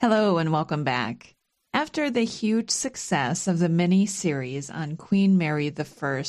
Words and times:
Hello 0.00 0.38
and 0.38 0.50
welcome 0.50 0.82
back. 0.82 1.34
After 1.74 2.08
the 2.08 2.24
huge 2.24 2.70
success 2.70 3.46
of 3.46 3.58
the 3.58 3.68
mini 3.68 4.06
series 4.06 4.70
on 4.70 4.96
Queen 4.96 5.36
Mary 5.36 5.70
I, 5.70 6.24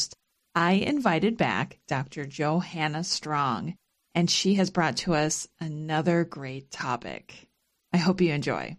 I 0.54 0.72
invited 0.74 1.38
back 1.38 1.80
Dr. 1.88 2.26
Johanna 2.26 3.06
Strong, 3.06 3.76
and 4.14 4.30
she 4.30 4.56
has 4.56 4.72
brought 4.72 4.98
to 4.98 5.14
us 5.14 5.48
another 5.62 6.26
great 6.26 6.70
topic. 6.70 7.48
I 7.94 7.98
hope 7.98 8.20
you 8.20 8.34
enjoy. 8.34 8.76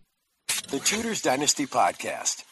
The 0.68 0.80
Tudors 0.80 1.22
Dynasty 1.22 1.64
Podcast. 1.64 2.45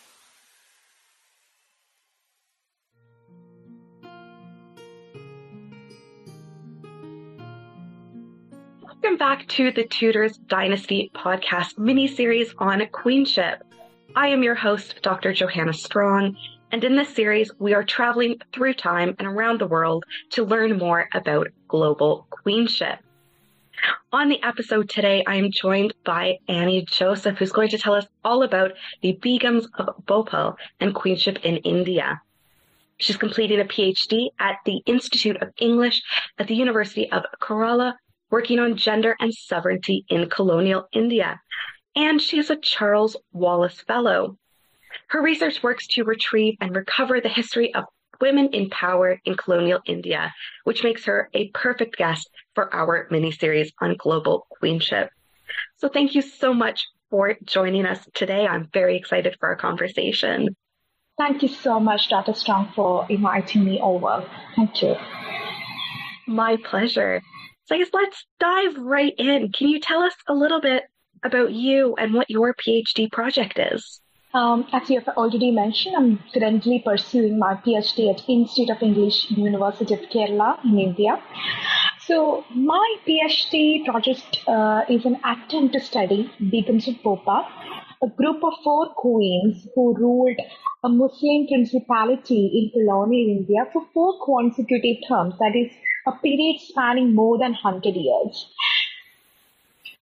Welcome 9.02 9.16
back 9.16 9.48
to 9.48 9.72
the 9.72 9.84
Tudors 9.84 10.36
Dynasty 10.36 11.10
podcast 11.14 11.78
mini-series 11.78 12.54
on 12.58 12.86
queenship. 12.92 13.62
I 14.14 14.28
am 14.28 14.42
your 14.42 14.54
host, 14.54 14.96
Dr. 15.00 15.32
Johanna 15.32 15.72
Strong, 15.72 16.36
and 16.70 16.84
in 16.84 16.96
this 16.96 17.08
series, 17.14 17.50
we 17.58 17.72
are 17.72 17.82
traveling 17.82 18.36
through 18.52 18.74
time 18.74 19.16
and 19.18 19.26
around 19.26 19.58
the 19.58 19.66
world 19.66 20.04
to 20.32 20.44
learn 20.44 20.76
more 20.76 21.08
about 21.14 21.48
global 21.66 22.26
queenship. 22.28 22.98
On 24.12 24.28
the 24.28 24.42
episode 24.42 24.90
today, 24.90 25.24
I 25.26 25.36
am 25.36 25.50
joined 25.50 25.94
by 26.04 26.36
Annie 26.46 26.84
Joseph, 26.84 27.38
who's 27.38 27.52
going 27.52 27.70
to 27.70 27.78
tell 27.78 27.94
us 27.94 28.06
all 28.22 28.42
about 28.42 28.72
the 29.00 29.18
Begums 29.22 29.64
of 29.78 30.04
Bhopal 30.04 30.58
and 30.78 30.94
queenship 30.94 31.38
in 31.42 31.56
India. 31.56 32.20
She's 32.98 33.16
completing 33.16 33.60
a 33.60 33.64
PhD 33.64 34.28
at 34.38 34.56
the 34.66 34.82
Institute 34.84 35.40
of 35.40 35.54
English 35.56 36.02
at 36.38 36.48
the 36.48 36.54
University 36.54 37.10
of 37.10 37.24
Kerala 37.40 37.94
working 38.30 38.58
on 38.58 38.76
gender 38.76 39.16
and 39.20 39.32
sovereignty 39.32 40.04
in 40.08 40.30
colonial 40.30 40.88
India. 40.92 41.40
And 41.96 42.20
she 42.20 42.38
is 42.38 42.50
a 42.50 42.56
Charles 42.56 43.16
Wallace 43.32 43.80
Fellow. 43.80 44.36
Her 45.08 45.22
research 45.22 45.62
works 45.62 45.86
to 45.88 46.04
retrieve 46.04 46.56
and 46.60 46.74
recover 46.74 47.20
the 47.20 47.28
history 47.28 47.74
of 47.74 47.84
women 48.20 48.48
in 48.52 48.70
power 48.70 49.18
in 49.24 49.34
colonial 49.36 49.80
India, 49.86 50.32
which 50.64 50.84
makes 50.84 51.04
her 51.06 51.28
a 51.34 51.48
perfect 51.50 51.96
guest 51.96 52.30
for 52.54 52.72
our 52.74 53.08
mini 53.10 53.32
series 53.32 53.72
on 53.80 53.96
global 53.98 54.46
queenship. 54.50 55.10
So 55.76 55.88
thank 55.88 56.14
you 56.14 56.22
so 56.22 56.54
much 56.54 56.86
for 57.10 57.36
joining 57.44 57.86
us 57.86 58.06
today. 58.14 58.46
I'm 58.46 58.68
very 58.72 58.96
excited 58.96 59.36
for 59.40 59.48
our 59.48 59.56
conversation. 59.56 60.54
Thank 61.18 61.42
you 61.42 61.48
so 61.48 61.80
much, 61.80 62.08
Dr. 62.08 62.32
Strong, 62.34 62.72
for 62.74 63.06
inviting 63.10 63.64
me 63.64 63.80
over. 63.80 64.24
Thank 64.56 64.82
you. 64.82 64.96
My 66.26 66.56
pleasure. 66.56 67.20
So 67.70 67.76
I 67.76 67.78
guess 67.78 67.90
let's 67.92 68.26
dive 68.40 68.78
right 68.78 69.14
in. 69.16 69.52
Can 69.52 69.68
you 69.68 69.78
tell 69.78 70.02
us 70.02 70.14
a 70.26 70.34
little 70.34 70.60
bit 70.60 70.82
about 71.22 71.52
you 71.52 71.94
and 71.96 72.12
what 72.12 72.28
your 72.28 72.52
PhD 72.52 73.12
project 73.12 73.60
is? 73.60 74.00
Um, 74.34 74.66
as 74.72 74.90
you 74.90 74.98
have 74.98 75.16
already 75.16 75.52
mentioned, 75.52 75.94
I'm 75.96 76.18
currently 76.34 76.82
pursuing 76.84 77.38
my 77.38 77.54
PhD 77.54 78.12
at 78.12 78.28
Institute 78.28 78.70
of 78.70 78.82
English, 78.82 79.30
University 79.30 79.94
of 79.94 80.00
Kerala 80.00 80.58
in 80.64 80.80
India. 80.80 81.22
So 82.00 82.44
my 82.52 82.96
PhD 83.06 83.84
project 83.84 84.38
uh, 84.48 84.82
is 84.88 85.04
an 85.04 85.20
attempt 85.24 85.74
to 85.74 85.80
study 85.80 86.28
of 86.40 87.02
Bhopal, 87.04 87.46
a 88.02 88.08
group 88.08 88.42
of 88.42 88.54
four 88.64 88.88
queens 88.94 89.66
who 89.74 89.94
ruled 89.94 90.38
a 90.84 90.88
Muslim 90.88 91.46
principality 91.46 92.46
in 92.58 92.70
colonial 92.72 93.36
India 93.38 93.66
for 93.72 93.82
four 93.92 94.14
consecutive 94.24 94.96
terms, 95.06 95.34
that 95.38 95.54
is 95.54 95.70
a 96.06 96.12
period 96.12 96.58
spanning 96.60 97.14
more 97.14 97.36
than 97.36 97.52
100 97.52 97.94
years. 97.94 98.46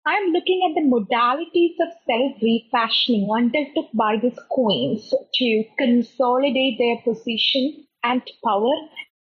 I 0.05 0.16
am 0.16 0.31
looking 0.31 0.61
at 0.67 0.75
the 0.75 0.89
modalities 0.89 1.75
of 1.80 1.94
self 2.05 2.41
refashioning 2.41 3.30
undertook 3.31 3.89
by 3.94 4.17
these 4.17 4.39
queens 4.50 5.13
to 5.35 5.63
consolidate 5.78 6.80
their 6.80 6.97
position 7.03 7.85
and 8.03 8.22
power 8.44 8.73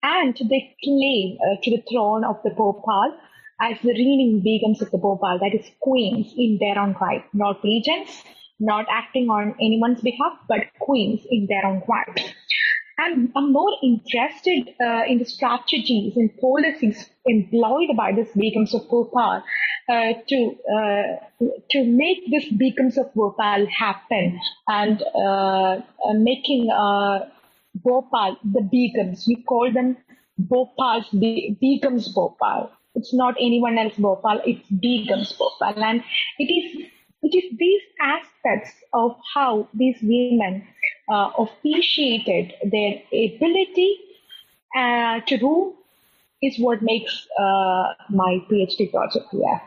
and 0.03 0.35
their 0.49 0.67
claim 0.83 1.39
uh, 1.39 1.61
to 1.63 1.71
the 1.71 1.83
throne 1.89 2.25
of 2.25 2.43
the 2.43 2.51
Bhopal 2.51 3.15
as 3.61 3.79
the 3.83 3.93
reigning 3.93 4.43
begums 4.43 4.81
of 4.81 4.91
the 4.91 4.99
Bhopal, 4.99 5.39
that 5.39 5.55
is, 5.55 5.71
queens 5.81 6.33
in 6.37 6.59
their 6.59 6.79
own 6.79 6.97
right, 7.01 7.23
not 7.33 7.63
regents, 7.63 8.25
not 8.63 8.87
acting 8.91 9.29
on 9.29 9.55
anyone's 9.61 10.01
behalf, 10.01 10.39
but 10.49 10.61
queens 10.79 11.21
in 11.31 11.47
their 11.49 11.67
own 11.67 11.83
right. 11.89 12.35
And 12.99 13.33
I'm 13.35 13.53
more 13.53 13.73
interested 13.83 14.75
uh, 14.81 15.03
in 15.09 15.19
the 15.19 15.25
strategies 15.25 16.17
and 16.17 16.31
policies 16.39 17.09
employed 17.27 17.97
by 17.97 18.13
this 18.13 18.29
Begums 18.37 18.75
of 18.75 18.89
Bhopal 18.89 19.43
uh, 19.89 20.13
to 20.29 20.57
uh, 20.77 21.47
to 21.71 21.85
make 21.85 22.31
this 22.31 22.45
Begums 22.53 22.99
of 22.99 23.13
Bhopal 23.15 23.67
happen 23.67 24.39
and 24.69 25.03
uh, 25.17 25.81
uh, 26.07 26.15
making 26.15 26.71
uh, 26.71 27.27
Bhopal 27.75 28.37
the 28.45 28.61
Begums. 28.61 29.27
We 29.27 29.43
call 29.43 29.73
them 29.73 29.97
Bhopal's 30.39 31.09
Be- 31.09 31.57
Begums 31.61 32.15
Bhopal. 32.15 32.71
It's 32.95 33.15
not 33.15 33.35
anyone 33.41 33.79
else 33.79 33.95
Bhopal. 33.97 34.43
It's 34.45 34.69
Begums 34.71 35.37
Bhopal, 35.37 35.83
and 35.83 36.05
it 36.39 36.53
is 36.53 36.87
it 37.23 37.37
is 37.37 37.57
these 37.59 37.83
aspects 38.01 38.71
of 38.93 39.17
how 39.35 39.69
these 39.75 39.97
women 40.03 40.67
uh, 41.09 41.31
appreciated 41.39 42.53
their 42.65 43.03
ability 43.13 43.99
uh, 44.77 45.21
to 45.21 45.39
do 45.39 45.75
is 46.43 46.59
what 46.59 46.83
makes 46.83 47.27
uh, 47.39 47.85
my 48.11 48.39
PhD 48.51 48.91
project. 48.91 49.27
Yeah. 49.33 49.61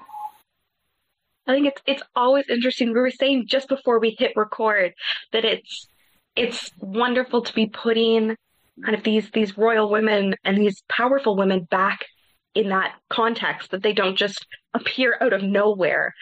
I 1.47 1.53
think 1.53 1.67
it's 1.67 1.81
it's 1.85 2.03
always 2.15 2.45
interesting. 2.49 2.91
We 2.91 2.99
were 2.99 3.11
saying 3.11 3.45
just 3.47 3.69
before 3.69 3.99
we 3.99 4.15
hit 4.17 4.33
record 4.35 4.93
that 5.31 5.45
it's 5.45 5.87
it's 6.35 6.71
wonderful 6.79 7.41
to 7.43 7.53
be 7.53 7.67
putting 7.67 8.35
kind 8.83 8.97
of 8.97 9.03
these 9.03 9.29
these 9.31 9.57
royal 9.57 9.89
women 9.89 10.35
and 10.43 10.57
these 10.57 10.83
powerful 10.89 11.37
women 11.37 11.67
back 11.69 12.05
in 12.55 12.69
that 12.69 12.95
context 13.09 13.71
that 13.71 13.83
they 13.83 13.93
don't 13.93 14.15
just 14.15 14.45
appear 14.73 15.17
out 15.21 15.33
of 15.33 15.43
nowhere. 15.43 16.13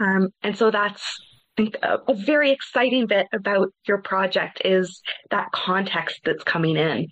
Um, 0.00 0.30
and 0.42 0.56
so 0.56 0.70
that's 0.70 1.20
think 1.56 1.76
a, 1.82 1.98
a 2.08 2.14
very 2.14 2.50
exciting 2.50 3.06
bit 3.06 3.26
about 3.32 3.68
your 3.86 3.98
project 3.98 4.62
is 4.64 5.02
that 5.30 5.52
context 5.52 6.20
that's 6.24 6.44
coming 6.44 6.76
in. 6.76 7.08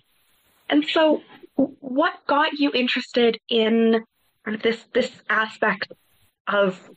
And 0.69 0.85
so 0.85 1.21
what 1.55 2.13
got 2.27 2.53
you 2.53 2.71
interested 2.73 3.37
in 3.49 4.03
this 4.63 4.83
this 4.93 5.11
aspect 5.29 5.91
of 6.47 6.89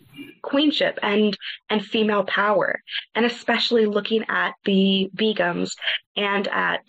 queenship 0.42 0.98
and 1.02 1.36
and 1.68 1.84
female 1.84 2.24
power 2.24 2.80
and 3.14 3.26
especially 3.26 3.84
looking 3.84 4.24
at 4.28 4.54
the 4.64 5.10
begums 5.14 5.72
and 6.16 6.48
at 6.48 6.88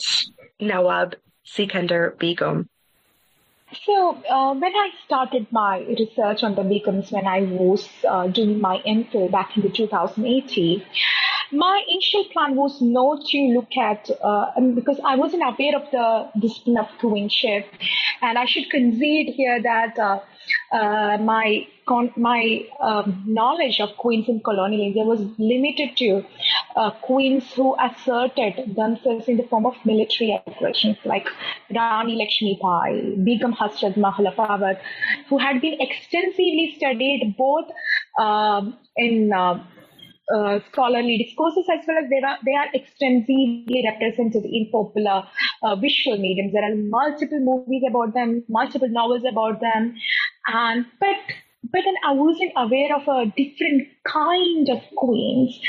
Nawab 0.60 1.16
Sikandar 1.44 2.16
Begum 2.18 2.70
so 3.86 4.18
uh, 4.30 4.54
when 4.54 4.76
I 4.76 4.90
started 5.06 5.48
my 5.52 5.80
research 5.80 6.44
on 6.44 6.56
the 6.56 6.62
Begums 6.62 7.12
when 7.12 7.28
I 7.28 7.42
was 7.42 7.88
uh, 8.08 8.28
doing 8.28 8.62
my 8.62 8.80
MPhil 8.86 9.32
back 9.32 9.56
in 9.58 9.64
the 9.64 9.70
2018, 9.70 10.84
my 11.52 11.84
initial 11.88 12.26
plan 12.26 12.56
was 12.56 12.82
not 12.82 13.26
to 13.26 13.38
look 13.56 13.78
at 13.78 14.10
uh, 14.24 14.52
because 14.74 15.00
I 15.06 15.16
wasn't 15.16 15.44
aware 15.44 15.76
of 15.76 15.90
the 15.92 16.30
discipline 16.40 16.78
of 16.78 16.88
queenship, 17.00 17.68
and 18.22 18.38
I 18.38 18.46
should 18.46 18.70
concede 18.70 19.34
here 19.36 19.62
that 19.62 19.98
uh, 20.00 20.20
uh, 20.72 21.18
my 21.18 21.68
con- 21.88 22.14
my 22.16 22.62
um, 22.80 23.24
knowledge 23.28 23.80
of 23.80 23.96
queens 23.98 24.28
in 24.28 24.40
colonial 24.42 24.82
India 24.82 25.04
was 25.04 25.22
limited 25.38 25.96
to 25.98 26.24
uh, 26.76 26.92
queens 26.92 27.52
who 27.54 27.76
asserted 27.80 28.76
themselves 28.76 29.28
in 29.28 29.38
the 29.38 29.44
form 29.44 29.66
of 29.66 29.76
military 29.86 30.40
aggressions, 30.48 30.98
like 31.06 31.28
Rani 31.74 32.16
Lakshmi 32.16 32.60
Bai, 32.62 33.14
Begum 33.24 33.54
Hazrat 33.54 33.98
Mahal 33.98 34.28
of 34.28 34.78
who 35.30 35.38
had 35.38 35.62
been 35.62 35.80
extensively 35.80 36.74
studied 36.76 37.36
both 37.38 37.70
um, 38.20 38.78
in 38.98 39.32
uh, 39.32 39.64
uh, 40.34 40.60
scholarly 40.72 41.18
discourses 41.18 41.66
as 41.72 41.86
well 41.88 41.98
as 41.98 42.10
they 42.10 42.18
are 42.18 42.38
they 42.46 42.54
are 42.54 42.70
extensively 42.74 43.84
represented 43.86 44.44
in 44.46 44.70
popular 44.72 45.24
uh, 45.64 45.76
visual 45.76 46.18
mediums. 46.18 46.54
There 46.54 46.64
are 46.64 46.76
multiple 46.76 47.40
movies 47.40 47.84
about 47.88 48.14
them, 48.14 48.44
multiple 48.50 48.90
novels 48.90 49.24
about 49.30 49.62
them, 49.62 49.96
and 50.48 50.86
but 51.00 51.18
but 51.72 51.82
then 51.84 51.96
I 52.06 52.14
wasn't 52.14 52.54
aware 52.56 52.96
of 52.96 53.08
a 53.08 53.26
different 53.36 53.88
kind 54.06 54.70
of 54.70 54.82
queens 54.96 55.60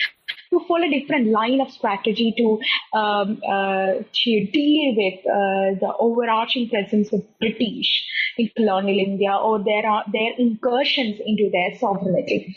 who 0.50 0.64
follow 0.66 0.86
a 0.86 1.00
different 1.00 1.28
line 1.28 1.60
of 1.60 1.70
strategy 1.70 2.34
to 2.36 2.98
um, 2.98 3.40
uh, 3.48 3.92
to 4.12 4.46
deal 4.52 4.94
with 4.96 5.18
uh, 5.26 5.78
the 5.80 5.92
overarching 5.98 6.68
presence 6.68 7.12
of 7.12 7.22
British 7.38 8.04
in 8.38 8.50
colonial 8.56 8.98
India 8.98 9.34
or 9.34 9.62
their 9.62 9.82
their 10.12 10.32
incursions 10.38 11.20
into 11.24 11.50
their 11.50 11.76
sovereignty. 11.78 12.56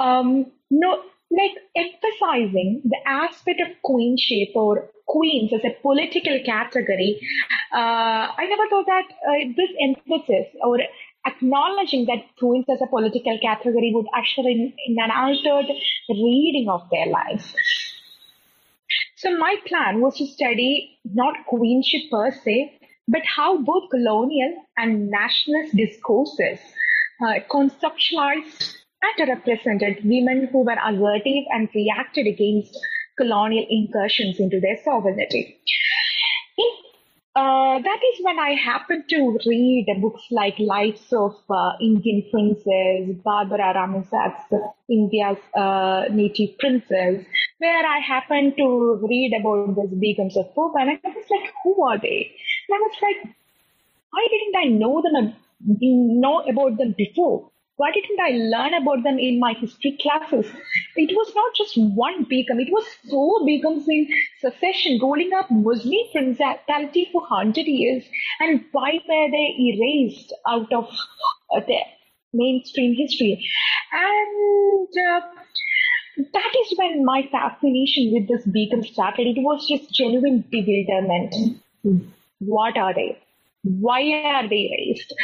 Um, 0.00 0.46
no, 0.70 1.02
like 1.30 1.52
emphasizing 1.76 2.82
the 2.84 2.96
aspect 3.06 3.60
of 3.60 3.68
queenship 3.82 4.48
or 4.54 4.90
queens 5.06 5.52
as 5.52 5.60
a 5.64 5.76
political 5.82 6.38
category. 6.44 7.20
Uh, 7.72 8.32
I 8.40 8.46
never 8.48 8.68
thought 8.68 8.86
that 8.86 9.04
uh, 9.28 9.52
this 9.56 9.70
emphasis 9.80 10.46
or 10.62 10.78
acknowledging 11.26 12.06
that 12.06 12.24
queens 12.38 12.66
as 12.70 12.80
a 12.80 12.86
political 12.86 13.38
category 13.42 13.92
would 13.94 14.06
usher 14.16 14.48
in, 14.48 14.72
in 14.86 14.96
an 14.98 15.10
altered 15.10 15.70
reading 16.08 16.68
of 16.68 16.82
their 16.90 17.06
lives. 17.06 17.54
So 19.16 19.36
my 19.36 19.56
plan 19.66 20.00
was 20.00 20.16
to 20.16 20.26
study 20.26 20.98
not 21.04 21.34
queenship 21.46 22.10
per 22.10 22.30
se, 22.32 22.72
but 23.06 23.22
how 23.24 23.58
both 23.58 23.90
colonial 23.90 24.54
and 24.78 25.10
nationalist 25.10 25.76
discourses 25.76 26.58
uh, 27.20 27.40
conceptualized 27.50 28.79
and 29.02 29.28
represented 29.28 29.98
women 30.04 30.48
who 30.52 30.64
were 30.64 30.78
assertive 30.84 31.44
and 31.50 31.68
reacted 31.74 32.26
against 32.26 32.78
colonial 33.16 33.66
incursions 33.68 34.38
into 34.38 34.60
their 34.60 34.78
sovereignty. 34.84 35.58
In 36.58 36.70
uh, 37.36 37.78
that 37.78 38.00
is 38.12 38.24
when 38.24 38.40
I 38.40 38.54
happened 38.54 39.04
to 39.10 39.38
read 39.46 39.86
books 40.02 40.22
like 40.32 40.58
Lives 40.58 41.12
of 41.12 41.36
uh, 41.48 41.72
Indian 41.80 42.24
Princes, 42.28 43.16
Barbara 43.24 43.72
Ramusack's 43.72 44.52
India's 44.88 45.38
uh, 45.56 46.06
Native 46.10 46.58
Princess, 46.58 47.24
where 47.58 47.86
I 47.86 48.00
happened 48.00 48.54
to 48.56 48.98
read 49.08 49.32
about 49.38 49.76
these 49.76 49.96
Begums 50.02 50.36
of 50.36 50.52
Bhopal, 50.56 50.80
and 50.80 50.90
I 50.90 51.08
was 51.08 51.30
like, 51.30 51.52
who 51.62 51.82
are 51.84 51.98
they? 51.98 52.32
And 52.68 52.74
I 52.74 52.78
was 52.78 52.96
like, 53.00 53.34
why 54.10 54.26
didn't 54.28 54.56
I 54.56 54.76
know 54.76 55.00
them, 55.00 55.34
know 56.20 56.40
about 56.40 56.78
them 56.78 56.96
before? 56.98 57.48
Why 57.80 57.90
didn't 57.92 58.20
I 58.20 58.30
learn 58.52 58.74
about 58.74 59.04
them 59.04 59.18
in 59.18 59.40
my 59.40 59.54
history 59.54 59.96
classes? 60.02 60.46
It 60.96 61.16
was 61.16 61.32
not 61.34 61.54
just 61.56 61.78
one 61.78 62.24
Begum, 62.24 62.60
it 62.60 62.70
was 62.70 62.84
four 63.08 63.40
Begums 63.40 63.86
in 63.88 64.06
succession, 64.38 64.98
rolling 65.00 65.32
up 65.32 65.50
Muslim 65.50 66.10
principality 66.12 67.08
for 67.10 67.22
100 67.22 67.66
years. 67.66 68.04
And 68.38 68.66
why 68.72 69.00
were 69.08 69.30
they 69.30 69.46
erased 69.58 70.34
out 70.46 70.70
of 70.74 70.90
uh, 71.56 71.60
the 71.66 71.78
mainstream 72.34 72.94
history? 72.98 73.48
And 73.92 74.88
uh, 75.12 75.20
that 76.34 76.52
is 76.60 76.78
when 76.78 77.02
my 77.02 77.26
fascination 77.32 78.12
with 78.12 78.28
this 78.28 78.44
Begum 78.44 78.84
started. 78.84 79.26
It 79.26 79.40
was 79.40 79.66
just 79.66 79.90
genuine 79.94 80.44
bewilderment. 80.50 81.34
What 82.40 82.76
are 82.76 82.92
they? 82.92 83.18
Why 83.62 84.02
are 84.34 84.46
they 84.46 84.68
erased? 84.70 85.14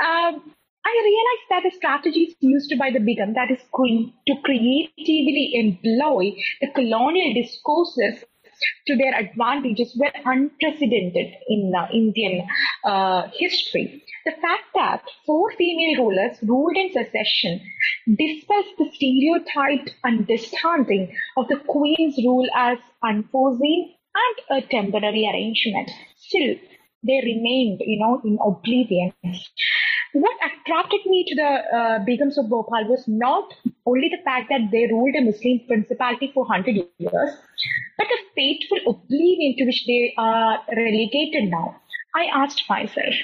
Um, 0.00 0.54
I 0.86 1.02
realized 1.02 1.46
that 1.50 1.62
the 1.64 1.76
strategies 1.76 2.36
used 2.38 2.72
by 2.78 2.92
the 2.92 3.00
Begum, 3.00 3.34
that 3.34 3.50
is 3.50 3.58
to 3.58 4.34
creatively 4.44 5.50
employ 5.54 6.36
the 6.60 6.70
colonial 6.74 7.34
discourses 7.34 8.24
to 8.86 8.96
their 8.96 9.12
advantages 9.18 9.96
were 9.98 10.12
unprecedented 10.24 11.34
in 11.48 11.72
uh, 11.76 11.88
Indian 11.92 12.46
uh, 12.84 13.28
history. 13.36 14.04
The 14.26 14.32
fact 14.40 14.64
that 14.74 15.02
four 15.26 15.50
female 15.58 16.04
rulers 16.04 16.38
ruled 16.42 16.76
in 16.76 16.92
succession 16.92 17.60
dispels 18.06 18.66
the 18.78 18.88
stereotyped 18.94 19.90
understanding 20.04 21.12
of 21.36 21.48
the 21.48 21.56
queen's 21.66 22.16
rule 22.18 22.46
as 22.54 22.78
unforeseen 23.02 23.92
and 24.14 24.62
a 24.62 24.66
temporary 24.68 25.28
arrangement. 25.28 25.90
Still, 26.16 26.54
they 27.02 27.20
remained, 27.24 27.80
you 27.80 27.98
know, 27.98 28.20
in 28.24 28.38
oblivion 28.40 29.12
what 30.20 30.36
attracted 30.46 31.00
me 31.06 31.24
to 31.28 31.34
the 31.34 31.42
uh, 31.42 31.98
Begums 32.04 32.38
of 32.38 32.48
Bhopal 32.48 32.88
was 32.88 33.04
not 33.06 33.52
only 33.84 34.08
the 34.08 34.22
fact 34.24 34.48
that 34.50 34.70
they 34.70 34.86
ruled 34.86 35.14
a 35.14 35.22
Muslim 35.22 35.60
principality 35.66 36.30
for 36.32 36.44
100 36.44 36.74
years, 36.98 37.30
but 37.98 38.06
the 38.08 38.18
fateful 38.34 38.78
oblivion 38.86 39.56
to 39.58 39.64
which 39.64 39.84
they 39.86 40.14
are 40.16 40.60
relegated 40.76 41.50
now. 41.50 41.76
I 42.14 42.26
asked 42.26 42.64
myself, 42.68 43.14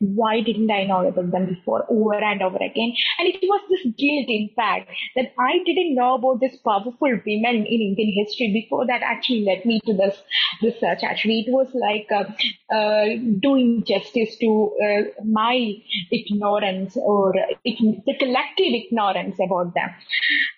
why 0.00 0.40
didn't 0.40 0.70
I 0.70 0.84
know 0.84 1.06
about 1.06 1.30
them 1.30 1.46
before 1.46 1.84
over 1.90 2.14
and 2.14 2.42
over 2.42 2.56
again? 2.56 2.94
And 3.18 3.28
it 3.28 3.40
was 3.42 3.60
this 3.68 3.82
guilt, 3.98 4.28
in 4.28 4.48
fact, 4.56 4.90
that 5.14 5.32
I 5.38 5.58
didn't 5.64 5.94
know 5.94 6.14
about 6.14 6.40
this 6.40 6.56
powerful 6.56 6.94
women 7.00 7.66
in 7.66 7.66
Indian 7.66 8.12
history 8.16 8.50
before 8.52 8.86
that 8.86 9.02
actually 9.02 9.44
led 9.44 9.64
me 9.66 9.78
to 9.84 9.92
this 9.92 10.16
research. 10.62 11.00
Actually, 11.02 11.44
it 11.46 11.52
was 11.52 11.68
like 11.74 12.08
uh, 12.10 12.74
uh, 12.74 13.16
doing 13.40 13.84
justice 13.86 14.36
to 14.38 14.74
uh, 14.82 15.22
my 15.24 15.74
ignorance 16.10 16.96
or 16.96 17.34
the 17.64 18.16
collective 18.18 18.72
ignorance 18.72 19.36
about 19.38 19.74
them. 19.74 19.90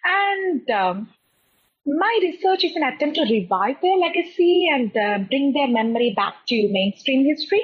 And 0.04 0.70
um, 0.70 1.08
my 1.84 2.18
research 2.22 2.62
is 2.62 2.76
an 2.76 2.84
attempt 2.84 3.16
to 3.16 3.22
revive 3.22 3.76
their 3.82 3.96
legacy 3.96 4.68
and 4.72 4.96
uh, 4.96 5.18
bring 5.26 5.52
their 5.52 5.66
memory 5.66 6.12
back 6.14 6.34
to 6.46 6.68
mainstream 6.70 7.24
history. 7.24 7.62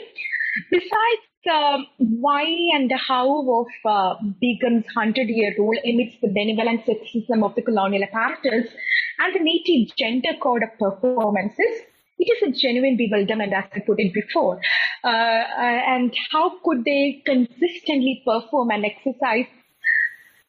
Besides 0.73 1.28
uh, 1.49 1.79
why 1.99 2.45
and 2.75 2.93
how 2.93 3.61
of 3.61 3.67
uh, 3.85 4.15
Begum's 4.41 4.85
100 4.95 5.29
year 5.29 5.55
rule 5.59 5.77
amidst 5.85 6.21
the 6.21 6.29
benevolent 6.29 6.85
sexism 6.87 7.45
of 7.45 7.55
the 7.55 7.63
colonial 7.63 8.03
apparatus 8.05 8.71
and 9.19 9.35
the 9.35 9.41
native 9.41 9.95
gender 9.97 10.39
code 10.43 10.63
of 10.63 10.79
performances. 10.79 11.83
It 12.19 12.37
is 12.37 12.49
a 12.49 12.59
genuine 12.59 12.97
bewilderment, 12.97 13.53
as 13.53 13.65
I 13.73 13.81
put 13.81 14.01
it 14.01 14.13
before. 14.13 14.61
Uh, 15.05 15.09
uh 15.09 15.81
and 15.95 16.13
how 16.33 16.59
could 16.65 16.85
they 16.85 17.23
consistently 17.25 18.23
perform 18.25 18.71
and 18.71 18.85
exercise 18.85 19.47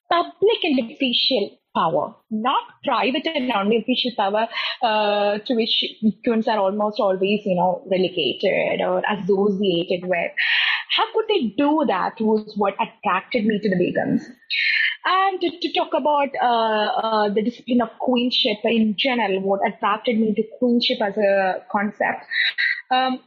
public 0.09 0.63
and 0.63 0.91
official 0.91 1.59
power, 1.75 2.15
not 2.31 2.63
private 2.83 3.25
and 3.27 3.47
non-official 3.47 4.11
power, 4.17 4.47
uh, 4.81 5.37
to 5.39 5.53
which 5.55 5.83
queens 6.23 6.47
are 6.47 6.57
almost 6.57 6.99
always, 6.99 7.41
you 7.45 7.55
know, 7.55 7.83
relegated 7.89 8.81
or 8.81 9.03
associated 9.09 10.07
with. 10.07 10.31
How 10.95 11.05
could 11.13 11.25
they 11.27 11.53
do 11.57 11.85
that 11.87 12.19
was 12.19 12.53
what 12.55 12.75
attracted 12.75 13.45
me 13.45 13.59
to 13.59 13.69
the 13.69 13.75
Begums. 13.75 14.23
And 15.05 15.39
to, 15.41 15.49
to 15.49 15.73
talk 15.73 15.93
about 15.93 16.29
uh, 16.41 16.45
uh, 16.45 17.29
the 17.29 17.41
discipline 17.41 17.81
of 17.81 17.89
queenship 17.99 18.57
in 18.63 18.95
general, 18.97 19.39
what 19.41 19.61
attracted 19.65 20.19
me 20.19 20.33
to 20.33 20.43
queenship 20.57 21.01
as 21.01 21.17
a 21.17 21.63
concept. 21.71 22.25
Um, 22.91 23.19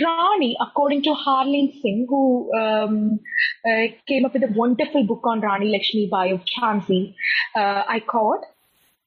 Rani, 0.00 0.56
according 0.60 1.02
to 1.02 1.10
Harleen 1.10 1.80
Singh, 1.80 2.06
who 2.08 2.52
um, 2.54 3.20
uh, 3.66 3.86
came 4.06 4.24
up 4.24 4.32
with 4.32 4.44
a 4.44 4.52
wonderful 4.54 5.04
book 5.04 5.22
on 5.24 5.40
Rani 5.40 5.70
Lakshmi 5.70 6.08
Bai 6.10 6.28
of 6.28 6.40
Jhansi, 6.44 7.14
uh, 7.54 7.84
I 7.88 8.00
quote, 8.00 8.44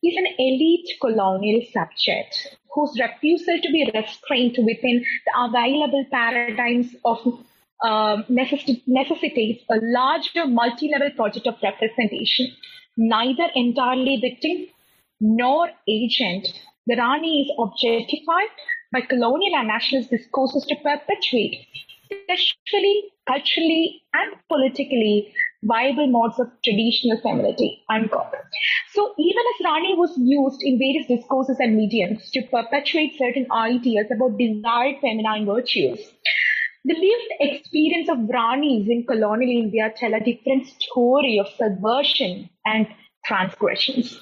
is 0.04 0.16
an 0.16 0.28
elite 0.38 0.90
colonial 1.02 1.62
subject 1.74 2.56
whose 2.74 3.00
refusal 3.00 3.60
to 3.62 3.72
be 3.72 3.90
restrained 3.94 4.57
within 4.60 5.04
the 5.25 5.44
available 5.44 6.06
paradigms 6.12 6.94
of 7.06 7.19
uh, 7.83 8.24
necessitates 8.30 9.63
a 9.69 9.77
larger 9.81 10.48
multi-level 10.48 11.12
project 11.16 11.48
of 11.48 11.56
representation, 11.62 12.48
neither 12.98 13.48
entirely 13.56 14.18
victim 14.18 14.68
nor 15.19 15.69
agent. 15.88 16.48
The 16.88 16.95
Rani 16.95 17.42
is 17.42 17.51
objectified 17.57 18.50
by 18.94 19.02
colonial 19.02 19.56
and 19.56 19.68
nationalist 19.68 20.11
discourses 20.11 20.66
to 20.66 20.76
perpetuate 20.76 21.66
sexually, 22.28 23.04
culturally, 23.28 24.04
and 24.14 24.35
politically 24.47 25.33
viable 25.64 26.07
modes 26.07 26.40
of 26.40 26.47
traditional 26.64 27.19
femininity. 27.21 27.83
Unquote. 27.90 28.33
So 28.94 29.14
even 29.18 29.44
as 29.54 29.66
Rani 29.66 29.95
was 29.95 30.14
used 30.18 30.61
in 30.61 30.78
various 30.78 31.07
discourses 31.07 31.57
and 31.59 31.76
mediums 31.76 32.30
to 32.31 32.42
perpetuate 32.44 33.18
certain 33.18 33.47
ideas 33.52 34.07
about 34.11 34.38
desired 34.38 34.97
feminine 35.02 35.45
virtues, 35.45 36.00
the 36.85 36.94
lived 36.94 37.31
experience 37.39 38.09
of 38.09 38.18
Ranis 38.30 38.87
in 38.87 39.06
colonial 39.07 39.49
India 39.49 39.92
tell 39.97 40.13
a 40.13 40.19
different 40.19 40.68
story 40.68 41.39
of 41.39 41.47
subversion 41.57 42.47
and 42.63 42.87
transgressions. 43.25 44.19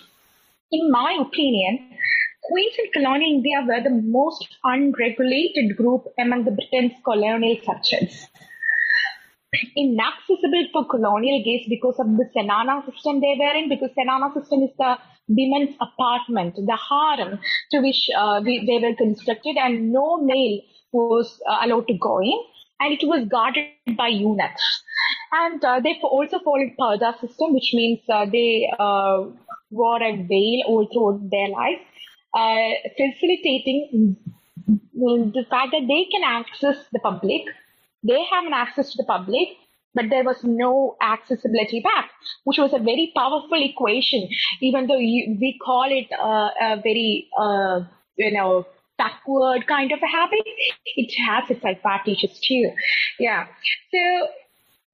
In 0.71 0.89
my 0.89 1.17
opinion, 1.19 1.89
Queens 2.43 2.73
in 2.79 2.91
colonial 2.93 3.31
India 3.31 3.65
were 3.67 3.83
the 3.83 4.01
most 4.03 4.47
unregulated 4.63 5.75
group 5.75 6.05
among 6.17 6.45
the 6.45 6.51
Britain's 6.51 6.93
colonial 7.03 7.57
subjects. 7.65 8.27
Inaccessible 9.75 10.67
for 10.71 10.85
colonial 10.87 11.43
gaze 11.43 11.65
because 11.67 11.99
of 11.99 12.07
the 12.17 12.29
Zenana 12.35 12.85
system 12.89 13.19
they 13.19 13.35
were 13.39 13.55
in, 13.55 13.67
because 13.67 13.91
Zenana 13.97 14.33
system 14.33 14.63
is 14.63 14.71
the 14.77 14.97
women's 15.27 15.75
apartment, 15.81 16.55
the 16.55 16.77
harem 16.77 17.39
to 17.71 17.81
which 17.81 18.09
uh, 18.17 18.39
they 18.39 18.79
were 18.81 18.95
constructed, 18.95 19.57
and 19.57 19.91
no 19.91 20.17
male 20.17 20.61
was 20.93 21.41
uh, 21.49 21.57
allowed 21.61 21.87
to 21.87 21.97
go 21.97 22.21
in 22.21 22.39
and 22.79 22.93
it 22.93 23.05
was 23.05 23.27
guarded 23.29 23.97
by 23.97 24.07
eunuchs. 24.07 24.83
And 25.31 25.63
uh, 25.63 25.79
they 25.79 25.99
also 26.03 26.39
followed 26.39 26.73
Purdah 26.79 27.19
system, 27.19 27.53
which 27.53 27.71
means 27.73 27.99
uh, 28.09 28.25
they 28.25 28.71
uh, 28.79 29.23
wore 29.71 30.01
a 30.01 30.15
veil 30.15 30.63
all 30.67 30.87
through 30.91 31.29
their 31.31 31.47
life, 31.49 31.79
uh, 32.35 32.69
facilitating 32.97 34.17
the 34.93 35.45
fact 35.49 35.71
that 35.71 35.87
they 35.87 36.05
can 36.11 36.23
access 36.23 36.77
the 36.91 36.99
public. 36.99 37.41
They 38.03 38.23
have 38.31 38.45
an 38.45 38.53
access 38.53 38.91
to 38.91 38.97
the 38.97 39.05
public, 39.05 39.49
but 39.95 40.09
there 40.09 40.23
was 40.23 40.43
no 40.43 40.95
accessibility 41.01 41.79
back, 41.81 42.11
which 42.43 42.57
was 42.57 42.73
a 42.73 42.79
very 42.79 43.11
powerful 43.15 43.61
equation, 43.63 44.27
even 44.61 44.87
though 44.87 44.97
you, 44.97 45.37
we 45.39 45.57
call 45.63 45.85
it 45.89 46.07
uh, 46.11 46.49
a 46.61 46.81
very, 46.81 47.27
uh, 47.39 47.81
you 48.17 48.31
know, 48.31 48.65
backward 48.97 49.67
kind 49.67 49.91
of 49.91 49.99
a 50.01 50.07
habit, 50.07 50.43
it 50.95 51.13
has 51.25 51.49
its 51.49 51.63
advantages 51.65 52.39
too. 52.39 52.71
Yeah. 53.19 53.47
So 53.91 54.27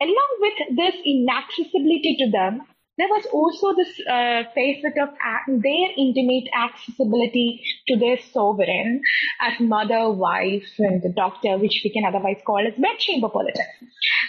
along 0.01 0.38
with 0.39 0.77
this 0.77 0.96
inaccessibility 1.06 2.15
to 2.20 2.32
them, 2.32 2.62
there 2.98 3.08
was 3.08 3.25
also 3.32 3.74
this 3.75 3.96
uh, 4.12 4.44
facet 4.53 5.00
of 5.00 5.10
their 5.48 5.88
intimate 5.96 6.50
accessibility 6.53 7.63
to 7.88 7.98
their 7.98 8.18
sovereign 8.34 9.01
as 9.39 9.58
mother, 9.62 10.12
wife, 10.12 10.68
and 10.79 11.01
the 11.01 11.08
doctor, 11.08 11.58
which 11.58 11.79
we 11.84 11.91
can 11.91 12.03
otherwise 12.03 12.41
call 12.46 12.60
as 12.60 12.74
bedchamber 12.77 13.29
politics. 13.29 13.72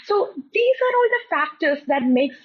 So 0.07 0.29
these 0.55 0.77
are 0.87 0.95
all 0.97 1.11
the 1.11 1.25
factors 1.31 1.79
that 1.89 2.05
makes 2.05 2.37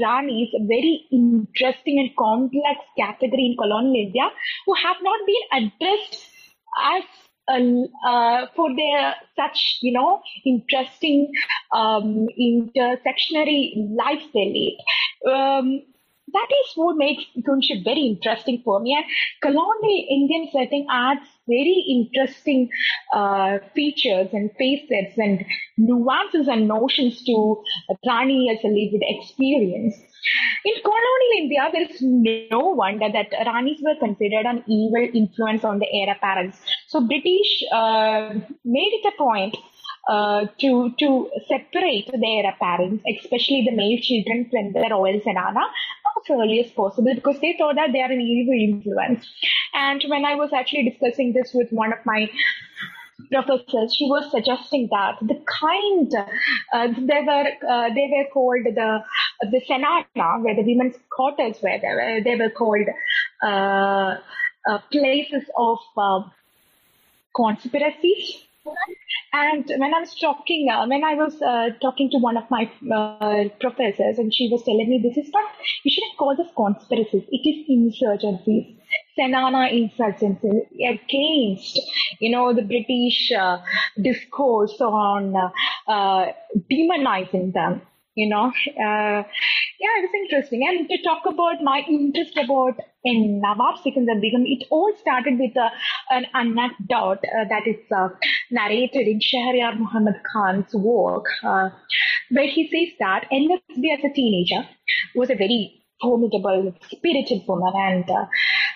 Ranis 0.00 0.50
a 0.54 0.64
very 0.64 1.06
interesting 1.10 1.98
and 1.98 2.16
complex 2.16 2.78
category 2.96 3.46
in 3.46 3.56
colonial 3.58 4.06
India 4.06 4.30
who 4.64 4.74
have 4.74 4.96
not 5.02 5.18
been 5.26 5.44
addressed 5.58 6.27
as 6.82 7.02
uh, 8.06 8.46
for 8.54 8.68
their 8.76 9.14
such 9.36 9.78
you 9.80 9.92
know 9.92 10.20
interesting 10.44 11.32
um, 11.74 12.28
intersectionary 12.38 13.72
lead. 14.44 14.78
Um, 15.26 15.82
that 16.32 16.48
is 16.60 16.72
what 16.74 16.96
makes 16.96 17.24
Queenship 17.44 17.84
very 17.84 18.06
interesting 18.06 18.62
for 18.64 18.80
me. 18.80 18.94
And 18.94 19.04
colonial 19.42 20.06
Indian 20.10 20.48
setting 20.52 20.86
adds 20.90 21.20
very 21.46 21.84
interesting 21.88 22.68
uh, 23.14 23.58
features 23.74 24.28
and 24.32 24.50
facets 24.58 25.16
and 25.16 25.44
nuances 25.76 26.48
and 26.48 26.68
notions 26.68 27.24
to 27.24 27.62
Rani 28.06 28.50
as 28.50 28.62
a 28.64 28.68
lived 28.68 29.02
experience. 29.02 29.94
In 30.64 30.74
colonial 30.82 31.32
India, 31.38 31.68
there 31.72 31.82
is 31.88 32.02
no 32.50 32.60
wonder 32.60 33.08
that 33.10 33.30
Ranis 33.46 33.82
were 33.82 33.98
considered 33.98 34.46
an 34.46 34.64
evil 34.66 35.08
influence 35.14 35.64
on 35.64 35.78
the 35.78 35.86
heir 35.92 36.12
apparents. 36.14 36.58
So 36.88 37.00
British 37.00 37.62
uh, 37.72 38.34
made 38.64 38.92
it 38.98 39.12
a 39.14 39.16
point 39.16 39.56
uh, 40.08 40.46
to 40.58 40.92
to 40.98 41.30
separate 41.48 42.10
their 42.12 42.54
parents, 42.60 43.04
especially 43.18 43.62
the 43.64 43.76
male 43.76 43.98
children 44.00 44.48
from 44.50 44.72
the 44.72 44.88
royal 44.90 45.20
zenana, 45.20 45.64
as 46.16 46.30
early 46.30 46.60
as 46.64 46.70
possible 46.72 47.14
because 47.14 47.38
they 47.40 47.54
thought 47.58 47.74
that 47.74 47.92
they 47.92 48.00
are 48.00 48.10
an 48.10 48.20
evil 48.20 48.54
influence. 48.54 49.26
And 49.74 50.02
when 50.08 50.24
I 50.24 50.34
was 50.34 50.52
actually 50.52 50.88
discussing 50.90 51.32
this 51.32 51.52
with 51.54 51.70
one 51.70 51.92
of 51.92 51.98
my 52.04 52.30
professors, 53.30 53.94
she 53.94 54.06
was 54.06 54.30
suggesting 54.30 54.88
that 54.90 55.18
the 55.20 55.42
kind 55.60 56.12
uh, 56.72 56.88
they 56.96 57.22
were 57.26 57.46
uh, 57.68 57.88
they 57.94 58.08
were 58.14 58.28
called 58.32 58.64
the 58.64 59.02
the 59.42 59.60
zenana, 59.68 60.42
where 60.42 60.54
the 60.54 60.62
women's 60.62 60.96
quarters 61.10 61.56
were 61.62 61.78
there, 61.80 62.22
they 62.22 62.36
were 62.36 62.50
called 62.50 62.88
uh, 63.42 64.16
uh 64.68 64.78
places 64.90 65.44
of 65.56 65.78
uh, 65.96 66.20
conspiracy 67.36 68.47
and 69.32 69.64
when 69.76 69.94
I 69.94 70.00
was 70.00 70.14
talking, 70.18 70.68
uh, 70.70 70.86
when 70.86 71.04
I 71.04 71.14
was 71.14 71.40
uh, 71.42 71.70
talking 71.80 72.10
to 72.10 72.18
one 72.18 72.36
of 72.36 72.44
my 72.50 72.70
uh, 72.92 73.48
professors, 73.60 74.18
and 74.18 74.32
she 74.32 74.48
was 74.50 74.62
telling 74.64 74.88
me, 74.88 75.00
this 75.02 75.16
is 75.16 75.30
not, 75.32 75.44
you 75.84 75.90
shouldn't 75.90 76.16
call 76.18 76.36
this 76.36 76.48
conspiracies. 76.56 77.24
It 77.30 77.48
is 77.48 77.68
insurgencies. 77.68 78.76
Zenana 79.18 79.70
insurgency 79.70 80.62
against, 80.86 81.80
you 82.20 82.30
know, 82.30 82.54
the 82.54 82.62
British 82.62 83.30
uh, 83.32 83.58
discourse 84.00 84.80
on 84.80 85.34
uh, 85.36 85.50
uh, 85.90 86.32
demonizing 86.70 87.52
them 87.52 87.82
you 88.18 88.28
know. 88.28 88.46
Uh, 88.86 89.22
yeah, 89.82 89.94
it 89.98 90.06
was 90.06 90.14
interesting. 90.22 90.66
And 90.68 90.88
to 90.88 91.02
talk 91.02 91.22
about 91.24 91.62
my 91.62 91.82
interest 91.88 92.36
about 92.36 92.80
in 93.04 93.40
Nawab 93.40 93.78
Sikandar 93.82 94.16
Begum, 94.20 94.44
it 94.44 94.66
all 94.70 94.92
started 95.00 95.38
with 95.38 95.56
uh, 95.56 95.70
an 96.10 96.26
anecdote 96.34 97.22
uh, 97.24 97.44
that 97.48 97.66
is 97.66 97.80
uh, 97.96 98.08
narrated 98.50 99.06
in 99.06 99.20
Shahryar 99.20 99.78
Muhammad 99.78 100.16
Khan's 100.32 100.74
work, 100.74 101.26
uh, 101.44 101.68
where 102.30 102.48
he 102.48 102.66
says 102.74 102.96
that 102.98 103.28
NSB 103.32 103.96
as 103.96 104.04
a 104.04 104.12
teenager 104.12 104.68
was 105.14 105.30
a 105.30 105.36
very 105.36 105.84
formidable, 106.02 106.74
spirited 106.90 107.42
woman. 107.46 107.72
And 107.76 108.10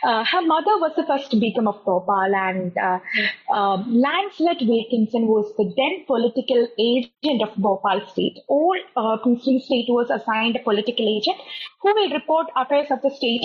uh, 0.03 0.25
her 0.25 0.43
mother 0.43 0.79
was 0.79 0.93
the 0.97 1.07
first 1.07 1.31
Begum 1.39 1.69
of 1.69 1.85
Bhopal, 1.85 2.35
and 2.35 2.77
uh, 2.77 2.99
uh, 3.53 3.77
Lancelot 3.87 4.59
Wilkinson 4.63 5.27
was 5.27 5.53
the 5.57 5.73
then 5.77 6.05
political 6.07 6.67
agent 6.79 7.43
of 7.43 7.55
Bhopal 7.57 8.03
state. 8.09 8.39
All 8.49 8.77
uh, 8.97 9.19
Muslim 9.25 9.61
state 9.61 9.87
was 9.89 10.11
assigned 10.11 10.57
a 10.57 10.63
political 10.63 11.07
agent 11.09 11.39
who 11.81 11.95
will 11.95 12.11
report 12.11 12.49
affairs 12.57 12.91
of 12.91 13.01
the 13.03 13.11
state 13.11 13.43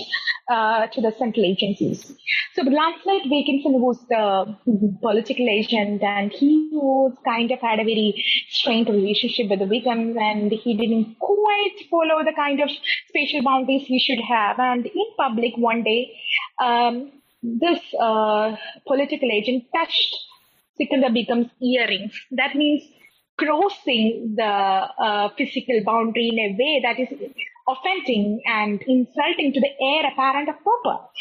uh, 0.50 0.88
to 0.88 1.01
the 1.01 1.13
central 1.18 1.46
agencies. 1.46 2.13
So 2.56 2.62
Lancelot 2.63 3.24
Wilkinson 3.30 3.82
was 3.82 4.00
the 4.10 4.56
political 5.01 5.48
agent, 5.50 6.01
and 6.04 6.32
he 6.32 6.70
was 6.72 7.13
kind 7.25 7.51
of 7.51 7.60
had 7.60 7.80
a 7.80 7.84
very 7.84 8.24
strained 8.50 8.89
relationship 8.89 9.50
with 9.50 9.60
the 9.60 9.66
Begums, 9.66 10.18
and 10.20 10.51
he 10.51 10.75
didn't 10.75 11.18
quite 11.20 11.77
follow 11.89 12.24
the 12.24 12.34
kind 12.36 12.62
of 12.62 12.70
spatial 13.10 13.44
boundaries 13.44 13.86
he 13.86 14.00
should 14.00 14.24
have. 14.24 14.60
And 14.60 14.86
in 14.86 15.08
public 15.18 15.54
one 15.58 15.84
day, 15.84 16.12
um, 16.63 17.12
this 17.44 17.80
uh, 18.00 18.56
political 18.88 19.30
agent 19.32 19.66
touched 19.75 20.16
Sikandar 20.77 21.12
Begum's 21.12 21.51
earrings. 21.62 22.13
That 22.32 22.56
means 22.56 22.84
crossing 23.38 24.34
the 24.36 24.44
uh, 24.44 25.30
physical 25.38 25.82
boundary 25.86 26.30
in 26.30 26.39
a 26.39 26.58
way 26.58 26.82
that 26.84 27.00
is 27.00 27.10
offending 27.67 28.41
and 28.45 28.81
insulting 28.81 29.53
to 29.53 29.59
the 29.59 29.71
heir 29.81 30.12
apparent 30.12 30.50
of 30.50 30.55
Bhopal. 30.63 31.12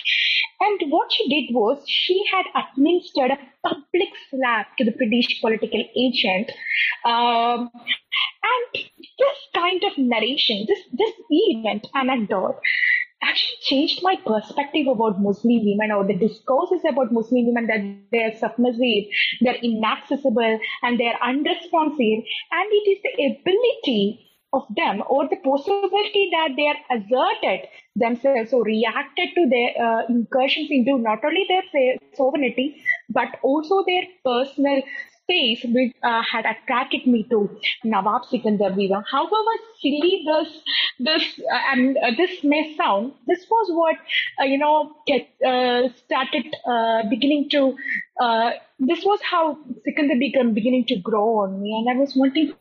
And 0.60 0.90
what 0.90 1.12
she 1.12 1.28
did 1.28 1.54
was 1.54 1.82
she 1.86 2.24
had 2.32 2.46
administered 2.54 3.32
a 3.32 3.38
public 3.62 4.08
slap 4.30 4.76
to 4.78 4.84
the 4.84 4.92
British 4.92 5.40
political 5.40 5.82
agent. 5.96 6.50
Um, 7.04 7.70
and 7.74 8.84
this 9.18 9.38
kind 9.54 9.82
of 9.84 9.98
narration, 9.98 10.66
this, 10.68 10.80
this 10.92 11.12
event, 11.30 11.86
anecdote, 11.94 12.58
actually 13.22 13.58
changed 13.62 14.00
my 14.02 14.16
perspective 14.16 14.86
about 14.86 15.20
Muslim 15.20 15.64
women 15.64 15.90
or 15.90 16.06
the 16.06 16.16
discourses 16.16 16.82
about 16.88 17.12
Muslim 17.12 17.46
women 17.46 17.66
that 17.66 17.82
they're 18.12 18.36
submissive, 18.38 19.10
they're 19.40 19.60
inaccessible, 19.62 20.58
and 20.82 21.00
they're 21.00 21.18
unresponsive. 21.22 22.22
And 22.52 22.68
it 22.70 22.86
is 22.90 22.98
the 23.02 23.14
ability 23.34 24.25
of 24.58 24.66
them 24.76 25.02
or 25.08 25.28
the 25.28 25.40
possibility 25.44 26.28
that 26.34 26.56
they 26.56 26.66
are 26.72 26.80
asserted 26.96 27.68
themselves 28.04 28.52
or 28.52 28.62
reacted 28.64 29.28
to 29.34 29.48
their 29.54 29.70
uh, 29.86 30.02
incursions 30.08 30.68
into 30.70 30.98
not 30.98 31.25
only 31.25 31.44
their 31.48 31.96
sovereignty 32.14 32.68
but 33.10 33.38
also 33.42 33.84
their 33.86 34.04
personal 34.25 34.82
space 35.26 35.64
which 35.64 35.92
uh, 36.02 36.22
had 36.22 36.44
attracted 36.46 37.06
me 37.06 37.25
to 37.30 37.50
Nawab 37.84 38.25
Sikandar 38.30 38.70
Begum. 38.70 39.02
However 39.10 39.54
silly 39.80 40.25
this 40.26 40.48
this 41.00 41.40
uh, 41.52 41.72
and 41.72 41.96
uh, 41.96 42.12
this 42.16 42.44
may 42.44 42.76
sound, 42.76 43.12
this 43.26 43.46
was 43.50 43.70
what 43.70 43.96
uh, 44.40 44.44
you 44.44 44.58
know 44.58 44.92
get, 45.06 45.28
uh, 45.44 45.88
started 46.04 46.46
uh, 46.66 47.02
beginning 47.10 47.48
to. 47.50 47.76
this 48.78 49.04
was 49.04 49.20
how 49.30 49.58
Sikandar 49.84 50.18
began 50.18 50.54
beginning 50.54 50.84
to 50.86 50.96
grow 50.96 51.26
on 51.42 51.60
me, 51.62 51.70
and 51.78 51.90
I 51.90 51.98
was 52.00 52.14
wondering 52.14 52.52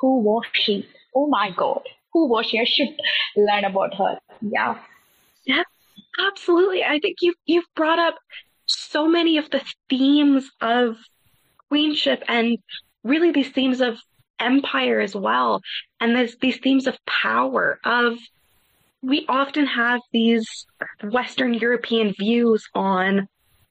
who 0.00 0.18
was 0.20 0.44
she? 0.52 0.86
Oh 1.14 1.26
my 1.26 1.50
God, 1.50 1.82
who 2.12 2.28
was 2.28 2.46
she? 2.46 2.60
I 2.60 2.64
should 2.64 2.94
learn 3.36 3.64
about 3.64 3.94
her. 3.94 4.18
Yeah. 4.40 4.78
Yeah, 5.44 5.62
absolutely. 6.18 6.84
I 6.84 6.98
think 6.98 7.18
you've 7.20 7.36
you've 7.46 7.74
brought 7.74 7.98
up 7.98 8.16
so 8.66 9.08
many 9.08 9.38
of 9.38 9.50
the 9.50 9.62
themes 9.88 10.50
of 10.60 10.96
queenship 11.68 12.22
and 12.28 12.58
really 13.02 13.30
these 13.30 13.50
themes 13.50 13.80
of 13.80 13.98
empire 14.38 15.00
as 15.00 15.14
well. 15.14 15.62
And 16.00 16.14
there's 16.14 16.36
these 16.36 16.58
themes 16.58 16.86
of 16.86 16.96
power 17.06 17.78
of 17.84 18.18
we 19.02 19.24
often 19.28 19.66
have 19.66 20.00
these 20.12 20.66
Western 21.02 21.54
European 21.54 22.14
views 22.18 22.68
on 22.74 23.28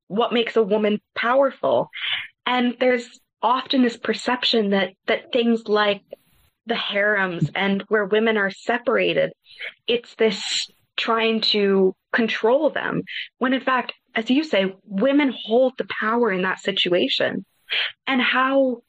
what 0.08 0.34
makes 0.34 0.56
a 0.56 0.64
woman 0.64 1.00
powerful. 1.16 1.90
And 2.46 2.76
there's 2.80 3.20
often 3.42 3.84
this 3.84 3.98
perception 3.98 4.70
that, 4.72 4.94
that 5.08 5.32
things 5.34 5.68
like 5.68 6.02
the 6.68 6.76
harems 6.76 7.50
and 7.56 7.84
where 7.88 8.06
women 8.06 8.38
are 8.38 8.52
separated, 8.52 9.32
it's 9.88 10.16
this 10.16 10.70
trying 10.96 11.42
to 11.42 11.96
control 12.12 12.70
them. 12.70 13.04
When 13.38 13.54
in 13.54 13.62
fact, 13.62 13.94
as 14.16 14.30
you 14.30 14.44
say, 14.44 14.76
women 14.86 15.34
hold 15.46 15.74
the 15.78 15.88
power 16.00 16.32
in 16.32 16.42
that 16.42 16.60
situation 16.60 17.46
and 18.08 18.22
how 18.22 18.82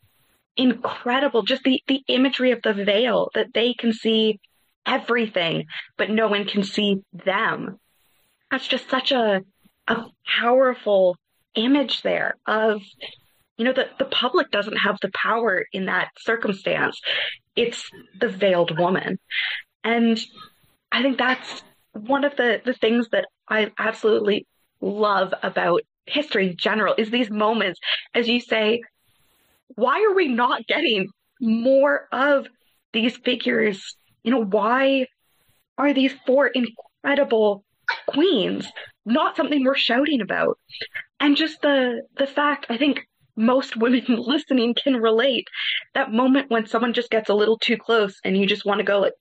incredible 0.56 1.42
just 1.42 1.62
the, 1.62 1.82
the 1.86 2.02
imagery 2.08 2.50
of 2.52 2.62
the 2.62 2.72
veil 2.72 3.30
that 3.34 3.52
they 3.54 3.74
can 3.74 3.92
see 3.92 4.40
everything, 4.86 5.66
but 5.96 6.10
no 6.10 6.28
one 6.28 6.46
can 6.46 6.62
see 6.62 7.02
them. 7.12 7.78
That's 8.50 8.66
just 8.66 8.88
such 8.88 9.12
a, 9.12 9.42
a 9.86 10.04
powerful 10.40 11.16
image 11.54 12.02
there 12.02 12.36
of, 12.46 12.80
you 13.58 13.64
know, 13.64 13.72
the, 13.72 13.88
the 13.98 14.04
public 14.04 14.50
doesn't 14.50 14.76
have 14.76 14.96
the 15.02 15.10
power 15.10 15.66
in 15.72 15.86
that 15.86 16.10
circumstance. 16.20 16.98
It's 17.56 17.90
the 18.18 18.28
veiled 18.28 18.78
woman. 18.78 19.18
And 19.82 20.18
I 20.92 21.02
think 21.02 21.18
that's 21.18 21.62
one 21.92 22.24
of 22.24 22.36
the, 22.36 22.62
the 22.64 22.72
things 22.72 23.08
that 23.10 23.26
I 23.48 23.72
absolutely 23.76 24.46
love 24.80 25.34
about 25.42 25.82
history 26.06 26.50
in 26.50 26.56
general 26.56 26.94
is 26.96 27.10
these 27.10 27.30
moments, 27.30 27.80
as 28.14 28.28
you 28.28 28.40
say, 28.40 28.80
why 29.74 30.06
are 30.08 30.14
we 30.14 30.28
not 30.28 30.66
getting 30.66 31.08
more 31.40 32.08
of 32.12 32.46
these 32.92 33.16
figures, 33.18 33.96
you 34.22 34.30
know, 34.30 34.44
why 34.44 35.06
are 35.76 35.92
these 35.92 36.14
four 36.26 36.46
incredible 36.46 37.64
queens 38.06 38.66
not 39.04 39.36
something 39.36 39.64
we're 39.64 39.74
shouting 39.74 40.20
about? 40.20 40.58
And 41.20 41.36
just 41.36 41.60
the 41.60 42.02
the 42.16 42.26
fact 42.26 42.66
I 42.68 42.76
think 42.76 43.07
most 43.38 43.76
women 43.76 44.04
listening 44.08 44.74
can 44.74 44.96
relate. 44.96 45.48
That 45.94 46.12
moment 46.12 46.50
when 46.50 46.66
someone 46.66 46.92
just 46.92 47.10
gets 47.10 47.30
a 47.30 47.34
little 47.34 47.58
too 47.58 47.76
close 47.76 48.18
and 48.24 48.36
you 48.36 48.46
just 48.46 48.64
want 48.64 48.78
to 48.78 48.84
go 48.84 49.00
like 49.00 49.14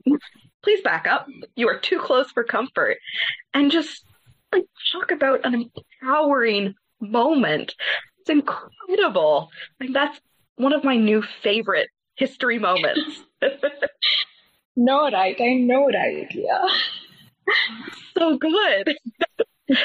please 0.64 0.82
back 0.82 1.08
up. 1.08 1.28
You 1.56 1.70
are 1.70 1.80
too 1.80 2.00
close 2.00 2.32
for 2.32 2.44
comfort. 2.44 2.98
And 3.54 3.72
just 3.72 4.04
like 4.52 4.66
talk 4.92 5.12
about 5.12 5.46
an 5.46 5.72
empowering 6.02 6.74
moment. 7.00 7.74
It's 8.20 8.30
incredible. 8.30 9.50
Like 9.80 9.94
that's 9.94 10.20
one 10.56 10.74
of 10.74 10.84
my 10.84 10.98
new 10.98 11.24
favorite 11.42 11.90
history 12.16 12.60
moments. 12.60 13.24
No 14.80 15.10
right 15.10 15.36
i 15.42 15.56
know 15.56 15.88
right 15.88 16.32
yeah 16.32 16.68
so 18.18 18.38
good. 18.38 18.98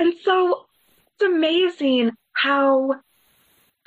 And 0.00 0.14
so 0.24 0.64
it's 1.12 1.22
amazing 1.24 2.12
how 2.32 2.94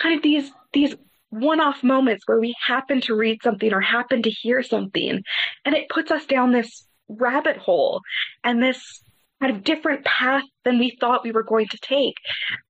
kind 0.01 0.15
of 0.15 0.24
these 0.24 0.51
these 0.74 0.96
one-off 1.29 1.84
moments 1.84 2.24
where 2.27 2.39
we 2.39 2.55
happen 2.65 3.00
to 3.01 3.15
read 3.15 3.41
something 3.41 3.72
or 3.74 3.79
happen 3.79 4.22
to 4.24 4.29
hear 4.29 4.62
something. 4.63 5.24
And 5.63 5.75
it 5.75 5.89
puts 5.89 6.12
us 6.12 6.25
down 6.25 6.51
this 6.51 6.86
rabbit 7.08 7.58
hole 7.58 8.01
and 8.43 8.62
this 8.62 9.01
kind 9.41 9.55
of 9.55 9.63
different 9.63 10.05
path 10.05 10.43
than 10.65 10.77
we 10.77 10.98
thought 11.00 11.24
we 11.24 11.31
were 11.31 11.43
going 11.43 11.67
to 11.70 11.77
take. 11.81 12.15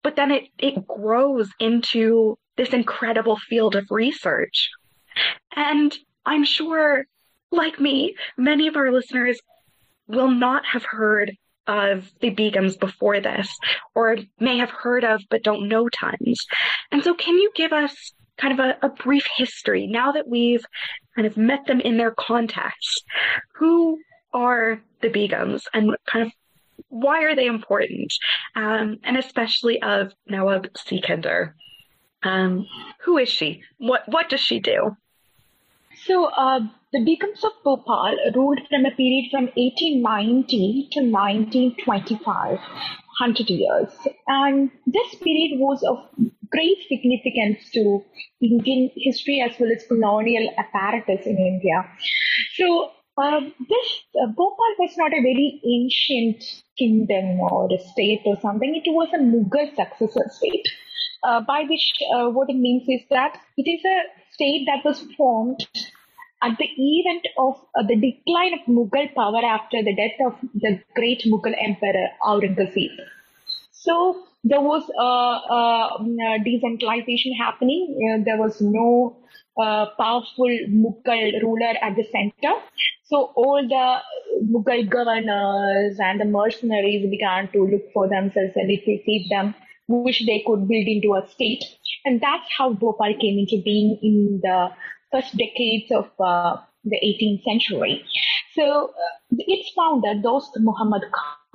But 0.03 0.15
then 0.15 0.31
it 0.31 0.43
it 0.57 0.87
grows 0.87 1.49
into 1.59 2.37
this 2.57 2.69
incredible 2.69 3.37
field 3.37 3.75
of 3.75 3.85
research. 3.89 4.69
And 5.55 5.97
i'm 6.25 6.45
sure 6.45 7.05
like 7.51 7.79
me 7.79 8.15
many 8.37 8.67
of 8.67 8.75
our 8.75 8.91
listeners 8.91 9.39
will 10.07 10.29
not 10.29 10.65
have 10.65 10.85
heard 10.85 11.35
of 11.71 12.11
the 12.19 12.31
Begums 12.31 12.79
before 12.79 13.19
this, 13.21 13.57
or 13.95 14.17
may 14.39 14.57
have 14.57 14.69
heard 14.69 15.03
of 15.03 15.23
but 15.29 15.43
don't 15.43 15.69
know 15.69 15.87
tons. 15.89 16.45
And 16.91 17.03
so, 17.03 17.13
can 17.13 17.35
you 17.35 17.51
give 17.55 17.71
us 17.71 18.13
kind 18.37 18.59
of 18.59 18.65
a, 18.65 18.85
a, 18.85 18.89
brief 18.89 19.27
history 19.37 19.87
now 19.87 20.11
that 20.11 20.27
we've 20.27 20.65
kind 21.15 21.27
of 21.27 21.37
met 21.37 21.65
them 21.65 21.79
in 21.79 21.97
their 21.97 22.11
context? 22.11 23.05
Who 23.55 23.99
are 24.33 24.81
the 25.01 25.09
Begums 25.09 25.63
and 25.73 25.95
kind 26.05 26.25
of 26.25 26.31
why 26.89 27.23
are 27.23 27.35
they 27.35 27.45
important? 27.45 28.13
Um, 28.55 28.97
and 29.03 29.17
especially 29.17 29.81
of 29.81 30.13
Nawab 30.27 30.67
Sikandar. 30.75 31.55
Um, 32.23 32.67
who 33.03 33.17
is 33.17 33.29
she? 33.29 33.63
What 33.77 34.03
what 34.07 34.29
does 34.29 34.41
she 34.41 34.59
do? 34.59 34.95
So 36.05 36.25
uh, 36.25 36.61
the 36.93 36.99
Begums 36.99 37.41
of 37.45 37.53
Bhopal 37.63 38.17
ruled 38.35 38.59
from 38.69 38.85
a 38.85 38.91
period 38.91 39.31
from 39.31 39.45
1890 39.55 40.89
to 40.91 40.99
1925, 40.99 42.25
100 42.25 43.49
years. 43.49 43.89
And 44.27 44.69
this 44.85 45.15
period 45.15 45.59
was 45.59 45.81
of 45.83 45.99
great 46.51 46.79
significance 46.89 47.71
to 47.71 48.03
Indian 48.41 48.91
history 48.95 49.41
as 49.41 49.57
well 49.57 49.71
as 49.71 49.87
colonial 49.87 50.53
apparatus 50.57 51.25
in 51.25 51.37
India. 51.37 51.85
So 52.55 52.91
uh, 53.17 53.39
this 53.39 53.87
uh, 54.21 54.27
Bhopal 54.27 54.75
was 54.79 54.91
not 54.97 55.13
a 55.13 55.21
very 55.21 55.61
ancient 55.65 56.43
kingdom 56.77 57.39
or 57.39 57.69
a 57.73 57.79
state 57.79 58.21
or 58.25 58.37
something. 58.41 58.75
It 58.75 58.91
was 58.91 59.07
a 59.13 59.19
Mughal 59.19 59.73
successor 59.75 60.29
state. 60.29 60.67
Uh, 61.23 61.39
by 61.39 61.63
which 61.69 61.93
uh, 62.15 62.29
what 62.29 62.49
it 62.49 62.55
means 62.55 62.81
is 62.87 63.01
that 63.11 63.39
it 63.55 63.69
is 63.69 63.85
a 63.85 64.33
state 64.33 64.65
that 64.65 64.83
was 64.83 65.05
formed 65.15 65.63
at 66.41 66.57
the 66.57 66.65
event 66.65 67.25
of 67.37 67.55
uh, 67.75 67.83
the 67.83 67.95
decline 67.95 68.53
of 68.53 68.61
Mughal 68.67 69.13
power 69.13 69.43
after 69.45 69.83
the 69.83 69.95
death 69.95 70.17
of 70.25 70.33
the 70.55 70.81
great 70.95 71.23
Mughal 71.25 71.55
emperor 71.59 72.07
Aurangzeb. 72.23 72.89
So 73.71 74.23
there 74.43 74.61
was 74.61 74.83
a, 74.97 75.03
a, 75.03 76.35
a 76.35 76.43
decentralization 76.43 77.33
happening. 77.33 77.97
Uh, 77.97 78.23
there 78.23 78.37
was 78.37 78.59
no 78.59 79.17
uh, 79.61 79.85
powerful 79.97 80.49
Mughal 80.69 81.41
ruler 81.43 81.73
at 81.81 81.95
the 81.95 82.05
center. 82.11 82.55
So 83.03 83.31
all 83.35 83.61
the 83.67 83.97
Mughal 84.51 84.89
governors 84.89 85.97
and 85.99 86.19
the 86.19 86.25
mercenaries 86.25 87.09
began 87.09 87.51
to 87.51 87.65
look 87.65 87.91
for 87.93 88.07
themselves 88.07 88.53
and 88.55 88.67
receive 88.67 89.29
them, 89.29 89.53
which 89.87 90.23
they 90.25 90.43
could 90.45 90.67
build 90.67 90.87
into 90.87 91.13
a 91.15 91.27
state. 91.29 91.63
And 92.05 92.19
that's 92.19 92.47
how 92.57 92.73
Bhopal 92.73 93.13
came 93.19 93.37
into 93.37 93.61
being 93.63 93.99
in 94.01 94.39
the 94.41 94.69
first 95.11 95.37
decades 95.37 95.91
of 95.91 96.09
uh, 96.19 96.57
the 96.83 96.97
18th 97.03 97.43
century. 97.43 98.03
So 98.55 98.89
uh, 98.89 99.35
its 99.37 99.71
founder, 99.75 100.15
Dost 100.21 100.51
Muhammad 100.59 101.03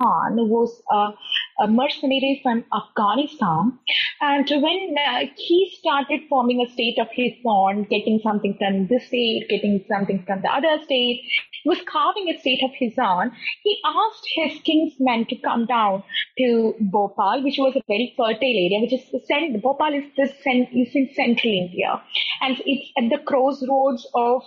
Khan, 0.01 0.35
was 0.49 0.81
uh, 0.91 1.11
a 1.59 1.67
mercenary 1.67 2.39
from 2.43 2.63
Afghanistan. 2.73 3.79
And 4.21 4.49
when 4.49 4.95
uh, 4.97 5.25
he 5.35 5.71
started 5.79 6.21
forming 6.29 6.61
a 6.61 6.71
state 6.71 6.99
of 6.99 7.07
his 7.11 7.33
own, 7.45 7.83
getting 7.83 8.19
something 8.23 8.55
from 8.57 8.87
this 8.87 9.07
state, 9.07 9.47
getting 9.49 9.83
something 9.87 10.23
from 10.25 10.41
the 10.41 10.49
other 10.49 10.83
state, 10.83 11.23
he 11.63 11.69
was 11.69 11.79
carving 11.87 12.29
a 12.29 12.39
state 12.39 12.63
of 12.63 12.71
his 12.75 12.93
own. 12.97 13.31
He 13.63 13.77
asked 13.85 14.27
his 14.35 14.61
kingsmen 14.61 15.27
to 15.29 15.35
come 15.37 15.65
down 15.65 16.03
to 16.37 16.75
Bhopal, 16.79 17.43
which 17.43 17.57
was 17.57 17.75
a 17.75 17.81
very 17.87 18.13
fertile 18.15 18.37
area, 18.41 18.79
which 18.81 18.93
is 18.93 19.09
the 19.11 19.59
Bhopal 19.61 19.93
is, 19.93 20.05
the 20.15 20.23
is 20.25 20.95
in 20.95 21.09
central 21.13 21.53
India. 21.53 22.01
And 22.41 22.61
it's 22.65 22.91
at 22.97 23.09
the 23.09 23.23
crossroads 23.23 24.07
of 24.13 24.43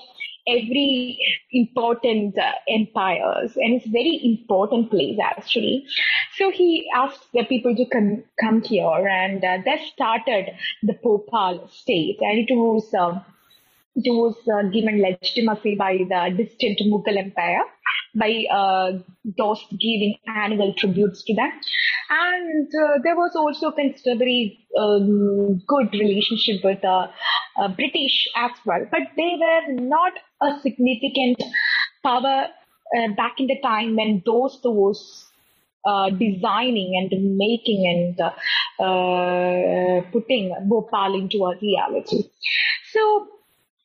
every 0.47 1.19
important 1.53 2.39
uh, 2.39 2.53
empires 2.69 3.53
and 3.57 3.75
it's 3.75 3.87
very 3.87 4.21
important 4.25 4.91
place 4.91 5.19
actually. 5.23 5.85
So 6.37 6.51
he 6.51 6.89
asked 6.95 7.33
the 7.33 7.45
people 7.45 7.75
to 7.77 7.85
come 7.87 8.25
come 8.41 8.63
here 8.63 9.09
and 9.09 9.45
uh, 9.45 9.59
that 9.65 9.81
started 9.93 10.51
the 10.83 10.95
Bhopal 11.03 11.69
state 11.69 12.19
and 12.21 12.39
it 12.39 12.53
was 12.55 12.93
uh, 12.95 13.21
it 13.97 14.11
was 14.11 14.37
uh, 14.49 14.69
given 14.71 15.03
legitimacy 15.03 15.75
by 15.75 15.99
the 16.09 16.35
distant 16.37 16.79
Mughal 16.81 17.19
Empire 17.19 17.65
by 18.15 18.45
uh, 18.53 18.93
Dost 19.37 19.67
giving 19.71 20.17
annual 20.27 20.75
tributes 20.75 21.23
to 21.25 21.35
them. 21.35 21.51
And 22.11 22.69
uh, 22.75 22.99
there 23.05 23.17
was 23.17 23.33
also 23.37 23.71
considerably 23.71 24.67
um, 24.79 25.63
good 25.67 25.93
relationship 25.93 26.65
with 26.65 26.81
the 26.83 27.11
uh, 27.59 27.69
British 27.69 28.29
as 28.37 28.53
well, 28.65 28.87
but 28.91 29.03
they 29.17 29.37
were 29.39 29.75
not 29.75 30.13
a 30.43 30.61
significant 30.61 31.43
power 32.03 32.47
uh, 32.97 33.09
back 33.17 33.35
in 33.39 33.47
the 33.47 33.61
time 33.63 33.97
when 33.97 34.23
those 34.25 34.59
was 34.65 35.31
uh, 35.85 36.11
designing 36.11 36.93
and 36.97 37.37
making 37.37 37.87
and 37.87 38.21
uh, 38.21 38.85
uh, 38.85 40.03
putting 40.13 40.55
Bhopal 40.69 41.15
into 41.15 41.45
a 41.45 41.57
reality. 41.61 42.25
So, 42.93 43.29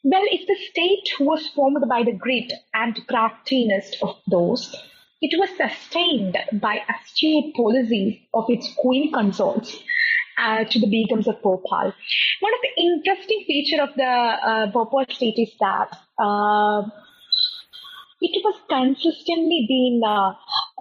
well, 0.06 0.22
if 0.26 0.46
the 0.46 0.56
state 0.70 1.20
was 1.20 1.48
formed 1.56 1.84
by 1.90 2.04
the 2.04 2.14
grit 2.14 2.54
and 2.76 2.96
craftiness 3.08 3.96
of 4.04 4.16
Dost, 4.30 4.78
it 5.20 5.36
was 5.40 5.50
sustained 5.58 6.38
by 6.62 6.82
astute 6.88 7.56
policies 7.56 8.20
of 8.32 8.46
its 8.48 8.72
queen 8.78 9.12
consorts 9.12 9.76
uh, 10.38 10.64
to 10.66 10.80
the 10.80 10.86
Begums 10.86 11.26
of 11.26 11.42
Bhopal. 11.42 11.92
One 12.40 12.54
of 12.54 12.62
the 12.62 12.82
interesting 12.84 13.46
feature 13.48 13.82
of 13.82 13.96
the 13.96 14.04
uh, 14.04 14.68
Bhopal 14.68 15.06
state 15.10 15.40
is 15.40 15.52
that 15.60 15.90
uh, 16.20 16.84
it 18.22 18.44
was 18.44 18.56
consistently 18.70 19.66
being 19.68 20.02
uh, 20.06 20.34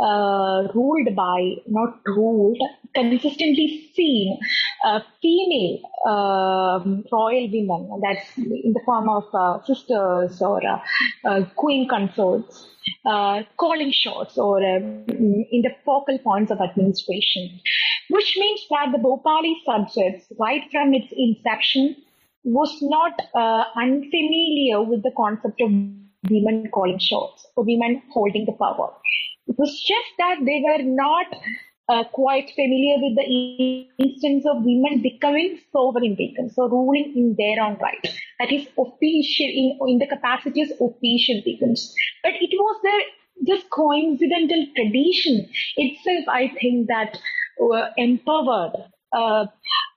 uh, 0.03 0.69
ruled 0.75 1.17
by, 1.17 1.55
not 1.67 2.01
ruled, 2.05 2.59
consistently 2.95 3.91
seen 3.95 4.39
uh, 4.85 5.01
female 5.23 5.81
um, 6.07 7.05
royal 7.11 7.49
women, 7.51 8.01
that's 8.03 8.37
in 8.37 8.73
the 8.73 8.81
form 8.85 9.09
of 9.09 9.25
uh, 9.33 9.63
sisters 9.65 10.43
or 10.43 10.61
uh, 10.67 10.79
uh, 11.25 11.45
queen 11.57 11.89
consorts, 11.89 12.69
calling 13.57 13.91
shots 13.91 14.37
or 14.37 14.63
in 14.63 15.61
the 15.63 15.71
focal 15.85 16.19
points 16.19 16.53
of 16.53 16.61
administration, 16.61 17.61
which 18.11 18.37
means 18.39 18.61
that 18.71 18.93
the 18.93 18.99
Bhopali 18.99 19.55
subjects, 19.65 20.27
right 20.39 20.63
from 20.71 20.93
its 20.93 21.11
inception, 21.17 21.97
was 22.45 22.77
not 22.83 23.13
unfamiliar 23.75 24.83
with 24.83 25.03
the 25.03 25.13
concept 25.17 25.61
of 25.63 25.71
women 26.31 26.69
calling 26.73 26.99
shots 26.99 27.47
or 27.57 27.65
women 27.65 28.03
holding 28.13 28.45
the 28.45 28.53
power. 28.53 28.93
It 29.47 29.57
was 29.59 29.73
just 29.81 30.11
that 30.19 30.37
they 30.45 30.63
were 30.65 30.83
not 30.83 31.27
uh, 31.89 32.05
quite 32.13 32.51
familiar 32.55 32.97
with 32.99 33.17
the 33.17 33.87
instance 33.99 34.45
of 34.47 34.65
women 34.65 35.03
becoming 35.03 35.59
sovereign 35.73 36.17
Begums, 36.17 36.55
so 36.55 36.69
ruling 36.69 37.13
in 37.17 37.35
their 37.37 37.63
own 37.63 37.77
right. 37.81 38.07
That 38.39 38.53
is 38.53 38.67
official 38.79 39.47
in, 39.47 39.79
in 39.89 39.99
the 39.99 40.07
capacity 40.07 40.63
as 40.63 40.71
official 40.71 41.43
Begums. 41.47 41.93
But 42.23 42.33
it 42.41 42.51
was 42.53 42.81
the 42.83 43.03
just 43.47 43.69
coincidental 43.71 44.67
tradition 44.77 45.49
itself, 45.77 46.25
I 46.29 46.53
think, 46.61 46.89
that 46.89 47.19
uh, 47.61 47.89
empowered 47.97 48.73
uh, 49.13 49.47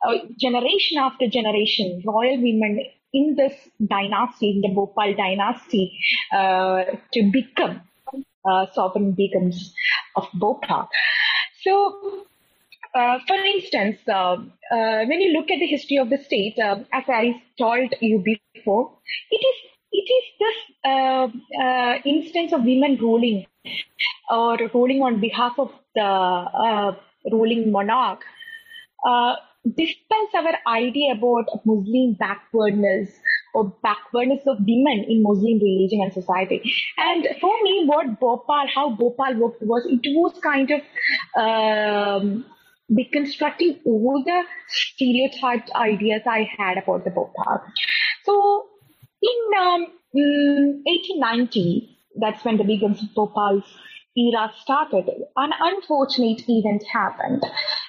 uh, 0.05 0.17
generation 0.39 0.97
after 0.97 1.27
generation 1.27 2.01
royal 2.05 2.37
women 2.37 2.81
in 3.13 3.35
this 3.35 3.53
dynasty, 3.85 4.51
in 4.51 4.61
the 4.61 4.69
Bhopal 4.69 5.15
dynasty, 5.15 5.97
uh, 6.35 6.83
to 7.13 7.31
become 7.31 7.81
uh, 8.45 8.65
sovereign 8.73 9.15
begums 9.15 9.71
of 10.15 10.27
Bhopal. 10.33 10.89
So, 11.67 12.25
uh, 12.95 13.19
for 13.27 13.35
instance, 13.35 13.97
uh, 14.07 14.37
uh, 14.71 15.05
when 15.05 15.19
you 15.19 15.33
look 15.33 15.51
at 15.51 15.59
the 15.59 15.67
history 15.67 15.97
of 15.97 16.09
the 16.09 16.17
state, 16.17 16.57
uh, 16.57 16.79
as 16.93 17.03
I 17.09 17.41
told 17.57 17.93
you 17.99 18.23
before, 18.55 18.91
it 19.31 19.41
is 19.49 19.57
it 19.91 20.07
is 20.17 20.25
this 20.39 20.57
uh, 20.85 21.27
uh, 21.61 21.97
instance 22.05 22.53
of 22.53 22.63
women 22.63 22.97
ruling 23.01 23.45
or 24.29 24.57
ruling 24.73 25.01
on 25.01 25.19
behalf 25.19 25.59
of 25.59 25.71
the 25.95 26.95
ruling 27.31 27.71
monarch. 27.71 28.23
Dispels 29.75 30.29
our 30.33 30.53
idea 30.67 31.11
about 31.11 31.49
Muslim 31.65 32.13
backwardness 32.13 33.09
or 33.57 33.73
backwardness 33.81 34.45
of 34.45 34.57
women 34.59 35.05
in 35.09 35.23
Muslim 35.23 35.59
religion 35.59 36.01
and 36.03 36.13
society. 36.13 36.61
And 36.97 37.27
for 37.41 37.53
me, 37.63 37.85
what 37.85 38.19
Bhopal, 38.19 38.67
how 38.73 38.91
Bhopal 38.91 39.35
worked 39.39 39.63
was 39.63 39.87
it 39.89 40.01
was 40.15 40.39
kind 40.43 40.69
of 40.71 40.81
um, 41.43 42.45
deconstructing 42.91 43.79
all 43.83 44.23
the 44.23 44.43
stereotyped 44.67 45.71
ideas 45.71 46.21
I 46.27 46.47
had 46.57 46.77
about 46.77 47.03
the 47.03 47.09
Bhopal. 47.09 47.63
So 48.25 48.67
in 49.21 49.59
um, 49.59 49.87
1890, 50.13 51.59
mm, 51.59 52.21
that's 52.21 52.45
when 52.45 52.57
the 52.57 52.63
Begums 52.63 53.01
of 53.01 53.13
Bhopal's 53.15 53.63
era 54.15 54.51
started, 54.61 55.09
an 55.35 55.51
unfortunate 55.59 56.43
event 56.47 56.83
happened. 56.91 57.43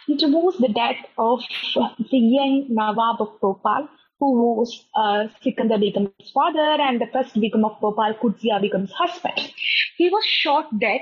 It 0.08 0.20
was 0.28 0.56
the 0.58 0.68
death 0.68 1.04
of 1.18 1.40
the 1.74 2.18
young 2.18 2.66
Nawab 2.70 3.20
of 3.20 3.40
Bhopal, 3.40 3.88
who 4.18 4.54
was 4.54 4.84
uh, 4.96 5.28
Sikandar 5.42 5.78
Begum's 5.78 6.30
father 6.32 6.82
and 6.82 7.00
the 7.00 7.06
first 7.12 7.38
Begum 7.40 7.64
of 7.64 7.80
Bhopal, 7.80 8.14
Qudsiya 8.14 8.60
Begum's 8.60 8.92
husband. 8.92 9.52
He 9.96 10.08
was 10.10 10.24
shot 10.24 10.78
dead 10.78 11.00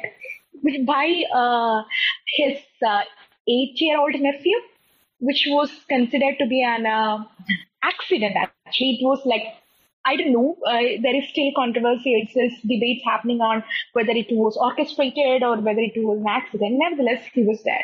by 0.86 1.22
uh, 1.34 1.82
his 2.36 2.58
uh, 2.86 3.02
eight-year-old 3.48 4.14
nephew, 4.20 4.56
which 5.20 5.46
was 5.48 5.70
considered 5.88 6.36
to 6.38 6.46
be 6.46 6.62
an 6.62 6.86
uh, 6.86 7.24
accident. 7.82 8.36
Actually, 8.36 8.98
it 9.00 9.04
was 9.04 9.20
like 9.24 9.44
I 10.06 10.14
don't 10.14 10.32
know. 10.32 10.56
Uh, 10.64 11.02
there 11.02 11.16
is 11.16 11.28
still 11.30 11.50
controversy. 11.56 12.28
Still 12.30 12.48
debates 12.62 13.04
happening 13.04 13.40
on 13.40 13.64
whether 13.92 14.12
it 14.12 14.28
was 14.30 14.56
orchestrated 14.56 15.42
or 15.42 15.56
whether 15.56 15.80
it 15.80 15.94
was 15.96 16.20
an 16.20 16.28
accident. 16.28 16.76
Nevertheless, 16.78 17.24
he 17.34 17.42
was 17.42 17.60
dead. 17.62 17.82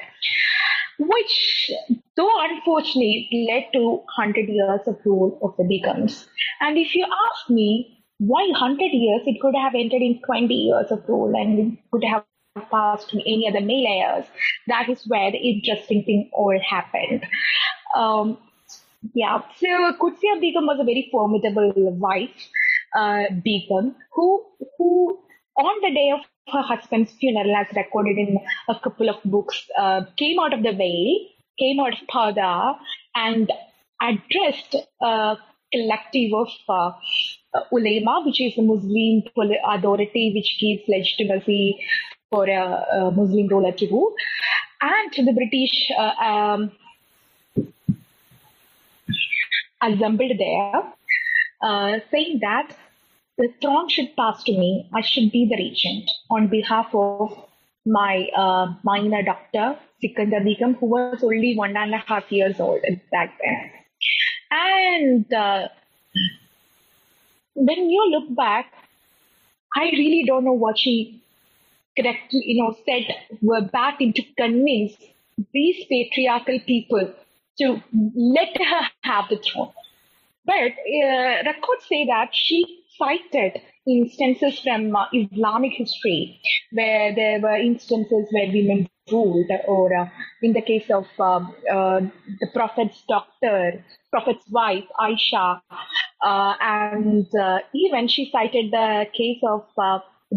Which, 1.09 1.71
though 2.17 2.31
unfortunately, 2.41 3.49
led 3.51 3.73
to 3.73 4.03
100 4.17 4.49
years 4.49 4.81
of 4.87 4.99
rule 5.05 5.39
of 5.43 5.57
the 5.57 5.65
Begums. 5.65 6.27
And 6.61 6.79
if 6.79 6.95
you 6.95 7.05
ask 7.05 7.51
me, 7.51 7.99
why 8.19 8.47
100 8.51 8.85
years? 8.93 9.23
It 9.27 9.41
could 9.41 9.55
have 9.57 9.75
entered 9.75 10.03
in 10.03 10.21
20 10.25 10.55
years 10.55 10.91
of 10.91 11.03
rule 11.09 11.35
and 11.35 11.59
it 11.59 11.79
could 11.91 12.05
have 12.05 12.25
passed 12.71 13.11
to 13.11 13.21
any 13.21 13.49
other 13.49 13.61
male 13.61 13.87
heirs. 13.89 14.27
That 14.69 14.89
is 14.89 15.03
where 15.07 15.33
the 15.33 15.39
interesting 15.39 16.05
thing 16.05 16.31
all 16.33 16.59
happened. 16.69 17.25
Um, 17.97 18.39
yeah, 19.15 19.41
so 19.59 19.67
Qudsiya 20.01 20.41
Begum 20.41 20.67
was 20.67 20.79
a 20.81 20.85
very 20.85 21.09
formidable 21.11 21.73
wife, 21.99 22.31
uh, 22.97 23.25
Begum, 23.43 23.97
who, 24.13 24.45
who 24.79 25.19
on 25.57 25.81
the 25.83 25.93
day 25.93 26.13
of 26.15 26.21
her 26.49 26.63
husband's 26.63 27.13
funeral, 27.13 27.55
as 27.57 27.67
recorded 27.77 28.19
in 28.19 28.39
a 28.69 28.79
couple 28.81 29.09
of 29.09 29.17
books, 29.25 29.71
uh, 29.79 30.03
came 30.17 30.39
out 30.39 30.53
of 30.53 30.63
the 30.63 30.73
veil, 30.73 31.19
came 31.59 31.81
out 31.81 31.93
of 31.93 32.09
Purdah, 32.09 32.77
and 33.15 33.51
addressed 34.01 34.77
a 35.01 35.37
collective 35.73 36.33
of 36.35 36.49
uh, 36.69 36.93
ulema, 37.71 38.23
which 38.25 38.41
is 38.41 38.57
a 38.59 38.63
Muslim 38.63 39.23
authority 39.67 40.33
which 40.35 40.59
gives 40.61 40.83
legitimacy 40.89 41.79
for 42.31 42.47
a, 42.47 42.87
a 42.93 43.11
Muslim 43.11 43.47
ruler 43.47 43.73
to 43.73 43.87
rule, 43.89 44.15
and 44.81 45.13
to 45.13 45.25
the 45.25 45.33
British 45.33 45.91
uh, 45.97 46.25
um, 46.25 46.73
assembled 49.83 50.33
there, 50.39 50.83
uh, 51.63 51.99
saying 52.11 52.39
that 52.41 52.77
the 53.39 53.49
throne 53.61 53.89
should 53.89 54.15
pass 54.17 54.43
to 54.45 54.53
me. 54.53 54.89
I 54.95 55.01
should 55.01 55.33
be 55.33 55.47
the 55.47 55.57
regent 55.57 56.11
on 56.31 56.49
behalf 56.49 56.95
of 56.95 57.37
my 57.85 58.29
uh, 58.37 58.75
minor 58.85 59.23
doctor, 59.23 59.79
Sikandar 60.01 60.45
Begum, 60.45 60.75
who 60.75 60.87
was 60.87 61.23
only 61.25 61.57
one 61.57 61.77
and 61.77 61.95
a 61.95 61.99
half 61.99 62.31
years 62.31 62.61
old 62.61 62.83
back 63.11 63.39
then. 63.43 63.71
And 64.51 65.33
uh, 65.33 65.69
when 67.55 67.91
you 67.91 68.11
look 68.11 68.37
back, 68.37 68.73
I 69.75 69.85
really 69.85 70.25
don't 70.27 70.45
know 70.45 70.53
what 70.53 70.79
she 70.79 71.23
correctly, 71.97 72.43
you 72.45 72.63
know, 72.63 72.77
said 72.85 73.07
were 73.41 73.63
back 73.63 74.01
into 74.01 74.23
convince 74.37 74.93
these 75.53 75.85
patriarchal 75.89 76.61
people 76.67 77.13
to 77.59 77.83
let 78.15 78.57
her 78.57 78.89
have 79.03 79.25
the 79.29 79.37
throne. 79.37 79.73
But 80.45 80.55
uh, 80.55 81.43
records 81.47 81.87
say 81.89 82.07
that 82.07 82.31
she 82.33 82.82
cited 82.99 83.61
instances 83.87 84.59
from 84.61 84.95
uh, 84.95 85.07
Islamic 85.13 85.73
history 85.73 86.41
where 86.73 87.15
there 87.15 87.41
were 87.41 87.57
instances 87.57 88.29
where 88.31 88.47
women 88.47 88.89
ruled, 89.11 89.51
or 89.67 89.95
uh, 89.95 90.09
in 90.43 90.53
the 90.53 90.63
case 90.63 90.89
of 90.91 91.07
um, 91.19 91.55
uh, 91.71 92.01
the 92.41 92.47
Prophet's 92.55 93.03
doctor, 93.09 93.85
Prophet's 94.11 94.45
wife, 94.51 94.85
Aisha, 95.01 95.61
uh, 96.25 96.55
and 96.61 97.27
uh, 97.35 97.59
even 97.75 98.09
she 98.09 98.31
cited 98.31 98.71
the 98.71 99.07
case 99.13 99.41
of 99.43 99.67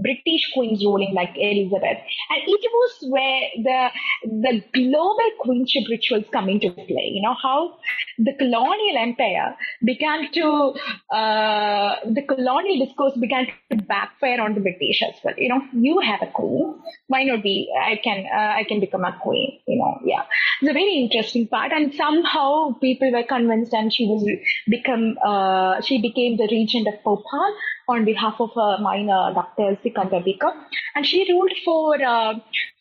British 0.02 0.52
queens 0.54 0.84
ruling 0.84 1.14
like 1.14 1.34
Elizabeth. 1.36 2.00
And 2.30 2.42
it 2.46 2.72
was 2.74 3.06
where 3.10 3.42
the 3.64 3.90
the 4.24 4.64
global 4.74 5.30
queenship 5.40 5.84
rituals 5.90 6.26
come 6.32 6.50
into 6.50 6.72
play. 6.72 7.12
You 7.14 7.22
know, 7.22 7.36
how 7.42 7.78
the 8.18 8.34
colonial 8.34 8.98
empire 8.98 9.56
began 9.84 10.32
to, 10.32 10.74
uh, 11.14 11.96
the 12.06 12.22
colonial 12.28 12.86
discourse 12.86 13.18
began 13.18 13.48
to 13.72 13.78
backfire 13.78 14.42
on 14.42 14.54
the 14.54 14.62
British 14.62 15.02
as 15.04 15.16
well. 15.24 15.34
You 15.38 15.50
know, 15.50 15.62
you 15.74 16.00
have 16.00 16.22
a 16.22 16.32
queen. 16.32 16.76
Why 17.08 17.24
not 17.24 17.44
be, 17.44 17.70
I 17.80 18.00
can, 18.04 18.26
uh, 18.34 18.54
I 18.60 18.64
can 18.68 18.80
become 18.80 19.04
a 19.04 19.18
queen, 19.22 19.60
you 19.68 19.78
know, 19.78 20.00
yeah. 20.06 20.24
It's 20.62 20.70
a 20.70 20.74
very 20.74 20.96
interesting 20.96 21.48
part. 21.48 21.72
And 21.72 21.94
somehow 21.94 22.74
people 22.80 23.12
were 23.12 23.24
convinced 23.24 23.74
and 23.74 23.92
she 23.92 24.06
was 24.06 24.28
become, 24.70 25.18
uh, 25.26 25.82
she 25.82 26.02
became 26.02 26.38
the 26.38 26.48
regent 26.50 26.88
of 26.88 27.04
Bhopal 27.04 27.56
on 27.88 28.06
behalf 28.06 28.36
of 28.40 28.52
her 28.56 28.78
minor 28.80 29.34
Dr. 29.34 29.78
Sikandar 29.84 30.22
Begum. 30.22 30.54
And 30.96 31.06
she 31.06 31.32
ruled 31.32 31.54
for 31.64 32.02
uh, 32.02 32.34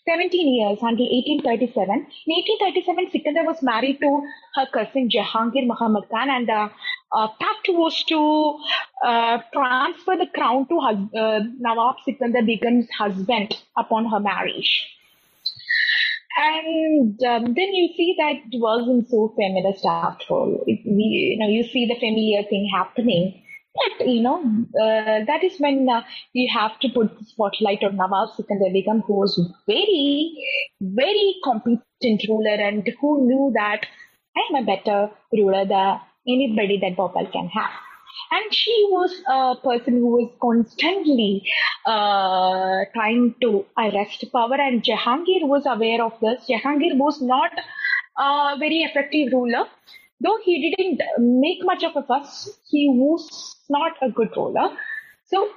17 0.06 0.54
years 0.54 0.78
until 0.82 1.06
1837. 1.06 1.88
In 1.90 2.32
1837, 2.36 3.10
Sikandar 3.10 3.44
was 3.44 3.62
married 3.62 4.00
to 4.00 4.22
her 4.54 4.66
cousin 4.72 5.08
Jahangir 5.08 5.66
Muhammad 5.66 6.04
Khan, 6.10 6.28
and 6.30 6.48
the 6.48 6.70
uh, 7.12 7.28
pact 7.40 7.68
was 7.68 8.02
to 8.04 8.58
uh, 9.04 9.38
transfer 9.52 10.16
the 10.16 10.26
crown 10.34 10.66
to 10.68 10.78
uh, 10.78 11.40
Nawab 11.58 11.96
Sikandar 12.04 12.42
Begum's 12.42 12.88
husband 12.98 13.56
upon 13.76 14.06
her 14.06 14.20
marriage. 14.20 14.90
And 16.36 17.22
um, 17.22 17.44
then 17.54 17.72
you 17.72 17.94
see 17.96 18.16
that 18.18 18.34
it 18.52 18.60
wasn't 18.60 19.08
so 19.08 19.32
feminist 19.36 19.86
after 19.86 20.34
all. 20.34 20.64
It, 20.66 20.80
we, 20.84 21.36
you 21.36 21.38
know, 21.38 21.48
you 21.48 21.62
see 21.62 21.86
the 21.86 21.94
familiar 21.94 22.42
thing 22.42 22.68
happening 22.74 23.43
but, 23.74 24.06
you 24.08 24.22
know, 24.22 24.40
uh, 24.80 25.24
that 25.26 25.42
is 25.42 25.58
when 25.58 25.88
uh, 25.88 26.02
you 26.32 26.48
have 26.52 26.78
to 26.80 26.88
put 26.88 27.18
the 27.18 27.24
spotlight 27.24 27.82
on 27.82 27.96
Nawab 27.96 28.30
Sikandar 28.36 28.70
Begum, 28.72 29.00
who 29.00 29.14
was 29.14 29.40
very, 29.66 30.32
very 30.80 31.34
competent 31.44 32.22
ruler 32.28 32.54
and 32.54 32.88
who 33.00 33.26
knew 33.26 33.52
that 33.54 33.86
I 34.36 34.40
am 34.50 34.62
a 34.62 34.66
better 34.66 35.10
ruler 35.32 35.64
than 35.64 36.00
anybody 36.28 36.78
that 36.80 36.96
Bhopal 36.96 37.26
can 37.32 37.48
have. 37.48 37.70
And 38.30 38.54
she 38.54 38.86
was 38.90 39.12
a 39.28 39.56
person 39.56 39.94
who 39.94 40.08
was 40.08 40.30
constantly 40.40 41.44
uh, 41.86 42.84
trying 42.94 43.34
to 43.40 43.66
arrest 43.76 44.24
power, 44.32 44.54
and 44.54 44.82
Jahangir 44.82 45.46
was 45.46 45.66
aware 45.66 46.02
of 46.02 46.12
this. 46.20 46.48
Jahangir 46.48 46.96
was 46.96 47.20
not 47.20 47.50
a 48.18 48.56
very 48.58 48.78
effective 48.78 49.32
ruler. 49.32 49.66
Though 50.24 50.38
he 50.44 50.74
didn't 50.74 51.02
make 51.18 51.58
much 51.64 51.82
of 51.84 51.96
a 51.96 52.02
fuss, 52.02 52.48
he 52.70 52.88
was 52.88 53.56
not 53.68 53.92
a 54.02 54.10
good 54.10 54.30
ruler. 54.36 54.70
So 55.26 55.48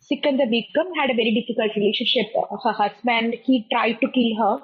Sikandar 0.00 0.46
Begum 0.46 0.92
had 0.98 1.10
a 1.10 1.14
very 1.14 1.32
difficult 1.34 1.76
relationship. 1.76 2.26
Of 2.50 2.60
her 2.64 2.72
husband, 2.72 3.34
he 3.44 3.66
tried 3.72 4.00
to 4.00 4.08
kill 4.10 4.36
her. 4.42 4.60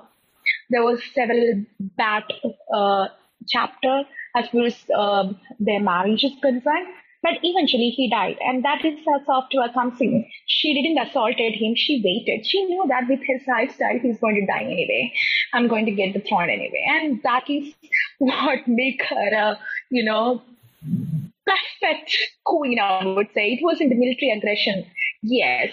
There 0.70 0.82
was 0.82 1.00
several 1.14 1.64
bad 1.80 2.24
uh, 2.72 3.08
chapter 3.48 4.02
as 4.36 4.48
far 4.48 4.64
as 4.66 4.76
um, 4.96 5.38
their 5.58 5.80
marriage 5.80 6.24
is 6.24 6.32
concerned. 6.42 6.88
But 7.24 7.38
eventually 7.42 7.88
he 7.88 8.10
died, 8.10 8.36
and 8.46 8.62
that 8.64 8.84
is 8.84 8.98
her 9.06 9.18
software 9.24 9.70
something. 9.72 10.30
She 10.46 10.74
didn't 10.74 10.98
assaulted 10.98 11.54
him. 11.54 11.74
She 11.74 12.02
waited. 12.04 12.46
She 12.46 12.62
knew 12.66 12.84
that 12.88 13.08
with 13.08 13.20
his 13.26 13.40
lifestyle, 13.48 13.98
he's 13.98 14.18
going 14.20 14.34
to 14.36 14.46
die 14.46 14.64
anyway. 14.64 15.10
I'm 15.54 15.66
going 15.66 15.86
to 15.86 15.92
get 15.92 16.12
the 16.12 16.20
throne 16.20 16.50
anyway, 16.50 16.84
and 16.86 17.22
that 17.22 17.48
is 17.48 17.72
what 18.18 18.68
make 18.68 19.02
her 19.08 19.34
a, 19.34 19.58
you 19.90 20.04
know, 20.04 20.42
perfect 21.46 22.16
queen, 22.44 22.78
I 22.78 23.06
would 23.06 23.28
say. 23.34 23.52
It 23.52 23.60
was 23.62 23.80
in 23.80 23.88
the 23.88 23.94
military 23.94 24.30
aggression. 24.36 24.84
Yes. 25.22 25.72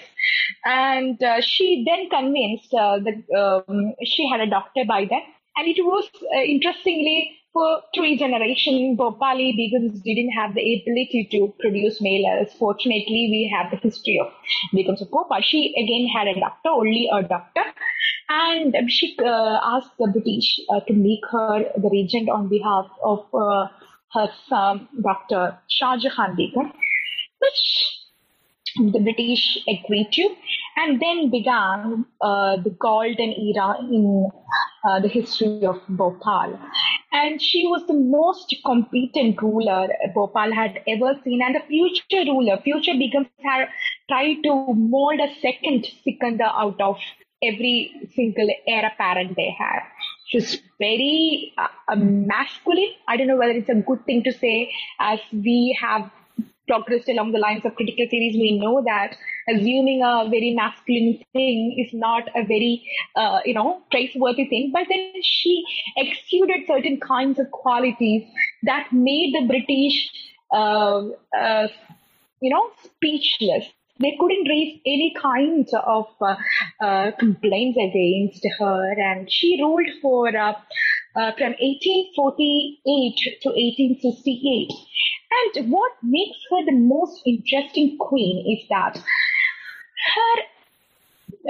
And 0.66 1.22
uh, 1.22 1.42
she 1.42 1.86
then 1.86 2.10
convinced 2.10 2.74
uh, 2.74 3.00
that 3.00 3.66
um, 3.68 3.94
she 4.06 4.28
had 4.30 4.40
a 4.40 4.50
doctor 4.50 4.86
by 4.88 5.06
then. 5.06 5.24
And 5.58 5.68
it 5.68 5.84
was, 5.84 6.10
uh, 6.34 6.42
interestingly, 6.42 7.41
for 7.54 7.82
three 7.94 8.18
generations, 8.18 8.98
Bhopali 8.98 9.54
Begums 9.58 10.02
didn't 10.04 10.32
have 10.32 10.54
the 10.54 10.62
ability 10.62 11.28
to 11.32 11.54
produce 11.60 12.02
male 12.02 12.26
heirs. 12.28 12.54
Fortunately, 12.58 13.28
we 13.30 13.54
have 13.54 13.72
the 13.72 13.78
history 13.78 14.20
of 14.20 14.32
Begums 14.74 15.02
of 15.02 15.12
Bhopal. 15.12 15.42
She 15.42 15.74
again 15.78 16.08
had 16.08 16.28
a 16.28 16.40
doctor, 16.40 16.70
only 16.70 17.10
a 17.12 17.24
doctor. 17.24 17.64
And 18.30 18.76
she 18.90 19.18
uh, 19.20 19.60
asked 19.64 19.98
the 20.00 20.08
British 20.08 20.60
uh, 20.70 20.80
to 20.82 20.94
make 20.94 21.20
her 21.32 21.66
the 21.76 21.90
regent 21.92 22.30
on 22.30 22.48
behalf 22.48 22.86
of 23.04 23.26
uh, 23.34 23.68
her 24.14 24.30
son, 24.48 24.88
Dr. 25.04 25.58
Shah 25.68 25.98
Jahan 25.98 26.36
Begum, 26.38 26.72
which 27.40 28.92
the 28.94 29.00
British 29.00 29.58
agreed 29.68 30.08
to, 30.14 30.30
and 30.78 31.02
then 31.02 31.30
began 31.30 32.06
uh, 32.22 32.56
the 32.58 32.70
golden 32.70 33.34
era 33.34 33.76
in 33.82 34.30
uh, 34.86 35.00
the 35.02 35.10
history 35.10 35.66
of 35.66 35.82
Bhopal. 35.90 36.58
And 37.14 37.42
she 37.42 37.68
was 37.68 37.86
the 37.88 37.94
most 37.94 38.56
competent 38.66 39.42
ruler 39.42 39.90
Bhopal 40.16 40.54
had 40.54 40.82
ever 40.88 41.20
seen, 41.24 41.42
and 41.42 41.56
the 41.56 41.60
future 41.68 42.24
ruler, 42.32 42.58
future 42.64 42.94
Begums 42.94 43.30
had 43.44 43.68
tried 44.10 44.44
to 44.44 44.74
mold 44.74 45.20
a 45.20 45.34
second 45.42 45.88
Sikandar 46.04 46.48
out 46.48 46.80
of 46.80 46.98
every 47.44 47.92
single 48.16 48.50
heir 48.66 48.86
apparent 48.86 49.36
they 49.36 49.50
had. 49.58 49.82
She 50.28 50.38
was 50.38 50.62
very 50.80 51.54
uh, 51.58 51.96
masculine. 51.96 52.94
I 53.08 53.18
don't 53.18 53.28
know 53.28 53.36
whether 53.36 53.52
it's 53.52 53.68
a 53.70 53.76
good 53.76 54.06
thing 54.06 54.24
to 54.24 54.32
say, 54.32 54.72
as 55.00 55.20
we 55.34 55.78
have 55.82 56.10
progressed 56.68 57.10
along 57.10 57.32
the 57.32 57.40
lines 57.40 57.66
of 57.66 57.76
critical 57.76 58.06
theories, 58.10 58.36
we 58.36 58.60
know 58.60 58.84
that 58.86 59.16
assuming 59.50 60.02
a 60.04 60.30
very 60.30 60.54
masculine 60.54 61.20
thing 61.34 61.76
is 61.78 61.94
not 61.94 62.24
a 62.36 62.44
very, 62.46 62.84
uh, 63.16 63.40
you 63.46 63.54
know, 63.54 63.82
praiseworthy 63.92 64.46
thing. 64.46 64.72
But 64.74 64.88
then 64.90 65.14
she 65.24 65.64
exuded 65.98 66.68
certain 66.68 67.00
kinds 67.00 67.40
of 67.40 67.52
qualities 67.52 68.24
that 68.64 68.88
made 68.92 69.34
the 69.34 69.48
British, 69.48 70.10
uh, 70.52 71.08
uh, 71.38 71.68
you 72.42 72.50
know, 72.50 72.70
speechless. 72.84 73.66
They 74.00 74.18
couldn't 74.20 74.48
raise 74.50 74.80
any 74.86 75.14
kind 75.22 75.68
of 75.86 76.08
uh, 76.22 76.36
uh, 76.84 77.12
complaints 77.20 77.78
against 77.78 78.48
her, 78.58 78.94
and 79.00 79.32
she 79.32 79.60
ruled 79.62 79.88
for 80.02 80.28
uh, 80.36 80.54
from 81.14 81.54
1848 81.60 83.42
to 83.44 83.50
1868 83.50 84.72
and 85.32 85.72
what 85.72 85.92
makes 86.04 86.38
her 86.50 86.66
the 86.66 86.78
most 86.78 87.22
interesting 87.26 87.98
queen 87.98 88.58
is 88.58 88.68
that 88.70 88.98
her 90.14 90.36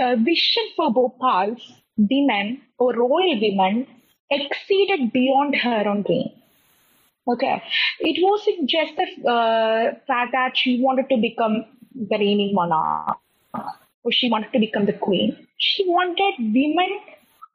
uh, 0.03 0.15
vision 0.17 0.63
for 0.75 0.93
Bhopal's 0.93 1.61
women 1.97 2.61
or 2.77 2.93
royal 2.93 3.39
women 3.41 3.87
exceeded 4.29 5.11
beyond 5.11 5.55
her 5.55 5.87
own 5.87 6.03
dream. 6.03 6.29
Okay, 7.27 7.61
it 7.99 8.17
wasn't 8.23 8.69
just 8.69 8.93
the 8.95 9.29
uh, 9.29 9.93
fact 10.07 10.31
that 10.31 10.57
she 10.57 10.81
wanted 10.81 11.07
to 11.09 11.17
become 11.17 11.65
the 11.93 12.17
reigning 12.17 12.53
monarch 12.53 13.17
or 14.03 14.11
she 14.11 14.29
wanted 14.29 14.51
to 14.53 14.59
become 14.59 14.85
the 14.85 14.93
queen. 14.93 15.47
She 15.57 15.83
wanted 15.87 16.33
women 16.39 16.99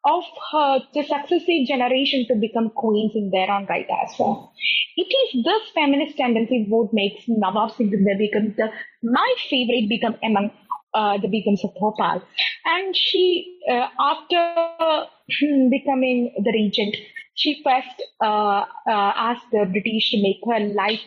of 0.07 0.25
her, 0.53 0.81
the 0.95 1.03
successive 1.03 1.67
generation 1.67 2.27
to 2.29 2.37
Begum 2.37 2.71
queens 2.71 3.13
in 3.15 3.31
their 3.31 3.51
own 3.51 3.67
right 3.67 3.87
as 4.05 4.15
well. 4.19 4.53
It 4.97 5.09
is 5.13 5.45
this 5.45 5.63
feminist 5.75 6.17
tendency 6.17 6.65
what 6.69 6.93
makes 6.93 7.25
Nawab 7.27 7.73
Sikandar 7.73 8.17
Begum 8.17 8.55
the 8.57 8.71
my 9.03 9.35
favorite 9.51 9.89
become 9.89 10.17
among 10.23 10.51
uh, 10.95 11.19
the 11.19 11.29
Begums 11.29 11.65
of 11.65 11.75
Bhopal. 11.75 12.23
And 12.65 12.97
she, 12.97 13.59
uh, 13.71 13.89
after 13.99 15.07
hmm, 15.39 15.69
becoming 15.71 16.33
the 16.43 16.53
regent, 16.53 16.97
she 17.35 17.63
first 17.63 18.03
uh, 18.23 18.65
uh, 18.89 19.13
asked 19.29 19.51
the 19.53 19.67
British 19.67 20.11
to 20.13 20.23
make 20.23 20.41
her 20.47 20.61
life, 20.73 21.03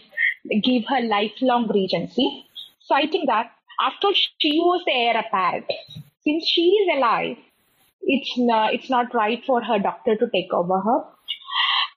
give 0.63 0.83
her 0.87 1.01
lifelong 1.01 1.69
regency, 1.73 2.45
citing 2.85 3.25
that 3.27 3.51
after 3.81 4.09
she 4.13 4.59
was 4.59 4.83
the 4.85 4.91
heir 4.91 5.17
apparent, 5.17 5.65
since 6.23 6.45
she 6.45 6.61
is 6.61 6.97
alive, 6.97 7.37
it's 8.09 8.37
not, 8.37 8.73
it's 8.73 8.89
not 8.89 9.13
right 9.13 9.41
for 9.45 9.61
her 9.63 9.79
doctor 9.79 10.15
to 10.15 10.29
take 10.29 10.51
over 10.51 10.79
her. 10.79 11.03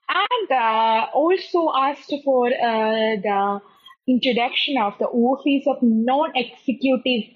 And 0.09 0.51
uh, 0.51 1.07
also 1.13 1.71
asked 1.75 2.13
for 2.23 2.47
uh, 2.47 3.15
the 3.27 3.61
introduction 4.07 4.77
of 4.77 4.93
the 4.99 5.07
office 5.07 5.65
of 5.65 5.77
non-executive 5.81 7.33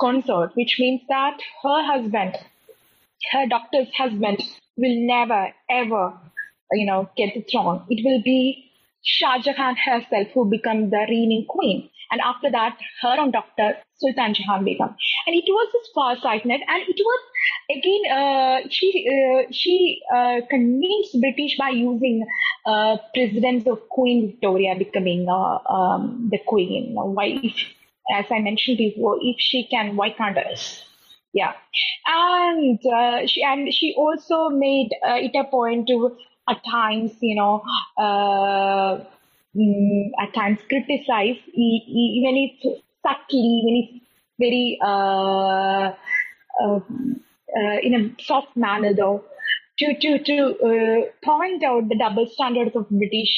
consort, 0.00 0.52
which 0.54 0.76
means 0.78 1.02
that 1.08 1.38
her 1.62 1.82
husband, 1.84 2.36
her 3.32 3.46
doctor's 3.46 3.92
husband, 3.94 4.42
will 4.76 5.06
never 5.06 5.52
ever, 5.70 6.14
you 6.72 6.86
know, 6.86 7.10
get 7.16 7.34
the 7.34 7.42
throne. 7.42 7.84
It 7.90 8.02
will 8.04 8.22
be 8.22 8.70
Shah 9.04 9.38
Jahan 9.38 9.76
herself 9.76 10.28
who 10.32 10.48
become 10.48 10.90
the 10.90 11.04
reigning 11.08 11.44
queen. 11.48 11.90
And 12.12 12.20
after 12.20 12.50
that, 12.50 12.76
her 13.00 13.16
own 13.18 13.30
doctor, 13.30 13.76
Sultan 13.96 14.34
Jahan 14.34 14.64
Begum. 14.64 14.94
And 15.26 15.34
it 15.34 15.44
was 15.48 15.68
this 15.72 15.88
far-sighted, 15.94 16.50
and 16.50 16.82
it 16.86 17.00
was 17.00 17.20
again, 17.70 18.02
uh, 18.12 18.68
she 18.68 19.08
uh, 19.08 19.50
she 19.50 20.02
uh, 20.14 20.40
convinced 20.50 21.18
British 21.20 21.56
by 21.58 21.70
using 21.70 22.26
uh, 22.66 22.98
presidents 23.14 23.66
of 23.66 23.88
Queen 23.88 24.26
Victoria 24.26 24.74
becoming 24.76 25.26
uh, 25.28 25.58
um, 25.72 26.28
the 26.30 26.38
queen. 26.46 26.92
Why, 26.94 27.40
if, 27.42 27.54
as 28.14 28.26
I 28.30 28.40
mentioned 28.40 28.78
before, 28.78 29.16
if 29.22 29.36
she 29.38 29.66
can, 29.70 29.96
why 29.96 30.10
can't 30.10 30.36
us? 30.36 30.84
Yeah, 31.32 31.54
and 32.06 32.78
uh, 32.84 33.26
she 33.26 33.42
and 33.42 33.72
she 33.72 33.94
also 33.96 34.50
made 34.50 34.90
it 35.02 35.34
a 35.34 35.44
point 35.44 35.88
to 35.88 36.14
at 36.46 36.62
times, 36.70 37.12
you 37.22 37.36
know. 37.36 37.62
Mm, 39.54 40.12
at 40.18 40.32
times 40.32 40.58
criticize 40.66 41.36
even 41.52 42.36
if 42.36 42.80
subtly, 43.02 43.38
even 43.38 43.74
if 43.82 44.02
very 44.38 44.78
uh, 44.82 45.92
uh, 46.62 46.80
uh, 47.56 47.78
in 47.82 47.94
a 47.94 48.22
soft 48.22 48.56
manner, 48.56 48.94
though, 48.94 49.22
to 49.78 49.94
to 50.00 50.18
to 50.18 50.36
uh, 50.68 51.00
point 51.22 51.62
out 51.64 51.88
the 51.90 51.98
double 51.98 52.26
standards 52.26 52.74
of 52.74 52.88
British 52.88 53.32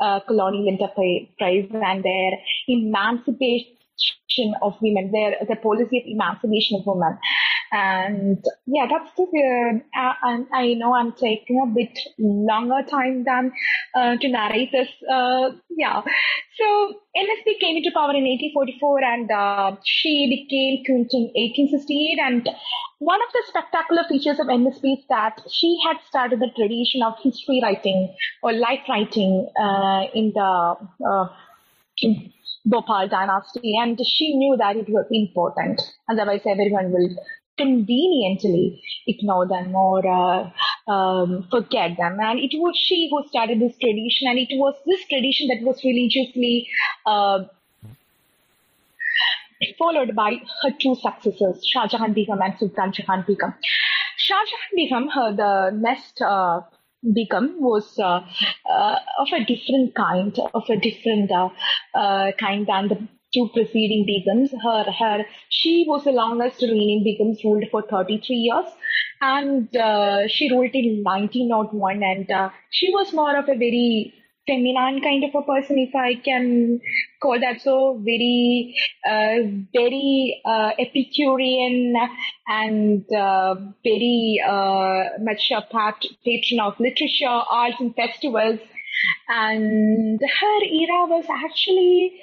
uh, 0.00 0.20
colonial 0.20 0.68
enterprise 0.68 1.26
and 1.72 2.04
their 2.04 2.32
emancipation 2.68 4.54
of 4.62 4.76
women, 4.80 5.10
their 5.10 5.36
the 5.48 5.56
policy 5.56 5.98
of 5.98 6.04
emancipation 6.06 6.78
of 6.78 6.86
women. 6.86 7.18
And 7.72 8.44
yeah, 8.66 8.86
that's 8.88 9.14
the, 9.16 9.80
uh, 9.96 10.12
and 10.22 10.46
I 10.52 10.74
know 10.74 10.94
I'm 10.94 11.12
taking 11.12 11.60
a 11.62 11.66
bit 11.66 11.98
longer 12.18 12.86
time 12.88 13.24
than 13.24 13.52
uh, 13.94 14.16
to 14.16 14.28
narrate 14.28 14.72
this. 14.72 14.88
Uh, 15.10 15.50
yeah. 15.70 16.02
So 16.56 17.00
NSB 17.16 17.60
came 17.60 17.76
into 17.76 17.90
power 17.92 18.14
in 18.14 18.24
1844 18.24 19.04
and 19.04 19.30
uh, 19.30 19.76
she 19.84 20.26
became 20.28 20.84
queen 20.84 21.08
in 21.12 21.30
1868. 21.34 22.18
And 22.20 22.48
one 22.98 23.20
of 23.20 23.32
the 23.32 23.42
spectacular 23.46 24.04
features 24.08 24.40
of 24.40 24.46
NSB 24.46 24.98
is 24.98 25.04
that 25.08 25.40
she 25.50 25.78
had 25.84 25.98
started 26.08 26.40
the 26.40 26.50
tradition 26.56 27.02
of 27.02 27.14
history 27.22 27.60
writing 27.62 28.14
or 28.42 28.52
life 28.52 28.80
writing 28.88 29.48
uh, 29.60 30.04
in 30.14 30.32
the 30.34 30.76
uh, 31.08 31.28
in 32.00 32.32
Bhopal 32.64 33.08
dynasty, 33.08 33.76
and 33.78 33.98
she 34.04 34.34
knew 34.34 34.56
that 34.56 34.76
it 34.76 34.88
was 34.88 35.06
important. 35.10 35.80
Otherwise, 36.10 36.42
everyone 36.44 36.92
will 36.92 37.08
conveniently 37.58 38.82
ignore 39.06 39.46
them 39.46 39.74
or 39.74 40.06
uh, 40.06 40.50
um, 40.90 41.46
forget 41.50 41.96
them. 41.96 42.18
And 42.20 42.38
it 42.38 42.52
was 42.54 42.76
she 42.76 43.08
who 43.10 43.26
started 43.28 43.60
this 43.60 43.76
tradition, 43.78 44.28
and 44.28 44.38
it 44.38 44.48
was 44.52 44.74
this 44.86 45.06
tradition 45.08 45.48
that 45.48 45.66
was 45.66 45.82
religiously 45.84 46.68
uh, 47.06 47.44
followed 49.78 50.14
by 50.14 50.36
her 50.62 50.70
two 50.80 50.94
successors, 50.94 51.66
Shah 51.66 51.88
Jahan 51.88 52.12
Begum 52.12 52.40
and 52.40 52.54
Sultan 52.58 52.92
Jahan 52.92 53.24
Begum. 53.26 53.54
Shah 54.16 54.42
Jahan 54.50 54.72
Begum, 54.74 55.08
her, 55.08 55.32
the 55.34 55.76
next 55.76 56.20
uh, 56.20 56.60
Begum 57.14 57.60
was 57.60 57.98
uh, 57.98 58.20
uh, 58.68 58.96
of 59.18 59.28
a 59.32 59.44
different 59.44 59.94
kind, 59.94 60.36
of 60.54 60.64
a 60.68 60.76
different 60.76 61.30
uh, 61.30 61.48
uh 61.94 62.32
kind 62.32 62.66
than 62.66 62.88
the 62.88 63.08
two 63.34 63.48
preceding 63.52 64.06
Begums. 64.06 64.50
Her, 64.62 64.90
her, 64.90 65.24
she 65.48 65.84
was 65.86 66.04
the 66.04 66.12
longest 66.12 66.62
reigning 66.62 67.04
Begums, 67.04 67.42
ruled 67.44 67.64
for 67.70 67.82
33 67.82 68.36
years, 68.36 68.66
and 69.20 69.74
uh, 69.76 70.28
she 70.28 70.50
ruled 70.50 70.74
in 70.74 71.02
1901. 71.02 72.02
And 72.02 72.30
uh, 72.30 72.50
she 72.70 72.90
was 72.92 73.12
more 73.12 73.36
of 73.36 73.48
a 73.48 73.54
very 73.54 74.14
feminine 74.46 75.02
kind 75.02 75.24
of 75.24 75.34
a 75.34 75.42
person, 75.42 75.78
if 75.78 75.94
I 75.94 76.14
can 76.14 76.80
call 77.22 77.38
that 77.38 77.60
so. 77.60 78.00
Very, 78.02 78.74
uh, 79.06 79.46
very 79.74 80.40
uh, 80.44 80.70
Epicurean 80.78 81.94
and 82.46 83.04
uh, 83.12 83.54
very 83.84 84.42
uh, 84.46 85.04
much 85.20 85.50
a 85.54 85.62
part 85.62 86.04
patron 86.24 86.60
of 86.60 86.80
literature, 86.80 87.26
arts, 87.26 87.76
and 87.80 87.94
festivals 87.94 88.60
and 89.28 90.20
her 90.20 90.64
era 90.64 91.06
was 91.06 91.24
actually 91.30 92.20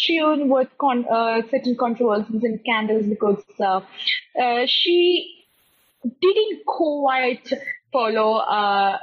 strewn 0.00 0.48
with 0.48 0.68
con- 0.78 1.06
uh, 1.10 1.42
certain 1.50 1.76
controversies 1.78 2.42
and 2.42 2.60
scandals 2.60 3.06
because 3.06 3.42
uh, 3.60 3.80
uh, 4.40 4.66
she 4.66 5.44
didn't 6.04 6.64
quite 6.66 7.52
follow 7.92 8.36
uh, 8.38 8.96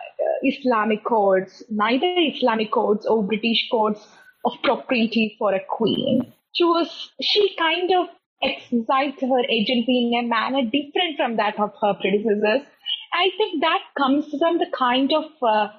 Islamic 0.44 1.04
codes, 1.04 1.64
neither 1.70 2.14
Islamic 2.18 2.72
codes 2.72 3.06
or 3.06 3.24
British 3.24 3.68
codes 3.70 4.00
of 4.46 4.54
propriety 4.64 5.36
for 5.38 5.54
a 5.54 5.60
queen. 5.70 6.34
She 6.54 6.64
was, 6.64 7.12
she 7.22 7.56
kind 7.58 7.92
of 8.00 8.08
exercised 8.42 9.22
her 9.22 9.44
agency 9.50 10.12
in 10.12 10.26
a 10.26 10.28
manner 10.28 10.64
different 10.64 11.18
from 11.18 11.38
that 11.38 11.60
of 11.60 11.72
her 11.82 11.94
predecessors. 11.96 12.66
I 13.14 13.30
think 13.38 13.62
that 13.62 13.82
comes 13.98 14.26
from 14.40 14.58
the 14.58 14.68
kind 14.78 15.12
of 15.14 15.26
uh, 15.42 15.70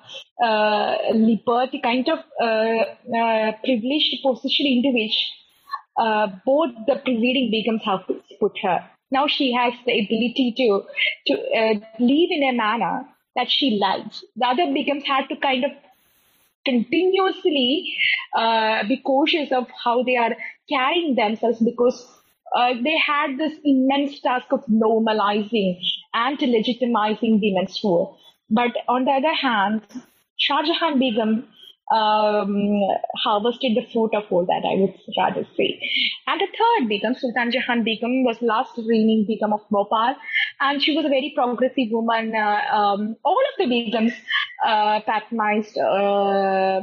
uh, 0.42 0.96
liberty, 1.12 1.80
kind 1.80 2.08
of 2.08 2.18
uh, 2.40 2.84
uh 3.16 3.52
privileged 3.64 4.16
position 4.22 4.66
into 4.66 4.90
which 4.92 5.16
uh, 5.96 6.28
both 6.44 6.70
the 6.86 6.96
preceding 6.96 7.50
Begums 7.52 7.82
have 7.82 8.04
put 8.40 8.58
her. 8.62 8.84
Now 9.10 9.26
she 9.26 9.52
has 9.52 9.72
the 9.86 9.92
ability 9.92 10.54
to 10.56 10.82
to 11.26 11.34
uh, 11.34 11.74
live 11.98 12.30
in 12.30 12.48
a 12.48 12.52
manner 12.52 13.06
that 13.36 13.50
she 13.50 13.78
likes. 13.80 14.24
The 14.36 14.46
other 14.46 14.64
Begums 14.64 15.04
had 15.04 15.28
to 15.28 15.36
kind 15.36 15.64
of 15.64 15.70
continuously 16.64 17.96
be 18.88 19.02
cautious 19.04 19.50
of 19.52 19.66
how 19.82 20.02
they 20.02 20.16
are 20.16 20.36
carrying 20.68 21.14
themselves 21.14 21.58
because 21.60 22.17
uh, 22.56 22.74
they 22.82 22.96
had 22.96 23.38
this 23.38 23.54
immense 23.64 24.20
task 24.20 24.46
of 24.52 24.64
normalizing 24.66 25.78
and 26.14 26.38
legitimizing 26.38 27.40
women's 27.40 27.80
role. 27.84 28.18
But 28.50 28.72
on 28.88 29.04
the 29.04 29.12
other 29.12 29.34
hand, 29.34 29.82
Shah 30.38 30.62
Jahan 30.62 30.98
Begum 30.98 31.48
um, 31.92 32.80
harvested 33.16 33.76
the 33.76 33.86
fruit 33.92 34.14
of 34.14 34.24
all 34.30 34.44
that, 34.44 34.62
I 34.64 34.80
would 34.80 34.94
rather 35.16 35.46
say. 35.56 35.80
And 36.26 36.40
the 36.40 36.46
third 36.46 36.88
Begum, 36.88 37.14
Sultan 37.14 37.50
Jahan 37.50 37.84
Begum, 37.84 38.24
was 38.24 38.40
last 38.42 38.72
reigning 38.76 39.24
Begum 39.26 39.52
of 39.52 39.60
Bhopal, 39.70 40.14
and 40.60 40.82
she 40.82 40.94
was 40.94 41.04
a 41.04 41.08
very 41.08 41.32
progressive 41.34 41.90
woman. 41.90 42.34
Uh, 42.34 42.60
um, 42.72 43.16
all 43.24 43.38
of 43.38 43.58
the 43.58 43.64
Begums 43.64 44.12
uh, 44.66 45.00
patronized 45.00 45.78
uh, 45.78 46.80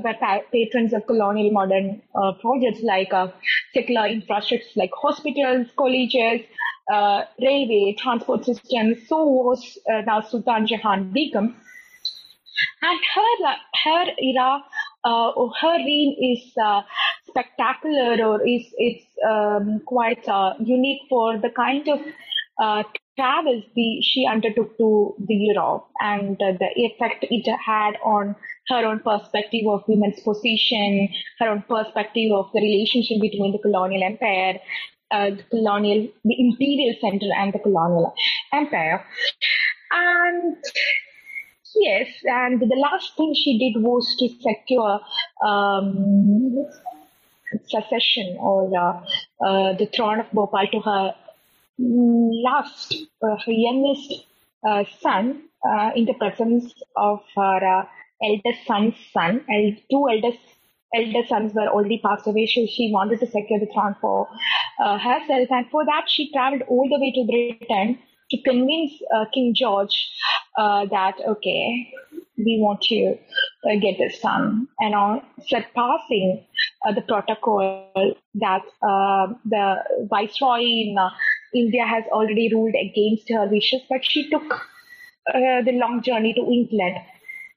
patrons 0.51 0.93
of 0.93 1.05
colonial 1.07 1.51
modern 1.51 2.01
uh, 2.15 2.31
projects 2.41 2.81
like 2.81 3.13
uh, 3.13 3.27
secular 3.73 4.07
infrastructures 4.09 4.75
like 4.75 4.91
hospitals, 4.99 5.67
colleges, 5.77 6.41
uh, 6.91 7.23
railway, 7.41 7.95
transport 7.99 8.45
systems. 8.45 8.97
So 9.07 9.23
was 9.25 9.77
now 9.87 10.21
Sultan 10.21 10.67
Jahan 10.67 11.11
Begum. 11.11 11.55
And 12.81 12.99
her, 13.13 13.55
her 13.83 14.05
era, 14.19 14.63
uh, 15.05 15.31
her 15.61 15.77
reign 15.77 16.15
is 16.19 16.51
uh, 16.61 16.81
spectacular 17.27 18.23
or 18.25 18.45
is 18.47 18.65
it's 18.77 19.05
um, 19.29 19.81
quite 19.85 20.27
uh, 20.27 20.53
unique 20.59 21.01
for 21.09 21.37
the 21.37 21.49
kind 21.49 21.87
of 21.87 21.99
uh, 22.57 22.83
travels 23.17 23.63
the, 23.75 24.01
she 24.01 24.25
undertook 24.25 24.77
to 24.77 25.15
the 25.27 25.35
Europe 25.35 25.87
and 26.01 26.41
uh, 26.41 26.51
the 26.59 26.69
effect 26.75 27.25
it 27.29 27.49
had 27.65 27.93
on 28.03 28.35
her 28.67 28.85
own 28.85 28.99
perspective 28.99 29.65
of 29.67 29.83
women's 29.87 30.19
position, 30.21 31.09
her 31.39 31.49
own 31.49 31.63
perspective 31.69 32.31
of 32.33 32.49
the 32.53 32.61
relationship 32.61 33.21
between 33.21 33.51
the 33.51 33.59
colonial 33.59 34.03
empire, 34.03 34.59
uh, 35.11 35.29
the 35.29 35.43
colonial, 35.49 36.07
the 36.23 36.35
imperial 36.39 36.95
center 36.99 37.27
and 37.37 37.53
the 37.53 37.59
colonial 37.59 38.13
empire. 38.53 39.05
And 39.91 40.57
yes, 41.75 42.07
and 42.23 42.59
the 42.59 42.75
last 42.75 43.15
thing 43.17 43.33
she 43.33 43.57
did 43.57 43.81
was 43.81 44.15
to 44.19 44.29
secure 44.41 44.99
um, 45.45 46.65
succession 47.67 48.37
or 48.39 48.71
uh, 48.75 49.45
uh, 49.45 49.73
the 49.77 49.85
throne 49.95 50.19
of 50.19 50.31
Bhopal 50.31 50.67
to 50.71 50.79
her 50.79 51.15
last, 51.77 52.95
uh, 53.21 53.35
her 53.45 53.51
youngest 53.51 54.25
uh, 54.67 54.83
son, 55.01 55.43
uh, 55.67 55.91
in 55.95 56.05
the 56.05 56.13
presence 56.13 56.73
of 56.95 57.21
her 57.35 57.79
uh, 57.79 57.85
eldest 58.23 58.65
son's 58.65 58.95
son. 59.13 59.43
And 59.47 59.77
two 59.89 60.07
eldest 60.09 60.39
elder 60.93 61.27
sons 61.27 61.53
were 61.53 61.67
already 61.67 61.99
passed 62.03 62.27
away, 62.27 62.45
so 62.45 62.65
she 62.65 62.91
wanted 62.93 63.19
to 63.19 63.25
secure 63.25 63.59
the 63.59 63.67
throne 63.73 63.95
for 63.99 64.27
herself. 64.79 65.47
And 65.49 65.69
for 65.69 65.85
that, 65.85 66.05
she 66.07 66.31
traveled 66.31 66.61
all 66.69 66.87
the 66.87 66.99
way 66.99 67.11
to 67.11 67.57
Britain 67.57 67.99
to 68.31 68.41
convince 68.43 68.91
uh, 69.15 69.25
King 69.33 69.53
George 69.55 70.09
uh, 70.57 70.85
that, 70.85 71.15
okay, 71.27 71.91
we 72.37 72.57
want 72.59 72.81
to 72.81 73.17
uh, 73.65 73.75
get 73.79 73.97
this 73.97 74.19
done. 74.19 74.67
And 74.79 74.95
on 74.95 75.21
surpassing 75.47 76.45
uh, 76.85 76.93
the 76.93 77.01
protocol 77.01 78.15
that 78.35 78.61
uh, 78.81 79.33
the 79.45 79.75
viceroy 80.09 80.61
in 80.61 80.95
uh, 80.99 81.09
India 81.53 81.85
has 81.85 82.03
already 82.11 82.53
ruled 82.53 82.75
against 82.75 83.29
her 83.29 83.47
wishes, 83.47 83.81
but 83.89 84.03
she 84.03 84.29
took 84.29 84.61
the 85.33 85.71
long 85.73 86.03
journey 86.03 86.33
to 86.33 86.41
England 86.41 86.97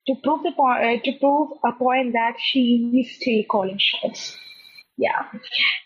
to 0.08 0.14
prove 0.22 0.42
the 0.42 0.50
uh, 0.50 0.96
to 1.04 1.12
prove 1.20 1.50
a 1.64 1.72
point 1.72 2.14
that 2.14 2.34
she 2.40 3.04
is 3.04 3.16
still 3.16 3.42
calling 3.44 3.78
shots. 3.78 4.36
Yeah, 5.00 5.26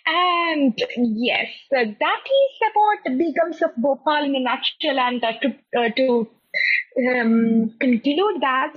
and 0.06 0.72
yes, 0.96 1.48
uh, 1.76 1.84
that 2.00 2.22
is 2.40 2.52
about 2.70 3.12
Begums 3.18 3.60
of 3.60 3.76
Bhopal 3.76 4.24
in 4.24 4.34
a 4.34 4.40
nutshell. 4.40 4.98
And 4.98 5.22
uh, 5.22 5.32
to 5.42 5.48
uh, 5.78 5.90
to 5.96 6.28
um, 7.10 7.74
conclude 7.78 8.40
that, 8.40 8.72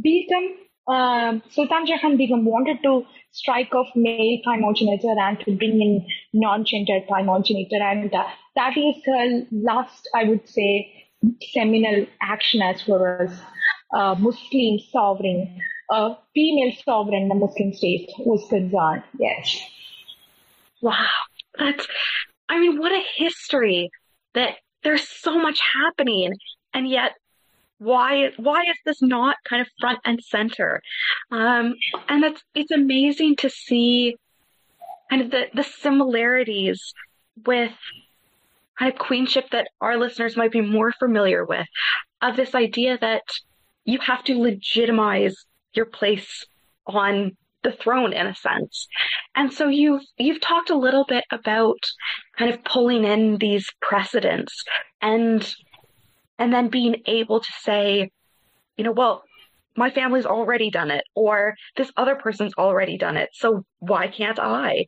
Begum 0.00 0.54
Sultan 1.50 1.86
Jahan 1.86 2.16
Begum 2.16 2.44
wanted 2.44 2.78
to 2.84 3.04
strike 3.32 3.74
off 3.74 3.88
male 3.96 4.38
primogeniture 4.44 5.18
and 5.18 5.38
to 5.40 5.56
bring 5.56 5.80
in 5.82 6.06
non-gendered 6.32 7.08
primogeniture, 7.08 7.82
and 7.82 8.14
uh, 8.14 8.24
that 8.54 8.76
is 8.76 9.02
her 9.04 9.42
last, 9.50 10.08
I 10.14 10.24
would 10.24 10.48
say, 10.48 11.08
seminal 11.52 12.06
action 12.22 12.62
as 12.62 12.82
far 12.82 13.22
as 13.22 13.40
uh, 13.92 14.14
Muslim 14.14 14.78
sovereign, 14.90 15.60
uh, 15.90 16.14
female 16.34 16.72
sovereign 16.84 17.22
in 17.22 17.28
the 17.28 17.34
Muslim 17.34 17.72
state 17.72 18.08
was 18.18 18.46
concerned. 18.48 19.02
Yes. 19.18 19.60
Wow, 20.80 21.06
that's. 21.58 21.86
I 22.48 22.58
mean, 22.58 22.78
what 22.78 22.92
a 22.92 23.02
history 23.16 23.90
that 24.34 24.56
there's 24.82 25.06
so 25.08 25.38
much 25.38 25.60
happening, 25.60 26.32
and 26.72 26.88
yet 26.88 27.12
why 27.80 28.30
why 28.36 28.60
is 28.62 28.76
this 28.84 29.00
not 29.00 29.36
kind 29.48 29.62
of 29.62 29.68
front 29.80 29.98
and 30.04 30.22
center 30.22 30.82
um, 31.30 31.74
and 32.10 32.24
it's 32.24 32.42
it's 32.54 32.70
amazing 32.70 33.34
to 33.34 33.48
see 33.48 34.16
kind 35.08 35.22
of 35.22 35.30
the 35.30 35.46
the 35.54 35.64
similarities 35.64 36.92
with 37.46 37.72
kind 38.78 38.92
of 38.92 38.98
queenship 38.98 39.48
that 39.52 39.68
our 39.80 39.96
listeners 39.96 40.36
might 40.36 40.52
be 40.52 40.60
more 40.60 40.92
familiar 40.92 41.42
with 41.44 41.66
of 42.20 42.36
this 42.36 42.54
idea 42.54 42.98
that 43.00 43.22
you 43.86 43.98
have 43.98 44.22
to 44.24 44.38
legitimize 44.38 45.46
your 45.74 45.86
place 45.86 46.46
on 46.86 47.36
the 47.62 47.72
throne 47.72 48.12
in 48.12 48.26
a 48.26 48.34
sense. 48.34 48.88
And 49.34 49.52
so 49.52 49.68
you've 49.68 50.02
you've 50.16 50.40
talked 50.40 50.70
a 50.70 50.78
little 50.78 51.04
bit 51.04 51.24
about 51.30 51.78
kind 52.38 52.52
of 52.52 52.64
pulling 52.64 53.04
in 53.04 53.38
these 53.38 53.68
precedents 53.80 54.64
and 55.02 55.54
and 56.38 56.52
then 56.52 56.68
being 56.68 56.96
able 57.06 57.40
to 57.40 57.52
say, 57.60 58.10
you 58.76 58.84
know, 58.84 58.92
well, 58.92 59.22
my 59.76 59.90
family's 59.90 60.26
already 60.26 60.70
done 60.70 60.90
it, 60.90 61.04
or 61.14 61.54
this 61.76 61.92
other 61.96 62.16
person's 62.16 62.54
already 62.54 62.98
done 62.98 63.16
it, 63.16 63.28
so 63.32 63.64
why 63.78 64.08
can't 64.08 64.38
I? 64.38 64.86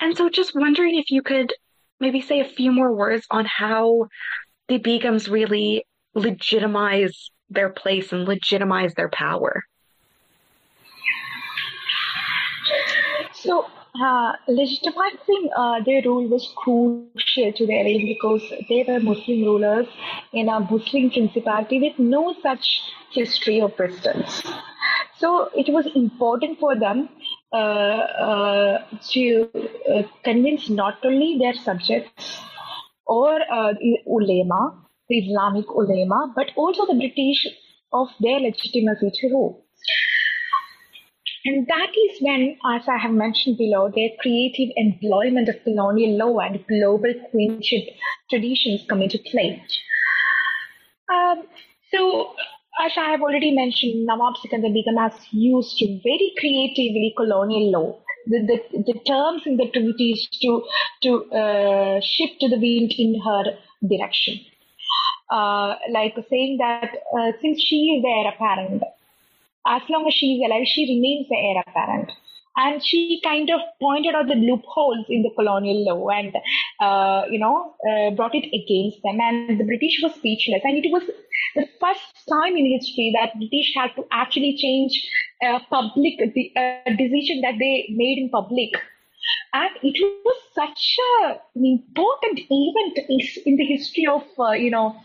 And 0.00 0.16
so 0.16 0.28
just 0.28 0.54
wondering 0.54 0.98
if 0.98 1.10
you 1.10 1.22
could 1.22 1.52
maybe 2.00 2.20
say 2.20 2.40
a 2.40 2.48
few 2.48 2.72
more 2.72 2.92
words 2.92 3.26
on 3.30 3.44
how 3.44 4.06
the 4.68 4.78
Begums 4.78 5.30
really 5.30 5.84
legitimize 6.14 7.30
their 7.50 7.70
place 7.70 8.12
and 8.12 8.26
legitimize 8.26 8.94
their 8.94 9.10
power. 9.10 9.62
So, 13.44 13.66
uh, 14.02 14.32
legitimizing 14.48 15.50
uh, 15.54 15.84
their 15.84 16.00
rule 16.02 16.26
was 16.28 16.50
crucial 16.56 17.52
to 17.52 17.66
their 17.66 17.84
reign 17.84 18.06
because 18.06 18.42
they 18.70 18.84
were 18.88 19.00
Muslim 19.00 19.44
rulers 19.44 19.86
in 20.32 20.48
a 20.48 20.60
Muslim 20.60 21.10
principality 21.10 21.78
with 21.78 21.98
no 21.98 22.34
such 22.42 22.80
history 23.12 23.60
of 23.60 23.76
precedence. 23.76 24.42
So 25.18 25.50
it 25.54 25.70
was 25.70 25.86
important 25.94 26.58
for 26.58 26.74
them 26.74 27.10
uh, 27.52 27.56
uh 27.56 28.78
to 29.12 29.48
uh, 29.94 30.02
convince 30.24 30.70
not 30.70 31.04
only 31.04 31.36
their 31.38 31.54
subjects 31.54 32.40
or 33.06 33.40
uh, 33.52 33.74
ulema, 34.06 34.82
the 35.10 35.18
Islamic 35.18 35.66
ulema, 35.66 36.32
but 36.34 36.50
also 36.56 36.86
the 36.86 36.94
British 36.94 37.46
of 37.92 38.08
their 38.20 38.40
legitimacy 38.40 39.10
to 39.20 39.28
rule. 39.28 39.63
And 41.46 41.66
that 41.66 41.90
is 41.90 42.22
when, 42.22 42.56
as 42.72 42.88
I 42.88 42.96
have 42.96 43.12
mentioned 43.12 43.58
below, 43.58 43.90
their 43.94 44.08
creative 44.20 44.70
employment 44.76 45.50
of 45.50 45.62
colonial 45.62 46.16
law 46.16 46.38
and 46.38 46.66
global 46.66 47.12
queenship 47.30 47.84
traditions 48.30 48.84
come 48.88 49.02
into 49.02 49.18
play. 49.30 49.62
Um, 51.12 51.42
so, 51.92 52.32
as 52.80 52.92
I 52.96 53.10
have 53.10 53.20
already 53.20 53.50
mentioned, 53.54 54.06
Nawab 54.06 54.38
Sikandar 54.38 54.72
Begum 54.72 54.96
has 54.96 55.12
used 55.32 55.78
very 56.02 56.32
creatively 56.38 57.12
colonial 57.14 57.70
law. 57.70 58.00
The, 58.26 58.40
the, 58.72 58.92
the 58.92 58.98
terms 59.00 59.42
in 59.44 59.58
the 59.58 59.68
treaties 59.70 60.26
to 60.40 60.62
to 61.02 61.24
uh, 61.30 62.00
shift 62.00 62.40
the 62.40 62.56
wind 62.56 62.94
in 62.96 63.20
her 63.20 63.44
direction, 63.86 64.40
uh, 65.30 65.74
like 65.90 66.14
saying 66.30 66.56
that 66.56 66.90
uh, 67.18 67.32
since 67.42 67.60
she 67.60 67.76
is 67.92 68.02
the 68.02 68.08
heir 68.08 68.32
apparent, 68.32 68.82
as 69.66 69.82
long 69.88 70.06
as 70.06 70.14
she 70.14 70.34
is 70.34 70.46
alive, 70.46 70.66
she 70.66 70.94
remains 70.94 71.28
the 71.28 71.36
heir 71.36 71.62
apparent. 71.66 72.10
And 72.56 72.84
she 72.84 73.20
kind 73.24 73.50
of 73.50 73.60
pointed 73.80 74.14
out 74.14 74.28
the 74.28 74.36
loopholes 74.36 75.06
in 75.08 75.22
the 75.22 75.30
colonial 75.34 75.84
law 75.84 76.08
and 76.10 76.32
uh, 76.80 77.24
you 77.28 77.40
know 77.40 77.74
uh, 77.90 78.10
brought 78.14 78.34
it 78.34 78.46
against 78.46 79.02
them. 79.02 79.18
And 79.20 79.58
the 79.58 79.64
british 79.64 79.98
was 80.00 80.14
speechless. 80.14 80.62
And 80.62 80.84
it 80.84 80.92
was 80.92 81.02
the 81.56 81.66
first 81.80 82.28
time 82.28 82.56
in 82.56 82.78
history 82.78 83.12
that 83.18 83.36
british 83.36 83.74
had 83.74 83.90
to 83.96 84.06
actually 84.12 84.56
change 84.56 84.94
a 85.42 85.58
public 85.68 86.14
the 86.18 86.52
decision 86.96 87.40
that 87.40 87.58
they 87.58 87.86
made 87.90 88.18
in 88.18 88.30
public 88.30 88.70
and 89.52 89.70
it 89.82 89.96
was 90.24 90.36
such 90.54 90.96
a, 91.22 91.38
an 91.54 91.64
important 91.64 92.40
event 92.50 92.98
in 93.46 93.56
the 93.56 93.64
history 93.64 94.06
of 94.06 94.24
uh, 94.38 94.50
you 94.50 94.70
know 94.70 94.96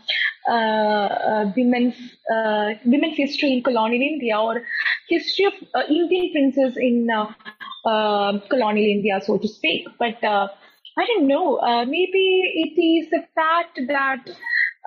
uh, 0.48 0.52
uh, 0.52 1.52
women's 1.56 1.96
uh, 2.34 2.70
women's 2.84 3.16
history 3.16 3.52
in 3.52 3.62
colonial 3.62 4.02
India 4.02 4.38
or 4.38 4.62
history 5.08 5.44
of 5.44 5.52
uh, 5.74 5.82
Indian 5.88 6.32
princes 6.32 6.76
in 6.76 7.08
uh, 7.10 8.38
colonial 8.48 8.90
India, 8.90 9.20
so 9.24 9.38
to 9.38 9.48
speak. 9.48 9.86
But 9.98 10.18
I 10.22 11.06
don't 11.06 11.28
know. 11.28 11.60
maybe 11.84 12.24
it 12.64 12.80
is 12.80 13.10
the 13.10 13.24
fact 13.34 13.80
that 13.88 14.30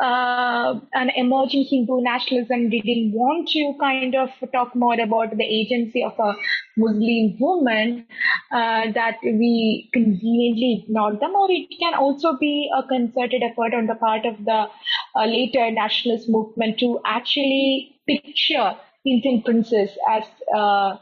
uh, 0.02 0.80
an 0.94 1.12
emerging 1.16 1.66
Hindu 1.70 2.02
nationalism 2.02 2.70
We 2.70 2.82
didn't 2.82 3.14
want 3.14 3.48
to 3.50 3.76
kind 3.80 4.16
of 4.16 4.30
talk 4.52 4.76
more 4.76 5.00
about 5.00 5.38
the 5.38 5.44
agency 5.44 6.04
of 6.04 6.14
a 6.20 6.34
Muslim 6.78 7.38
woman, 7.40 8.06
uh, 8.52 8.92
that 8.92 9.18
we 9.24 9.90
conveniently 9.94 10.84
ignored 10.84 11.20
them, 11.20 11.36
or 11.36 11.52
it 11.52 11.68
can 11.80 11.94
also 11.94 12.36
be 12.38 12.72
a 12.76 12.84
concerted 12.84 13.44
effort 13.44 13.74
on 13.74 13.88
the 13.88 13.96
part 13.96 14.26
of 14.26 14.44
the 14.44 14.68
uh, 15.16 15.26
later 15.26 15.70
nationalist 15.70 16.28
movement 16.28 16.80
to 16.80 17.00
actually 17.06 17.96
picture 18.08 18.76
Indian 19.06 19.44
princes 19.44 19.92
as 20.10 20.24
uh, 20.56 20.98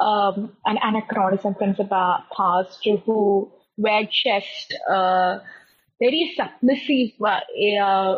um, 0.00 0.56
an 0.64 0.78
anachronism 0.82 1.54
from 1.54 1.74
the 1.74 1.84
past 2.36 2.86
who 3.04 3.50
were 3.76 4.08
just 4.10 4.74
uh, 4.90 5.38
very 6.02 6.34
submissive, 6.36 7.10
uh, 7.22 8.16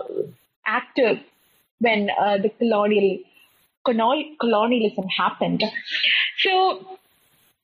active 0.67 1.19
when 1.81 2.09
uh, 2.19 2.39
the 2.39 2.51
colonial 2.59 3.19
colonialism 4.41 5.07
happened. 5.09 5.63
So 6.39 6.99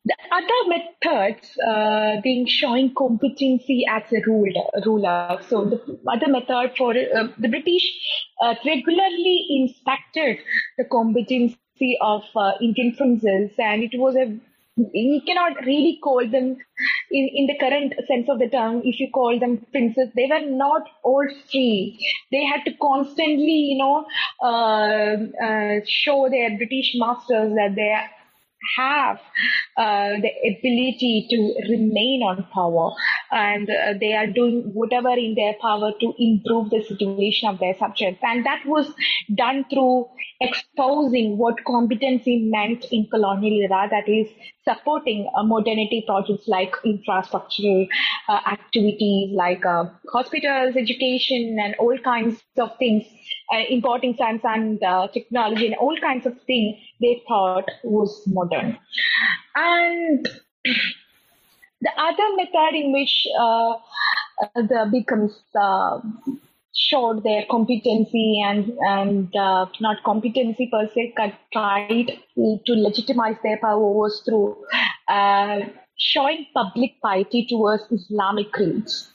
the 0.05 0.17
other 0.33 0.61
methods 0.75 1.59
uh, 1.67 2.21
being 2.23 2.47
showing 2.47 2.95
competency 2.95 3.85
as 3.89 4.03
a 4.13 4.21
ruler. 4.27 4.67
ruler. 4.85 5.39
So 5.49 5.65
the 5.65 5.79
other 6.15 6.29
method 6.29 6.73
for 6.77 6.91
uh, 6.93 7.29
the 7.39 7.49
British 7.49 7.87
uh, 8.43 8.55
regularly 8.65 9.47
inspected 9.51 10.39
the 10.79 10.85
competency 10.85 11.97
of 12.01 12.23
uh, 12.37 12.53
Indian 12.61 12.95
princes, 12.97 13.51
and 13.59 13.83
it 13.83 13.93
was 13.95 14.17
a 14.17 14.27
you 14.93 15.21
cannot 15.27 15.65
really 15.65 15.99
call 16.03 16.27
them 16.29 16.57
in, 17.11 17.31
in 17.35 17.47
the 17.47 17.57
current 17.59 17.95
sense 18.07 18.29
of 18.29 18.39
the 18.39 18.49
term 18.49 18.81
if 18.85 19.01
you 19.01 19.09
call 19.13 19.39
them 19.39 19.65
princes 19.73 20.09
they 20.15 20.27
were 20.31 20.47
not 20.47 20.83
all 21.03 21.27
free 21.51 21.99
they 22.33 22.45
had 22.45 22.65
to 22.65 22.73
constantly 22.81 23.59
you 23.73 23.79
know 23.79 24.07
uh, 24.43 25.17
uh, 25.45 25.81
show 25.87 26.29
their 26.31 26.57
british 26.57 26.93
masters 26.97 27.53
that 27.55 27.75
they 27.75 27.95
have 28.77 29.19
uh, 29.77 30.11
the 30.21 30.31
ability 30.49 31.27
to 31.31 31.71
remain 31.71 32.23
on 32.23 32.47
power 32.53 32.93
and 33.33 33.71
uh, 33.71 33.95
they 33.99 34.13
are 34.13 34.27
doing 34.27 34.71
whatever 34.75 35.11
in 35.11 35.35
their 35.35 35.55
power 35.61 35.93
to 35.99 36.13
improve 36.19 36.71
the 36.71 36.83
situation 36.83 37.49
of 37.49 37.59
their 37.59 37.77
subjects. 37.79 38.21
And 38.23 38.45
that 38.45 38.65
was 38.67 38.93
done 39.35 39.65
through 39.71 40.09
exposing 40.41 41.39
what 41.39 41.65
competency 41.65 42.51
meant 42.51 42.85
in 42.91 43.09
colonial 43.11 43.63
era, 43.63 43.89
that 43.91 44.09
is 44.09 44.29
supporting 44.71 45.29
uh, 45.37 45.43
modernity 45.43 46.05
projects 46.07 46.47
like 46.47 46.75
infrastructural 46.85 47.89
uh, 48.29 48.41
activities 48.47 49.35
like 49.35 49.65
uh, 49.67 49.85
hospitals, 50.13 50.77
education, 50.77 51.59
and 51.61 51.75
all 51.79 51.97
kinds 51.99 52.41
of 52.59 52.77
things 52.79 53.05
uh, 53.53 53.63
importing 53.69 54.15
science 54.17 54.43
and 54.45 54.83
uh, 54.83 55.09
technology 55.09 55.67
and 55.67 55.75
all 55.77 55.97
kinds 56.01 56.27
of 56.27 56.35
things 56.47 56.77
they 57.01 57.23
thought 57.27 57.69
was 57.85 58.23
modern. 58.27 58.79
And 59.57 60.29
the 61.81 61.91
other 61.97 62.37
method 62.37 62.75
in 62.75 62.93
which 62.93 63.27
uh, 63.39 63.75
the 64.55 64.91
Begums 64.93 65.35
showed 66.75 67.23
their 67.23 67.45
competency 67.51 68.41
and 68.45 68.73
and 68.81 69.37
uh, 69.37 69.67
not 69.81 70.03
competency 70.05 70.69
per 70.71 70.89
se, 70.95 71.15
but 71.17 71.35
tried 71.53 72.19
to 72.37 72.73
legitimize 72.73 73.37
their 73.43 73.59
power 73.59 73.93
was 73.93 74.23
through 74.25 74.57
uh, 75.09 75.61
showing 75.99 76.47
public 76.55 77.01
piety 77.03 77.47
towards 77.49 77.85
Islamic 77.91 78.53
creeds 78.53 79.13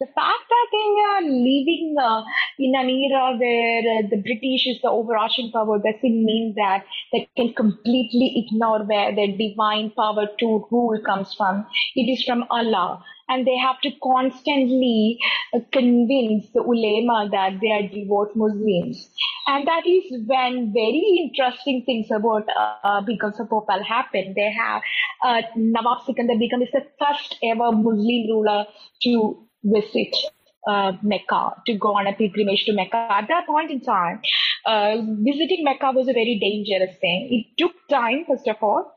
the 0.00 0.06
fact 0.06 0.44
that 0.48 0.66
they 0.70 0.88
are 1.10 1.22
living 1.22 1.96
uh, 2.00 2.22
in 2.58 2.74
an 2.76 2.88
era 2.88 3.36
where 3.36 3.98
uh, 3.98 4.02
the 4.08 4.22
British 4.22 4.66
is 4.66 4.80
the 4.80 4.88
overarching 4.88 5.50
power 5.50 5.78
doesn't 5.78 6.24
mean 6.24 6.54
that 6.56 6.84
they 7.12 7.28
can 7.36 7.52
completely 7.54 8.46
ignore 8.46 8.84
where 8.84 9.14
their 9.14 9.36
divine 9.36 9.90
power 9.90 10.26
to 10.38 10.66
rule 10.70 11.00
comes 11.04 11.34
from. 11.34 11.66
It 11.96 12.02
is 12.02 12.22
from 12.22 12.44
Allah. 12.50 13.02
And 13.30 13.46
they 13.46 13.58
have 13.58 13.78
to 13.82 13.90
constantly 14.02 15.18
uh, 15.52 15.58
convince 15.70 16.48
the 16.54 16.62
ulema 16.62 17.28
that 17.30 17.58
they 17.60 17.70
are 17.72 17.82
devout 17.82 18.34
Muslims. 18.34 19.10
And 19.48 19.66
that 19.66 19.86
is 19.86 20.04
when 20.26 20.72
very 20.72 21.28
interesting 21.28 21.82
things 21.84 22.10
about 22.10 22.48
uh, 22.56 23.02
Begums 23.02 23.38
of 23.38 23.50
Bhopal 23.50 23.82
happened. 23.82 24.34
They 24.34 24.50
have 24.50 24.80
uh, 25.22 25.42
Nawab 25.56 26.06
Sikandar 26.06 26.38
Begum 26.38 26.62
is 26.62 26.70
the 26.72 26.86
first 26.98 27.36
ever 27.42 27.70
Muslim 27.72 28.28
ruler 28.30 28.64
to 29.02 29.47
visit 29.62 30.14
uh, 30.68 30.92
Mecca, 31.02 31.54
to 31.66 31.74
go 31.74 31.94
on 31.94 32.06
a 32.06 32.12
pilgrimage 32.12 32.64
to 32.64 32.72
Mecca. 32.72 33.08
At 33.10 33.28
that 33.28 33.46
point 33.46 33.70
in 33.70 33.80
time, 33.80 34.20
uh, 34.66 34.96
visiting 35.20 35.64
Mecca 35.64 35.92
was 35.92 36.08
a 36.08 36.12
very 36.12 36.38
dangerous 36.38 36.96
thing. 37.00 37.28
It 37.30 37.46
took 37.58 37.72
time, 37.88 38.24
first 38.28 38.46
of 38.46 38.56
all. 38.60 38.94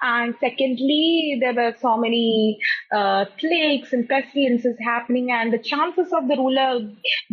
And 0.00 0.34
secondly, 0.40 1.38
there 1.40 1.54
were 1.54 1.76
so 1.80 1.96
many 1.96 2.58
uh, 2.92 3.26
plagues 3.38 3.92
and 3.92 4.08
pestilences 4.08 4.76
happening, 4.84 5.30
and 5.30 5.52
the 5.52 5.58
chances 5.58 6.12
of 6.12 6.26
the 6.26 6.34
ruler 6.36 6.80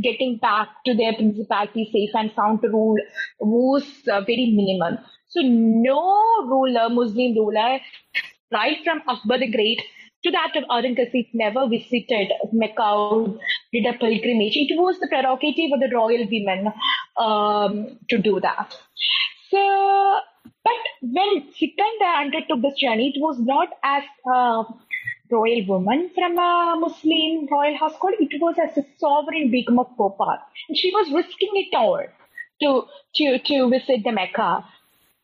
getting 0.04 0.38
back 0.38 0.68
to 0.86 0.94
their 0.94 1.14
principality 1.14 1.90
safe 1.92 2.12
and 2.14 2.32
sound 2.36 2.62
to 2.62 2.70
rule 2.70 2.98
was 3.40 3.84
uh, 4.12 4.22
very 4.22 4.54
minimal. 4.56 5.00
So, 5.30 5.42
no 5.42 6.00
ruler, 6.46 6.90
Muslim 6.90 7.36
ruler, 7.36 7.80
right 8.52 8.78
from 8.84 9.02
Akbar 9.08 9.40
the 9.40 9.52
Great 9.52 9.82
to 10.24 10.32
that 10.32 10.56
of 10.56 10.64
Aurangzeb 10.66 11.30
never 11.34 11.68
visited 11.68 12.32
Mecca, 12.52 13.26
did 13.72 13.86
a 13.86 13.98
pilgrimage. 13.98 14.56
It 14.56 14.76
was 14.78 15.00
the 15.00 15.08
prerogative 15.08 15.72
of 15.74 15.80
the 15.80 15.90
royal 15.94 16.28
women 16.30 16.74
um, 17.18 17.98
to 18.10 18.18
do 18.18 18.40
that. 18.42 18.76
So, 19.50 20.20
but 20.64 20.74
when 21.02 21.52
Sikandar 21.58 22.22
undertook 22.22 22.62
this 22.62 22.80
journey, 22.80 23.14
it 23.16 23.20
was 23.22 23.40
not 23.40 23.70
as 23.84 24.04
a 24.26 24.64
royal 25.32 25.66
woman 25.68 26.10
from 26.14 26.38
a 26.38 26.76
Muslim 26.78 27.48
royal 27.50 27.78
household. 27.78 28.16
It 28.20 28.42
was 28.42 28.56
as 28.62 28.78
a 28.78 28.86
sovereign 28.98 29.52
Begum 29.52 29.80
of 29.80 29.88
Bhopal. 29.98 30.38
And 30.68 30.78
she 30.78 30.92
was 30.92 31.12
risking 31.14 31.52
it 31.54 31.76
all 31.76 32.04
to, 32.62 32.84
to, 33.16 33.40
to 33.40 33.70
visit 33.70 34.04
the 34.04 34.12
Mecca. 34.12 34.66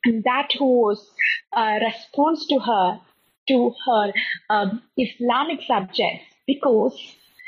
And 0.05 0.23
that 0.23 0.49
was 0.59 1.11
a 1.53 1.79
response 1.83 2.45
to 2.47 2.59
her 2.59 2.99
to 3.47 3.73
her 3.85 4.13
um, 4.49 4.81
Islamic 4.97 5.59
subjects 5.67 6.25
because 6.47 6.97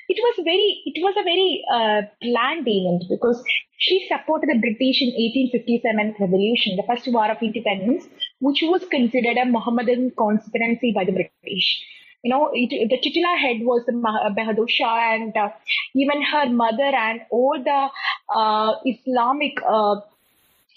it 0.10 0.18
was 0.20 0.36
very 0.44 0.82
it 0.86 1.02
was 1.04 1.16
a 1.20 1.24
very 1.24 1.64
uh, 1.72 2.02
planned 2.22 2.68
event 2.68 3.04
because 3.10 3.44
she 3.78 4.08
supported 4.08 4.50
the 4.50 4.60
British 4.60 5.02
in 5.02 5.10
1857 5.10 6.16
revolution, 6.20 6.76
the 6.78 6.88
first 6.88 7.08
war 7.12 7.30
of 7.30 7.42
independence, 7.42 8.08
which 8.40 8.60
was 8.64 8.84
considered 8.90 9.38
a 9.38 9.46
Mohammedan 9.46 10.12
conspiracy 10.18 10.94
by 10.94 11.06
the 11.06 11.12
British. 11.12 11.84
You 12.24 12.32
know, 12.32 12.50
it, 12.54 12.90
the 12.90 12.98
titular 12.98 13.38
head 13.38 13.58
was 13.62 13.86
the 13.86 13.94
Bahadur 13.94 14.68
Shah, 14.68 15.14
and 15.14 15.36
uh, 15.38 15.50
even 15.94 16.24
her 16.24 16.50
mother 16.50 16.92
and 17.06 17.22
all 17.30 17.62
the 17.64 17.90
uh, 18.36 18.74
Islamic 18.86 19.62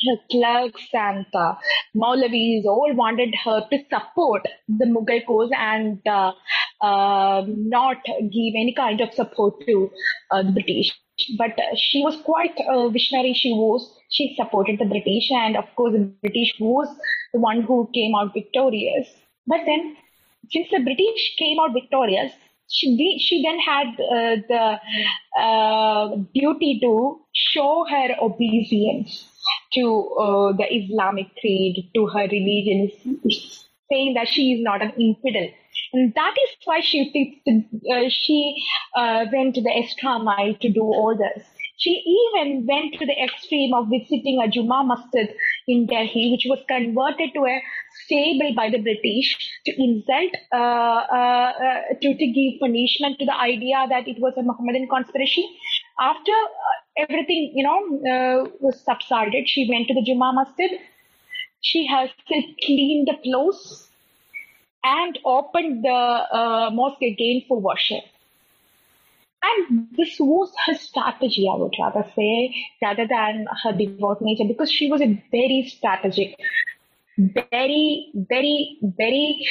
uh, 0.08 0.16
clerks 0.30 0.86
and 0.92 1.26
uh, 1.34 1.54
Maulavis 1.94 2.64
all 2.66 2.92
wanted 2.94 3.34
her 3.44 3.66
to 3.70 3.78
support 3.92 4.46
the 4.68 4.86
Mughal 4.86 5.24
cause 5.26 5.50
and 5.56 6.00
uh, 6.06 6.32
uh, 6.82 7.44
not 7.46 7.98
give 8.06 8.54
any 8.56 8.74
kind 8.76 9.00
of 9.00 9.12
support 9.14 9.54
to 9.66 9.90
uh, 10.30 10.42
the 10.42 10.52
British. 10.52 10.92
but 11.36 11.52
uh, 11.58 11.74
she 11.76 12.00
was 12.02 12.16
quite 12.24 12.58
a 12.68 12.90
visionary. 12.90 13.34
She 13.34 13.50
was, 13.50 13.94
she 14.10 14.34
supported 14.36 14.78
the 14.78 14.86
British, 14.86 15.30
and 15.30 15.56
of 15.56 15.64
course, 15.76 15.92
the 15.92 16.12
British 16.22 16.54
was 16.58 16.88
the 17.32 17.40
one 17.40 17.62
who 17.62 17.90
came 17.94 18.14
out 18.14 18.32
victorious. 18.32 19.08
But 19.46 19.60
then, 19.66 19.96
since 20.50 20.68
the 20.70 20.80
British 20.80 21.36
came 21.38 21.58
out 21.60 21.72
victorious, 21.72 22.32
she, 22.68 23.18
she 23.18 23.42
then 23.42 23.58
had 23.58 23.88
uh, 24.00 24.36
the 24.48 25.40
uh, 25.40 26.16
duty 26.34 26.78
to 26.82 27.20
show 27.32 27.84
her 27.90 28.14
obedience 28.22 29.29
to 29.74 30.16
uh, 30.18 30.52
the 30.52 30.66
Islamic 30.70 31.26
creed, 31.40 31.90
to 31.94 32.06
her 32.06 32.22
religion, 32.22 32.90
saying 33.90 34.14
that 34.14 34.28
she 34.28 34.52
is 34.54 34.62
not 34.62 34.82
an 34.82 34.92
infidel. 34.98 35.48
And 35.92 36.14
that 36.14 36.34
is 36.44 36.50
why 36.64 36.80
she 36.80 37.42
uh, 37.48 38.08
she 38.08 38.62
uh, 38.96 39.26
went 39.32 39.54
to 39.56 39.62
the 39.62 39.70
extra 39.70 40.18
mile 40.18 40.54
to 40.54 40.68
do 40.68 40.82
all 40.82 41.16
this. 41.16 41.44
She 41.78 41.90
even 41.90 42.66
went 42.66 42.94
to 42.98 43.06
the 43.06 43.18
extreme 43.24 43.72
of 43.72 43.88
visiting 43.88 44.38
a 44.38 44.48
Juma 44.48 44.84
masjid 44.84 45.34
in 45.66 45.86
Delhi, 45.86 46.30
which 46.30 46.44
was 46.46 46.62
converted 46.68 47.32
to 47.34 47.46
a 47.46 47.62
stable 48.04 48.52
by 48.54 48.68
the 48.68 48.78
British 48.78 49.34
to 49.64 49.82
insult, 49.82 50.30
uh, 50.52 50.56
uh, 50.56 51.52
uh, 51.66 51.80
to, 52.02 52.14
to 52.14 52.26
give 52.26 52.60
punishment 52.60 53.18
to 53.18 53.24
the 53.24 53.34
idea 53.34 53.86
that 53.88 54.06
it 54.06 54.20
was 54.20 54.34
a 54.36 54.42
Mohammedan 54.42 54.88
conspiracy. 54.88 55.48
After 56.00 56.32
uh, 56.32 57.06
everything, 57.08 57.52
you 57.54 57.62
know, 57.62 57.78
uh, 58.10 58.50
was 58.60 58.80
subsided, 58.80 59.48
she 59.48 59.68
went 59.70 59.88
to 59.88 59.94
the 59.94 60.02
Juma 60.02 60.32
masjid. 60.34 60.78
She 61.60 61.86
herself 61.86 62.44
cleaned 62.64 63.08
the 63.08 63.18
clothes 63.22 63.88
and 64.82 65.18
opened 65.26 65.84
the 65.84 65.90
uh, 65.90 66.70
mosque 66.72 67.02
again 67.02 67.42
for 67.46 67.60
worship. 67.60 68.02
And 69.42 69.88
this 69.96 70.16
was 70.18 70.52
her 70.66 70.74
strategy, 70.74 71.48
I 71.50 71.56
would 71.56 71.74
rather 71.78 72.06
say, 72.16 72.54
rather 72.82 73.06
than 73.06 73.46
her 73.62 73.72
devout 73.72 74.22
nature, 74.22 74.44
because 74.46 74.70
she 74.70 74.90
was 74.90 75.00
a 75.02 75.22
very 75.30 75.66
strategic, 75.68 76.34
very, 77.18 78.10
very, 78.14 78.78
very 78.82 79.46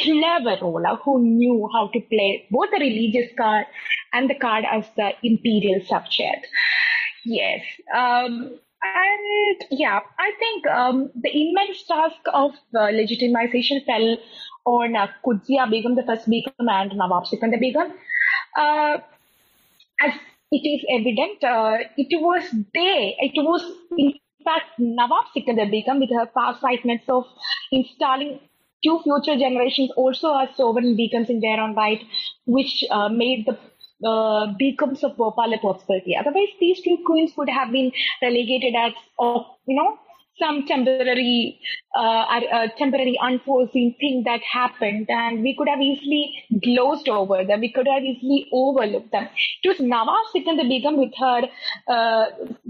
clever 0.00 0.56
ruler 0.62 0.96
who 1.04 1.22
knew 1.22 1.68
how 1.72 1.88
to 1.88 2.00
play 2.00 2.46
both 2.50 2.70
the 2.70 2.78
religious 2.80 3.30
card 3.36 3.66
and 4.12 4.28
the 4.28 4.34
card 4.34 4.64
as 4.70 4.84
the 4.96 5.12
imperial 5.22 5.80
subject. 5.86 6.46
Yes. 7.24 7.62
Um, 7.94 8.58
and 8.82 9.64
yeah, 9.70 10.00
I 10.18 10.32
think 10.38 10.66
um, 10.66 11.10
the 11.14 11.30
immense 11.30 11.84
task 11.86 12.20
of 12.32 12.52
uh, 12.74 12.88
legitimization 12.88 13.84
fell 13.84 14.16
on 14.64 14.96
uh, 14.96 15.08
Begum, 15.70 15.96
the 15.96 16.02
first 16.06 16.28
Begum, 16.28 16.68
and 16.68 16.96
Nawab 16.96 17.26
Sikandar 17.26 17.60
Begum. 17.60 17.92
Uh, 18.56 18.98
as 20.00 20.12
it 20.50 20.66
is 20.66 20.84
evident, 20.88 21.44
uh, 21.44 21.84
it 21.96 22.20
was 22.20 22.42
they, 22.74 23.16
it 23.20 23.32
was 23.36 23.62
in 23.98 24.14
fact 24.44 24.78
Nawab 24.78 25.26
Sikandar 25.34 25.66
Begum 25.66 26.00
with 26.00 26.10
her 26.10 26.30
far-sightedness 26.32 27.02
of 27.08 27.24
installing 27.70 28.40
two 28.82 29.00
future 29.02 29.38
generations 29.38 29.90
also 29.96 30.34
as 30.34 30.48
sovereign 30.56 30.96
begums 30.96 31.28
in 31.28 31.40
their 31.40 31.60
own 31.60 31.74
right, 31.74 32.02
which 32.46 32.84
uh, 32.90 33.08
made 33.08 33.44
the 33.46 33.58
Begums 34.04 35.02
of 35.02 35.16
Bhopal 35.16 35.52
a 35.52 35.58
possibility. 35.58 36.16
Otherwise, 36.16 36.48
these 36.58 36.80
two 36.82 36.98
queens 37.06 37.32
would 37.36 37.48
have 37.48 37.70
been 37.70 37.92
relegated 38.22 38.74
as, 38.74 38.92
uh, 39.18 39.40
you 39.66 39.76
know, 39.76 39.98
some 40.38 40.66
temporary, 40.66 41.60
uh, 41.94 42.00
uh, 42.00 42.68
temporary 42.78 43.18
unforeseen 43.22 43.94
thing 44.00 44.22
that 44.24 44.40
happened, 44.42 45.06
and 45.10 45.42
we 45.42 45.54
could 45.54 45.68
have 45.68 45.80
easily 45.80 46.44
glozed 46.64 47.08
over 47.08 47.44
them. 47.44 47.60
We 47.60 47.72
could 47.72 47.86
have 47.86 48.02
easily 48.02 48.48
overlooked 48.52 49.12
them. 49.12 49.28
It 49.62 49.68
was 49.68 49.80
Nawab 49.80 50.26
Sikandar 50.32 50.66
Begum 50.66 50.96
with 50.96 51.12
her 51.18 51.42
uh, 51.88 52.26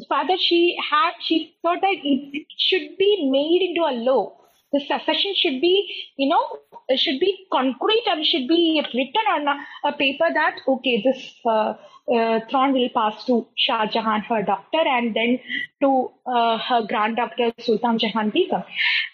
father. 0.09 0.37
She 0.39 0.77
had 0.91 1.13
she 1.21 1.55
thought 1.63 1.81
that 1.81 1.97
it 2.03 2.47
should 2.59 2.97
be 2.99 3.29
made 3.31 3.63
into 3.71 3.83
a 3.83 3.95
law. 4.11 4.40
The 4.73 4.81
succession 4.81 5.35
should 5.37 5.61
be, 5.61 6.11
you 6.17 6.29
know, 6.29 6.97
should 6.97 7.21
be 7.21 7.47
concrete 7.53 8.05
and 8.07 8.25
should 8.25 8.49
be 8.49 8.83
written 8.95 9.27
on 9.35 9.49
a, 9.49 9.89
a 9.89 9.93
paper 9.93 10.27
that 10.33 10.61
okay, 10.67 11.03
this 11.03 11.35
uh, 11.45 11.75
uh, 12.13 12.41
throne 12.51 12.73
will 12.73 12.89
pass 12.95 13.25
to 13.27 13.47
Shah 13.57 13.87
Jahan, 13.87 14.23
her 14.23 14.43
doctor, 14.43 14.81
and 14.81 15.15
then 15.15 15.41
to 15.83 16.11
uh, 16.27 16.59
her 16.59 16.87
grand 16.87 17.17
doctor 17.17 17.53
Sultan 17.59 17.99
Jahan 17.99 18.31
Begum. 18.31 18.63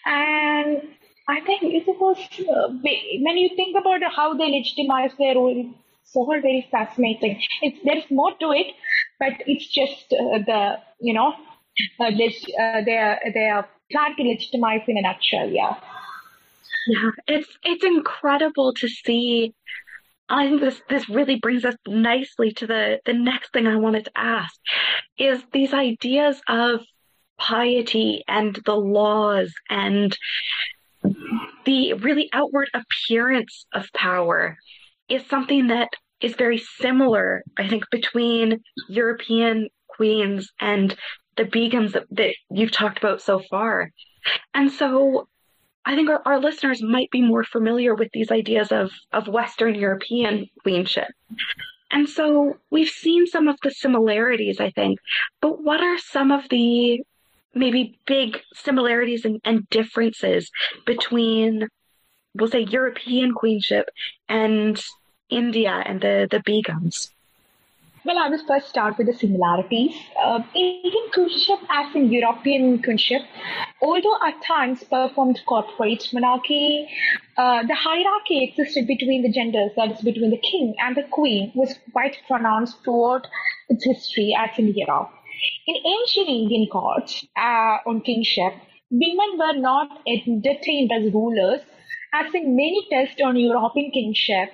And 0.05 0.81
I 1.29 1.41
think 1.41 1.61
it 1.63 1.87
was 1.87 2.17
uh, 2.39 2.69
when 2.81 3.37
you 3.37 3.49
think 3.55 3.75
about 3.77 4.01
how 4.15 4.33
they 4.33 4.49
legitimize 4.49 5.11
their 5.17 5.35
role, 5.35 5.73
it's 6.01 6.15
all 6.15 6.27
very 6.27 6.67
fascinating. 6.71 7.41
It's 7.61 7.79
there's 7.83 8.09
more 8.09 8.31
to 8.39 8.51
it, 8.51 8.67
but 9.19 9.33
it's 9.45 9.67
just 9.67 10.13
uh, 10.13 10.39
the 10.39 10.77
you 10.99 11.13
know 11.13 11.33
uh, 11.99 12.11
they 12.15 12.97
are 12.97 13.19
they 13.33 13.49
are 13.49 13.67
legitimize 13.91 14.81
in 14.87 14.97
a 14.97 15.01
nutshell. 15.01 15.49
Yeah. 15.49 15.75
Yeah, 16.87 17.11
it's 17.27 17.49
it's 17.63 17.83
incredible 17.83 18.73
to 18.75 18.87
see 18.87 19.53
I 20.29 20.47
think 20.47 20.61
this 20.61 20.81
this 20.89 21.09
really 21.09 21.37
brings 21.37 21.65
us 21.65 21.75
nicely 21.87 22.51
to 22.53 22.67
the 22.67 22.99
the 23.05 23.13
next 23.13 23.51
thing 23.53 23.67
I 23.67 23.75
wanted 23.75 24.05
to 24.05 24.11
ask 24.15 24.55
is 25.17 25.43
these 25.51 25.73
ideas 25.73 26.41
of 26.47 26.81
piety 27.37 28.23
and 28.27 28.57
the 28.65 28.75
laws 28.75 29.53
and 29.69 30.17
the 31.65 31.93
really 31.93 32.29
outward 32.33 32.69
appearance 32.73 33.65
of 33.73 33.91
power 33.93 34.57
is 35.07 35.25
something 35.27 35.67
that 35.67 35.89
is 36.19 36.35
very 36.35 36.57
similar, 36.57 37.43
I 37.57 37.67
think, 37.67 37.83
between 37.91 38.61
European 38.89 39.69
queens 39.87 40.51
and 40.59 40.95
the 41.37 41.45
begums 41.45 41.93
that, 41.93 42.05
that 42.11 42.33
you've 42.49 42.71
talked 42.71 42.97
about 42.97 43.21
so 43.21 43.39
far. 43.49 43.91
And 44.53 44.71
so 44.71 45.27
I 45.85 45.95
think 45.95 46.09
our, 46.09 46.21
our 46.25 46.39
listeners 46.39 46.81
might 46.81 47.09
be 47.11 47.21
more 47.21 47.43
familiar 47.43 47.95
with 47.95 48.09
these 48.11 48.31
ideas 48.31 48.71
of, 48.71 48.91
of 49.13 49.27
Western 49.27 49.75
European 49.75 50.47
queenship. 50.61 51.07
And 51.89 52.09
so 52.09 52.57
we've 52.69 52.89
seen 52.89 53.25
some 53.27 53.47
of 53.47 53.57
the 53.63 53.71
similarities, 53.71 54.59
I 54.59 54.71
think, 54.71 54.99
but 55.41 55.63
what 55.63 55.81
are 55.81 55.97
some 55.97 56.31
of 56.31 56.49
the 56.49 57.01
maybe 57.55 57.97
big 58.05 58.41
similarities 58.53 59.23
and, 59.23 59.39
and 59.45 59.69
differences 59.69 60.51
between, 60.85 61.69
we'll 62.35 62.49
say, 62.49 62.61
European 62.61 63.33
queenship 63.33 63.89
and 64.27 64.81
India 65.29 65.71
and 65.85 66.01
the, 66.01 66.27
the 66.29 66.39
Begums? 66.39 67.11
Well, 68.07 68.19
I 68.19 68.29
will 68.29 68.39
first 68.47 68.69
start 68.69 68.97
with 68.97 69.07
the 69.07 69.13
similarities. 69.13 69.93
Uh, 70.23 70.39
Indian 70.55 71.09
queenship, 71.13 71.59
as 71.69 71.93
in 71.93 72.09
European 72.09 72.81
queenship, 72.81 73.23
although 73.81 74.15
at 74.25 74.41
times 74.41 74.81
performed 74.85 75.41
corporate 75.45 76.07
monarchy, 76.13 76.87
uh, 77.37 77.63
the 77.63 77.75
hierarchy 77.75 78.45
existed 78.45 78.87
between 78.87 79.23
the 79.23 79.29
genders, 79.33 79.71
that 79.75 79.91
is, 79.91 79.99
between 79.99 80.29
the 80.29 80.37
king 80.37 80.73
and 80.79 80.95
the 80.95 81.03
queen, 81.11 81.51
was 81.53 81.75
quite 81.91 82.15
pronounced 82.29 82.81
throughout 82.85 83.27
its 83.67 83.83
history, 83.83 84.33
as 84.39 84.57
in 84.57 84.73
Europe. 84.73 85.09
In 85.67 85.75
ancient 85.75 86.29
Indian 86.29 86.67
courts 86.71 87.25
uh, 87.35 87.79
on 87.85 87.99
kingship, 87.99 88.53
women 88.89 89.37
were 89.37 89.59
not 89.59 89.99
entertained 90.07 90.93
as 90.93 91.13
rulers, 91.13 91.59
as 92.13 92.33
in 92.33 92.55
many 92.55 92.87
tests 92.89 93.19
on 93.21 93.35
European 93.35 93.91
kingship 93.91 94.49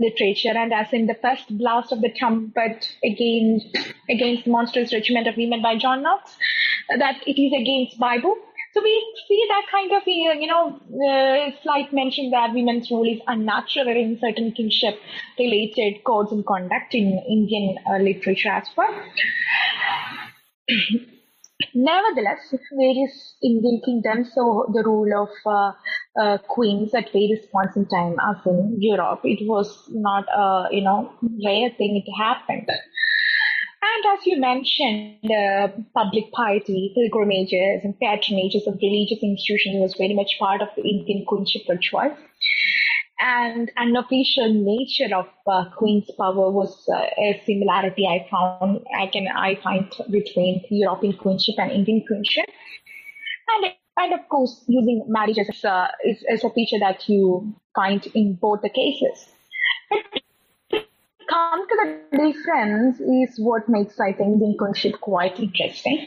literature 0.00 0.52
and 0.56 0.72
as 0.72 0.92
in 0.92 1.06
the 1.06 1.16
first 1.22 1.56
blast 1.56 1.92
of 1.92 2.00
the 2.00 2.10
trumpet 2.10 2.88
against 3.04 3.76
against 4.08 4.46
monstrous 4.46 4.92
regiment 4.92 5.26
of 5.26 5.36
women 5.36 5.62
by 5.62 5.76
John 5.76 6.02
Knox, 6.02 6.36
that 6.98 7.16
it 7.26 7.40
is 7.40 7.52
against 7.52 7.98
Bible. 7.98 8.36
So 8.72 8.82
we 8.82 9.14
see 9.28 9.46
that 9.48 9.66
kind 9.70 9.92
of, 9.92 10.02
you 10.04 10.48
know, 10.48 10.80
uh, 11.08 11.50
slight 11.62 11.92
mention 11.92 12.30
that 12.30 12.52
women's 12.52 12.90
role 12.90 13.08
is 13.08 13.20
unnatural 13.28 13.86
in 13.86 14.18
certain 14.20 14.50
kinship 14.50 14.98
related 15.38 16.02
codes 16.02 16.32
and 16.32 16.44
conduct 16.44 16.92
in 16.92 17.22
Indian 17.28 17.78
uh, 17.88 17.98
literature 17.98 18.48
as 18.48 18.66
well. 18.76 18.92
Nevertheless, 21.72 22.54
various 22.72 23.36
Indian 23.42 23.80
kingdoms 23.84 24.32
saw 24.32 24.66
the 24.72 24.82
rule 24.84 25.22
of 25.22 25.28
uh, 25.46 25.72
uh, 26.20 26.38
queens 26.48 26.92
at 26.94 27.12
various 27.12 27.46
points 27.46 27.76
in 27.76 27.86
time, 27.86 28.16
as 28.28 28.44
in 28.44 28.76
Europe. 28.80 29.20
It 29.22 29.46
was 29.46 29.84
not 29.90 30.24
a 30.34 30.68
you 30.72 30.82
know 30.82 31.12
rare 31.44 31.70
thing; 31.70 32.02
it 32.04 32.10
happened. 32.18 32.68
And 32.68 34.18
as 34.18 34.26
you 34.26 34.40
mentioned, 34.40 35.30
uh, 35.30 35.68
public 35.94 36.32
piety, 36.32 36.92
pilgrimages, 36.94 37.84
and 37.84 37.94
patronages 38.02 38.66
of 38.66 38.78
religious 38.82 39.22
institutions 39.22 39.80
was 39.80 39.94
very 39.94 40.14
much 40.14 40.38
part 40.38 40.60
of 40.60 40.68
the 40.74 40.82
Indian 40.82 41.24
queenship 41.24 41.62
ritual 41.68 42.16
and 43.20 43.70
an 43.76 43.96
official 43.96 44.52
nature 44.52 45.14
of 45.14 45.28
uh, 45.46 45.70
Queen's 45.76 46.10
power 46.18 46.50
was 46.50 46.88
uh, 46.88 47.06
a 47.18 47.42
similarity 47.46 48.06
I 48.06 48.26
found 48.30 48.84
I 48.98 49.06
can 49.06 49.28
I 49.28 49.56
find 49.62 49.90
between 50.10 50.64
European 50.70 51.16
queenship 51.16 51.54
and 51.58 51.70
Indian 51.70 52.04
queenship, 52.06 52.46
and 53.48 53.72
and 53.96 54.14
of 54.14 54.28
course 54.28 54.64
using 54.66 55.04
marriage 55.08 55.38
as 55.38 55.64
a 55.64 55.88
is, 56.04 56.24
as 56.30 56.44
a 56.44 56.50
feature 56.50 56.78
that 56.80 57.08
you 57.08 57.54
find 57.74 58.06
in 58.14 58.34
both 58.34 58.62
the 58.62 58.70
cases. 58.70 59.26
But 59.90 60.84
come 61.28 61.68
to 61.68 61.76
the 62.10 62.18
difference 62.18 63.00
is 63.00 63.38
what 63.38 63.68
makes, 63.68 63.98
I 64.00 64.12
think, 64.12 64.34
Indian 64.34 64.56
queenship 64.58 65.00
quite 65.00 65.38
interesting. 65.38 66.06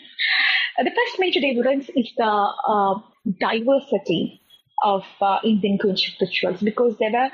Uh, 0.78 0.84
the 0.84 0.91
first 0.91 1.20
major 1.20 1.39
difference 1.39 1.89
is 1.95 2.12
the 2.18 2.24
uh, 2.24 2.99
diversity 3.39 4.41
of 4.84 5.04
uh, 5.22 5.40
Indian 5.44 5.78
queenship 5.78 6.14
rituals 6.22 6.62
because 6.62 6.96
there 7.00 7.12
were 7.12 7.30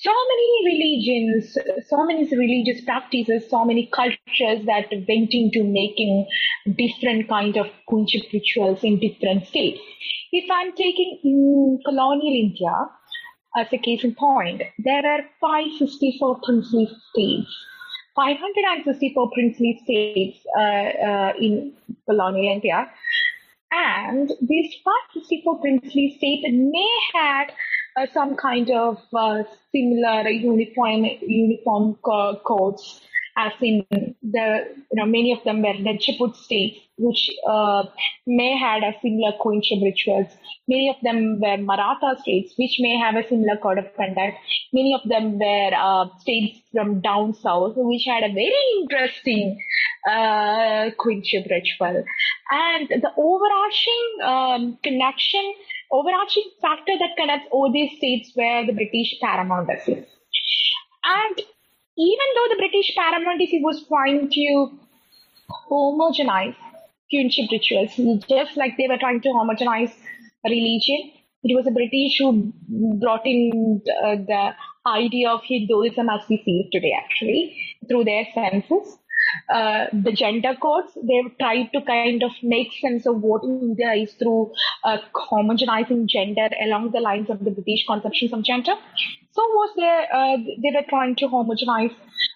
so 0.00 0.12
many 0.30 0.48
religions, 0.72 1.56
so 1.88 2.04
many 2.04 2.24
religious 2.24 2.84
practices, 2.84 3.48
so 3.48 3.64
many 3.64 3.88
cultures 3.94 4.64
that 4.66 4.86
went 4.90 5.32
into 5.32 5.64
making 5.64 6.26
different 6.76 7.28
kind 7.28 7.56
of 7.56 7.66
queenship 7.86 8.22
rituals 8.32 8.82
in 8.82 8.98
different 8.98 9.46
states. 9.46 9.80
If 10.32 10.50
I'm 10.50 10.72
taking 10.72 11.20
mm, 11.24 11.84
colonial 11.84 12.34
India 12.34 12.88
as 13.56 13.66
a 13.72 13.78
case 13.78 14.04
in 14.04 14.14
point, 14.14 14.62
there 14.78 15.06
are 15.06 15.22
564 15.40 16.40
princely 16.44 16.88
states. 17.10 17.48
564 18.16 19.30
princely 19.32 19.80
states 19.84 20.38
uh, 20.58 20.60
uh, 20.60 21.32
in 21.40 21.72
colonial 22.08 22.52
India. 22.52 22.90
And 23.70 24.30
these 24.40 24.74
564 24.84 25.60
princely 25.60 26.14
states 26.16 26.46
may 26.50 26.98
have 27.14 27.48
uh, 27.96 28.06
some 28.12 28.36
kind 28.36 28.70
of 28.70 28.98
uh, 29.14 29.42
similar 29.72 30.28
uniform 30.28 31.04
uniform 31.20 31.98
co- 32.02 32.40
codes 32.46 33.02
as 33.38 33.52
in 33.60 33.86
the 34.22 34.46
you 34.90 34.96
know 34.98 35.06
many 35.06 35.32
of 35.32 35.42
them 35.44 35.62
were 35.62 35.74
Rajput 35.86 36.36
states 36.36 36.78
which 36.98 37.30
uh, 37.48 37.84
may 38.26 38.56
had 38.58 38.82
a 38.82 38.92
similar 39.00 39.32
queenship 39.38 39.78
rituals. 39.80 40.26
Many 40.66 40.88
of 40.90 40.96
them 41.02 41.40
were 41.40 41.56
Maratha 41.56 42.20
states 42.20 42.54
which 42.58 42.78
may 42.80 42.96
have 42.98 43.14
a 43.14 43.26
similar 43.28 43.56
code 43.56 43.78
of 43.78 43.94
conduct. 43.96 44.36
Many 44.72 44.94
of 44.94 45.08
them 45.08 45.38
were 45.38 45.70
uh, 45.74 46.06
states 46.18 46.58
from 46.72 47.00
down 47.00 47.34
south 47.34 47.74
which 47.76 48.04
had 48.04 48.24
a 48.24 48.34
very 48.34 48.64
interesting 48.80 49.62
uh, 50.10 50.90
ritual. 50.98 52.04
And 52.50 52.88
the 52.88 53.12
overarching 53.16 54.04
um, 54.24 54.78
connection 54.82 55.54
overarching 55.90 56.50
factor 56.60 56.92
that 56.98 57.16
connects 57.16 57.48
all 57.50 57.72
these 57.72 57.96
states 57.96 58.32
were 58.36 58.66
the 58.66 58.72
British 58.72 59.14
paramountcy. 59.22 60.04
And 61.04 61.40
even 61.98 62.26
though 62.34 62.48
the 62.50 62.56
British 62.58 62.94
paramountcy 62.96 63.60
was 63.60 63.84
trying 63.88 64.30
to 64.30 64.70
homogenize 65.70 66.54
queenship 67.10 67.50
rituals, 67.50 67.96
just 68.28 68.56
like 68.56 68.76
they 68.76 68.86
were 68.88 68.98
trying 68.98 69.20
to 69.20 69.28
homogenize 69.30 69.92
religion, 70.44 71.10
it 71.42 71.54
was 71.54 71.64
the 71.64 71.72
British 71.72 72.18
who 72.18 72.52
brought 73.00 73.26
in 73.26 73.82
uh, 74.02 74.16
the 74.16 74.54
idea 74.86 75.30
of 75.30 75.40
Hinduism 75.44 76.08
as 76.08 76.20
we 76.28 76.40
see 76.44 76.66
it 76.66 76.76
today, 76.76 76.92
actually, 76.96 77.56
through 77.88 78.04
their 78.04 78.26
census 78.34 78.98
uh, 79.52 79.86
the 79.92 80.12
gender 80.12 80.54
codes. 80.60 80.92
They've 80.96 81.36
tried 81.38 81.70
to 81.74 81.82
kind 81.82 82.22
of 82.22 82.30
make 82.42 82.72
sense 82.80 83.06
of 83.06 83.20
what 83.20 83.44
India 83.44 83.92
is 83.92 84.12
through 84.14 84.52
uh, 84.84 84.98
homogenizing 85.14 86.06
gender 86.06 86.48
along 86.62 86.92
the 86.92 87.00
lines 87.00 87.30
of 87.30 87.44
the 87.44 87.50
British 87.50 87.86
conceptions 87.86 88.32
of 88.32 88.42
gender. 88.42 88.74
So 89.38 89.44
was 89.54 89.70
there, 89.76 90.02
uh, 90.12 90.36
they 90.62 90.72
were 90.74 90.84
trying 90.88 91.14
to 91.16 91.28
homogenize 91.28 91.94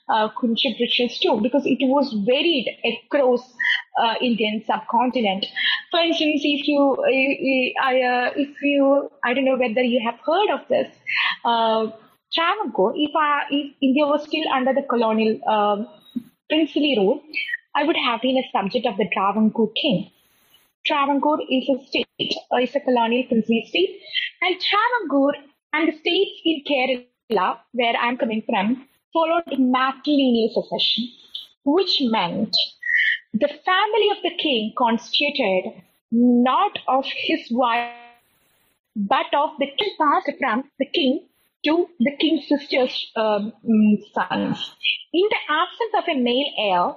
uh, 0.09 0.29
queenship 0.29 0.75
rituals 0.79 1.19
too, 1.19 1.41
because 1.43 1.65
it 1.67 1.81
was 1.81 2.15
varied 2.25 2.69
across 2.85 3.43
uh, 4.01 4.15
Indian 4.21 4.63
subcontinent. 4.65 5.47
For 5.91 5.99
instance, 5.99 6.43
if 6.45 6.69
you, 6.69 7.75
I, 7.83 8.03
uh, 8.03 8.31
if 8.37 8.51
you, 8.63 9.11
I 9.25 9.35
don't 9.35 9.45
know 9.45 9.59
whether 9.59 9.83
you 9.83 10.01
have 10.05 10.21
heard 10.25 10.51
of 10.55 10.69
this, 10.69 10.95
uh, 11.45 11.91
Travancore, 12.33 12.93
if, 12.95 13.11
if 13.51 13.75
India 13.83 14.07
was 14.07 14.23
still 14.23 14.49
under 14.55 14.73
the 14.73 14.83
colonial 14.83 15.41
um, 15.49 15.89
princely 16.49 16.95
rule, 16.97 17.21
I 17.75 17.83
would 17.83 17.97
have 17.97 18.23
been 18.23 18.37
a 18.37 18.49
subject 18.53 18.87
of 18.87 18.97
the 18.97 19.09
Travancore 19.13 19.73
king. 19.73 20.09
Travancore 20.87 21.41
is 21.51 21.69
a 21.69 21.85
state, 21.85 22.07
uh, 22.53 22.59
is 22.59 22.77
a 22.77 22.81
colonial 22.81 23.25
princely 23.29 23.65
state, 23.69 24.01
and 24.43 24.57
Travancore 24.61 25.35
and 25.73 25.89
the 25.89 25.97
states 25.99 26.41
in 26.45 26.63
Kerala, 26.69 27.59
where 27.73 27.97
I'm 27.97 28.17
coming 28.17 28.43
from, 28.47 28.87
followed 29.13 29.47
matrilineal 29.59 30.53
succession, 30.53 31.09
which 31.65 31.99
meant 32.03 32.57
the 33.35 33.49
family 33.49 34.09
of 34.11 34.23
the 34.23 34.37
king 34.39 34.73
constituted 34.77 35.83
not 36.11 36.79
of 36.89 37.07
his 37.07 37.41
wife, 37.51 37.91
but 38.95 39.27
of 39.35 39.51
the 39.59 39.67
king 39.79 39.95
passed 39.99 40.31
from 40.39 40.65
the 40.79 40.87
king 40.87 41.27
to 41.65 41.89
the 42.01 42.13
king's 42.21 42.47
sister's 42.49 43.11
um, 43.17 43.53
sons. 44.13 44.75
In 45.15 45.29
the 45.31 45.43
absence 45.49 45.95
of 45.97 46.05
a 46.09 46.19
male 46.19 46.53
heir, 46.59 46.95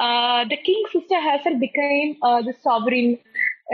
uh, 0.00 0.44
the 0.48 0.56
king's 0.56 0.92
sister 0.92 1.20
herself 1.20 1.60
became 1.60 2.16
uh, 2.22 2.42
the 2.42 2.54
sovereign 2.62 3.18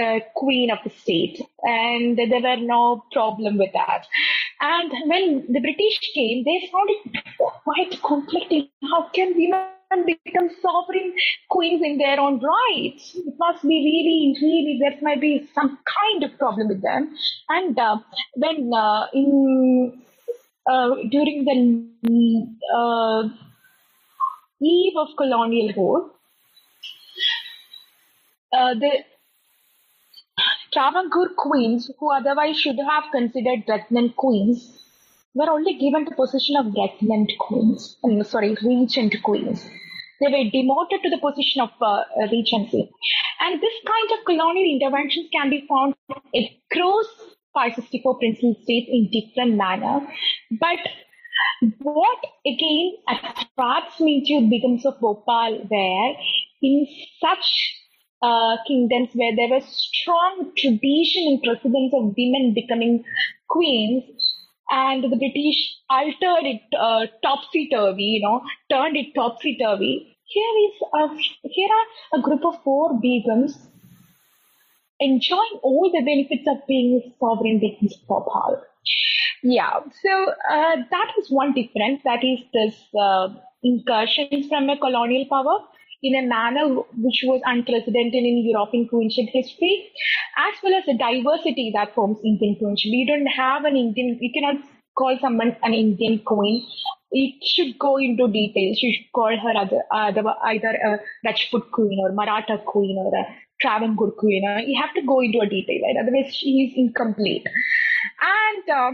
uh, 0.00 0.20
queen 0.34 0.70
of 0.70 0.78
the 0.84 0.90
state, 0.90 1.40
and 1.62 2.18
there 2.18 2.42
were 2.42 2.56
no 2.56 3.04
problem 3.12 3.58
with 3.58 3.72
that. 3.72 4.06
And 4.60 4.90
when 5.06 5.46
the 5.52 5.60
British 5.60 5.98
came, 6.14 6.44
they 6.44 6.68
found 6.72 6.88
it 6.90 7.24
quite 7.64 8.02
conflicting. 8.02 8.68
How 8.90 9.08
can 9.10 9.34
women 9.36 10.06
become 10.06 10.48
sovereign 10.62 11.12
queens 11.50 11.82
in 11.84 11.98
their 11.98 12.18
own 12.18 12.40
right? 12.40 12.96
It 13.14 13.34
must 13.38 13.62
be 13.62 13.68
really, 13.68 14.34
really, 14.40 14.78
there 14.80 14.98
might 15.02 15.20
be 15.20 15.48
some 15.54 15.78
kind 16.00 16.24
of 16.24 16.38
problem 16.38 16.68
with 16.68 16.82
them. 16.82 17.14
And 17.48 17.78
uh, 17.78 17.98
when 18.34 18.72
uh, 18.74 19.06
in 19.12 20.02
uh, 20.66 20.90
during 21.10 21.44
the 21.44 22.46
uh, 22.74 23.28
eve 24.60 24.96
of 24.96 25.08
colonial 25.16 25.72
rule, 25.76 26.10
uh, 28.52 28.74
the 28.74 29.04
Travancore 30.76 31.30
queens, 31.38 31.90
who 31.98 32.12
otherwise 32.12 32.60
should 32.60 32.76
have 32.86 33.04
considered 33.10 33.64
regnant 33.66 34.14
queens, 34.16 34.78
were 35.34 35.48
only 35.48 35.72
given 35.78 36.04
the 36.04 36.14
position 36.14 36.54
of 36.56 36.66
regnant 36.66 37.32
queens. 37.38 37.96
Um, 38.04 38.22
sorry, 38.24 38.54
regent 38.62 39.14
queens. 39.22 39.64
They 40.20 40.26
were 40.26 40.50
demoted 40.50 41.02
to 41.02 41.08
the 41.08 41.18
position 41.18 41.62
of 41.62 41.70
uh, 41.80 42.04
regency. 42.30 42.90
And 43.40 43.58
this 43.58 43.72
kind 43.86 44.18
of 44.18 44.26
colonial 44.26 44.70
interventions 44.70 45.28
can 45.32 45.48
be 45.48 45.66
found 45.66 45.94
across 46.10 47.06
564 47.54 48.18
princely 48.18 48.58
states 48.62 48.90
in 48.90 49.08
different 49.10 49.56
manner. 49.56 50.06
But 50.60 50.80
what 51.80 52.18
again 52.46 52.96
attracts 53.08 53.98
me 53.98 54.24
to 54.26 54.46
Begums 54.46 54.84
of 54.84 55.00
Bhopal 55.00 55.64
where 55.68 56.16
in 56.60 56.86
such 57.18 57.85
uh, 58.22 58.56
kingdoms 58.66 59.10
where 59.14 59.34
there 59.36 59.48
was 59.48 59.64
strong 59.64 60.52
tradition 60.56 61.22
and 61.26 61.42
precedence 61.42 61.92
of 61.94 62.14
women 62.16 62.54
becoming 62.54 63.04
queens 63.48 64.04
and 64.70 65.04
the 65.04 65.16
British 65.16 65.76
altered 65.88 66.44
it 66.44 66.62
uh, 66.78 67.06
topsy-turvy, 67.22 68.02
you 68.02 68.20
know, 68.22 68.42
turned 68.70 68.96
it 68.96 69.14
topsy-turvy. 69.14 70.16
Here 70.24 70.54
is 70.66 70.72
a, 70.92 71.48
here 71.48 71.68
are 71.68 72.18
a 72.18 72.22
group 72.22 72.44
of 72.44 72.60
four 72.64 73.00
begums 73.00 73.56
enjoying 74.98 75.60
all 75.62 75.90
the 75.92 76.02
benefits 76.02 76.48
of 76.48 76.66
being 76.66 77.12
sovereign 77.20 77.60
Begums 77.60 77.94
of 77.94 78.08
Bhopal. 78.08 78.62
Yeah, 79.42 79.80
so 80.02 80.32
uh, 80.50 80.76
that 80.90 81.12
is 81.18 81.30
one 81.30 81.52
difference. 81.52 82.00
That 82.04 82.24
is 82.24 82.40
this 82.52 82.74
uh, 82.98 83.28
incursions 83.62 84.48
from 84.48 84.68
a 84.70 84.78
colonial 84.78 85.26
power 85.30 85.60
in 86.02 86.14
a 86.14 86.26
manner 86.26 86.68
which 86.96 87.24
was 87.24 87.40
unprecedented 87.44 88.14
in 88.14 88.46
European 88.46 88.88
queenship 88.88 89.26
history, 89.32 89.90
as 90.36 90.54
well 90.62 90.74
as 90.74 90.84
the 90.86 90.96
diversity 90.96 91.70
that 91.74 91.94
forms 91.94 92.18
Indian 92.24 92.56
queenship. 92.56 92.90
We 92.90 93.06
don't 93.06 93.26
have 93.26 93.64
an 93.64 93.76
Indian, 93.76 94.18
you 94.20 94.30
cannot 94.32 94.62
call 94.96 95.18
someone 95.20 95.56
an 95.62 95.74
Indian 95.74 96.18
queen. 96.20 96.66
It 97.12 97.44
should 97.44 97.78
go 97.78 97.96
into 97.98 98.28
details. 98.28 98.82
You 98.82 98.92
should 98.94 99.12
call 99.12 99.36
her 99.36 99.54
either, 99.56 100.34
either 100.44 100.68
a 100.68 100.98
Rajput 101.24 101.70
queen 101.70 101.98
or 102.02 102.12
Maratha 102.12 102.58
queen 102.66 102.96
or 102.98 103.14
a 103.14 103.24
Travancore 103.60 104.10
queen. 104.12 104.42
You 104.66 104.80
have 104.80 104.94
to 104.94 105.02
go 105.02 105.20
into 105.20 105.40
a 105.40 105.46
detail, 105.46 105.80
right? 105.84 105.96
Otherwise, 106.02 106.34
she 106.34 106.64
is 106.64 106.72
incomplete. 106.76 107.46
And 108.20 108.68
uh, 108.68 108.90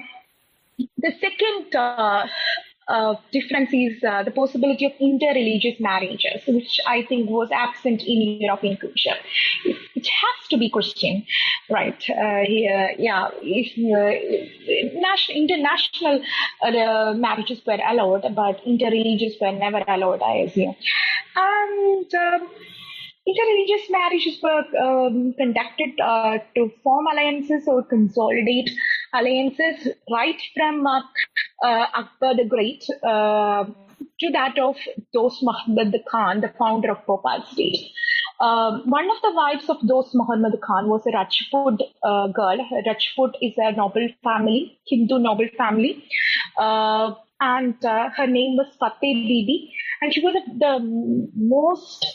the 0.98 1.12
second 1.20 1.74
uh, 1.74 2.26
uh, 2.88 3.14
difference 3.32 3.70
is 3.72 4.02
uh, 4.02 4.22
the 4.22 4.30
possibility 4.30 4.86
of 4.86 4.92
interreligious 5.00 5.80
marriages, 5.80 6.42
which 6.46 6.80
I 6.86 7.04
think 7.08 7.30
was 7.30 7.48
absent 7.52 8.02
in 8.02 8.40
European 8.40 8.76
culture. 8.76 9.18
It, 9.64 9.76
has 10.04 10.48
to 10.50 10.58
be 10.58 10.68
Christian, 10.68 11.24
right? 11.70 12.02
Uh, 12.10 12.44
here, 12.44 12.92
yeah, 12.98 13.28
if 13.40 13.72
uh, 13.78 15.00
national, 15.00 15.38
international 15.38 16.22
uh, 16.62 17.14
marriages 17.14 17.60
were 17.64 17.78
allowed, 17.88 18.22
but 18.34 18.64
interreligious 18.66 19.40
were 19.40 19.52
never 19.52 19.78
allowed, 19.86 20.20
I 20.22 20.38
assume. 20.38 20.74
And 21.36 22.14
um, 22.14 22.48
interreligious 23.28 23.90
marriages 23.90 24.38
were 24.42 24.64
um, 24.82 25.34
conducted 25.38 25.90
uh, 26.00 26.38
to 26.56 26.70
form 26.82 27.06
alliances 27.06 27.64
or 27.68 27.84
consolidate 27.84 28.70
alliances 29.14 29.88
right 30.10 30.40
from 30.56 30.86
uh, 30.86 31.02
uh, 31.62 31.86
Akbar 31.94 32.36
the 32.36 32.44
Great. 32.44 32.84
Uh, 33.02 33.64
to 34.20 34.30
that 34.32 34.58
of 34.58 34.76
Dost 35.12 35.42
Muhammad 35.42 35.94
Khan, 36.10 36.40
the 36.40 36.52
founder 36.58 36.92
of 36.92 37.06
Bhopal 37.06 37.44
state. 37.52 37.92
Um, 38.40 38.82
one 38.86 39.08
of 39.10 39.16
the 39.22 39.32
wives 39.32 39.68
of 39.68 39.76
Dost 39.86 40.14
Muhammad 40.14 40.54
Khan 40.64 40.88
was 40.88 41.02
a 41.06 41.12
Rajput 41.12 41.80
uh, 42.02 42.28
girl. 42.28 42.58
Rajput 42.86 43.36
is 43.40 43.54
a 43.56 43.72
noble 43.72 44.08
family, 44.22 44.78
Hindu 44.86 45.18
noble 45.18 45.48
family. 45.56 46.04
Uh, 46.58 47.14
and 47.40 47.84
uh, 47.84 48.10
her 48.10 48.26
name 48.26 48.56
was 48.56 48.66
Fateh 48.78 49.00
Bibi. 49.00 49.72
And 50.00 50.12
she 50.12 50.20
was 50.20 50.34
the 50.58 50.78
most 51.34 52.06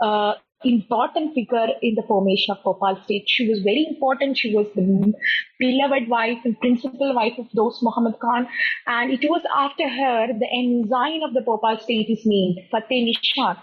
uh, 0.00 0.34
important 0.64 1.34
figure 1.34 1.68
in 1.82 1.94
the 1.94 2.02
formation 2.06 2.54
of 2.54 2.62
Bhopal 2.62 2.98
state. 3.04 3.24
She 3.26 3.48
was 3.48 3.60
very 3.60 3.86
important. 3.88 4.38
She 4.38 4.54
was 4.54 4.66
the 4.74 5.12
beloved 5.58 6.08
wife 6.08 6.38
and 6.44 6.58
principal 6.60 7.14
wife 7.14 7.38
of 7.38 7.50
Dost 7.50 7.82
Muhammad 7.82 8.18
Khan. 8.20 8.48
And 8.86 9.12
it 9.12 9.28
was 9.28 9.42
after 9.56 9.88
her 9.88 10.26
the 10.28 10.48
ensign 10.52 11.22
of 11.22 11.34
the 11.34 11.42
Bhopal 11.42 11.78
state 11.78 12.08
is 12.08 12.22
named, 12.24 12.58
Fateh 12.70 13.04
Nishan. 13.06 13.56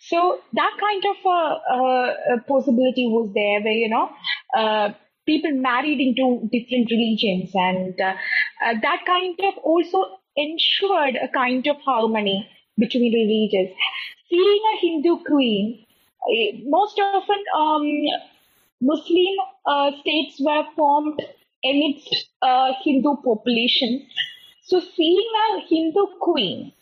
So 0.00 0.40
that 0.54 0.72
kind 0.80 1.04
of 1.04 1.16
a, 1.26 2.14
a 2.34 2.40
possibility 2.48 3.06
was 3.06 3.30
there 3.34 3.60
where, 3.60 3.72
you 3.72 3.90
know, 3.90 4.08
uh, 4.56 4.92
people 5.26 5.52
married 5.52 6.00
into 6.00 6.48
different 6.50 6.90
religions 6.90 7.50
and 7.54 8.00
uh, 8.00 8.14
uh, 8.64 8.74
that 8.80 9.04
kind 9.06 9.38
of 9.44 9.58
also 9.62 9.98
ensured 10.36 11.16
a 11.16 11.28
kind 11.28 11.66
of 11.66 11.76
harmony 11.84 12.48
between 12.78 13.12
religions. 13.12 13.76
Seeing 14.30 14.62
a 14.72 14.80
Hindu 14.80 15.24
queen 15.24 15.84
most 16.66 16.98
often 17.00 17.42
um, 17.56 17.86
Muslim 18.80 19.34
uh, 19.66 19.90
states 20.00 20.40
were 20.40 20.64
formed 20.76 21.20
amidst 21.64 22.28
a 22.42 22.72
Hindu 22.84 23.16
population. 23.24 24.06
So 24.62 24.80
seeing 24.80 25.30
a 25.50 25.60
Hindu 25.68 26.06
queen 26.20 26.72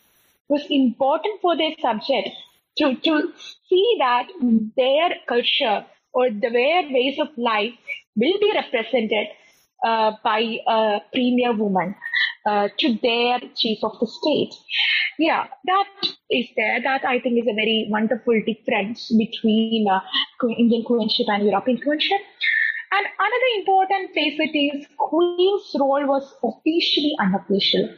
was 0.49 0.65
important 0.71 1.41
for 1.41 1.57
their 1.57 1.73
subject 1.81 2.31
to, 2.79 2.95
to 2.95 3.33
see 3.69 3.97
that 3.99 4.29
their 4.77 5.11
culture 5.27 5.87
or 6.13 6.31
their 6.31 6.83
ways 6.91 7.19
of 7.19 7.29
life 7.37 7.73
will 8.17 8.39
be 8.41 8.53
represented 8.55 9.29
uh, 9.85 10.13
by 10.25 10.59
a 10.67 11.01
premier 11.13 11.53
woman 11.53 11.95
uh, 12.47 12.69
to 12.79 12.99
their 13.03 13.41
chief 13.57 13.79
of 13.83 13.99
the 14.01 14.07
state. 14.07 14.55
Yeah, 15.19 15.47
that 15.65 15.89
is 16.31 16.47
there. 16.57 16.81
That 16.83 17.05
I 17.05 17.21
think 17.21 17.39
is 17.39 17.49
a 17.49 17.55
very 17.55 17.89
wonderful 17.91 18.41
difference 18.47 19.11
between 19.17 19.87
uh, 19.91 20.01
Indian 20.59 20.85
queenship 20.85 21.27
and 21.29 21.45
European 21.45 21.81
queenship. 21.81 22.21
And 22.93 23.07
another 23.19 23.51
important 23.59 24.15
facet 24.15 24.55
is 24.55 24.87
Queen's 24.97 25.75
role 25.79 26.07
was 26.07 26.35
officially 26.43 27.15
unofficial. 27.21 27.89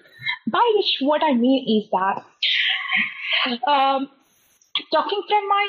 By 0.47 0.73
which 0.77 0.97
what 1.01 1.23
I 1.23 1.35
mean 1.35 1.65
is 1.69 1.91
that 1.93 2.25
um, 3.69 4.09
talking 4.93 5.23
from 5.29 5.49
my 5.49 5.69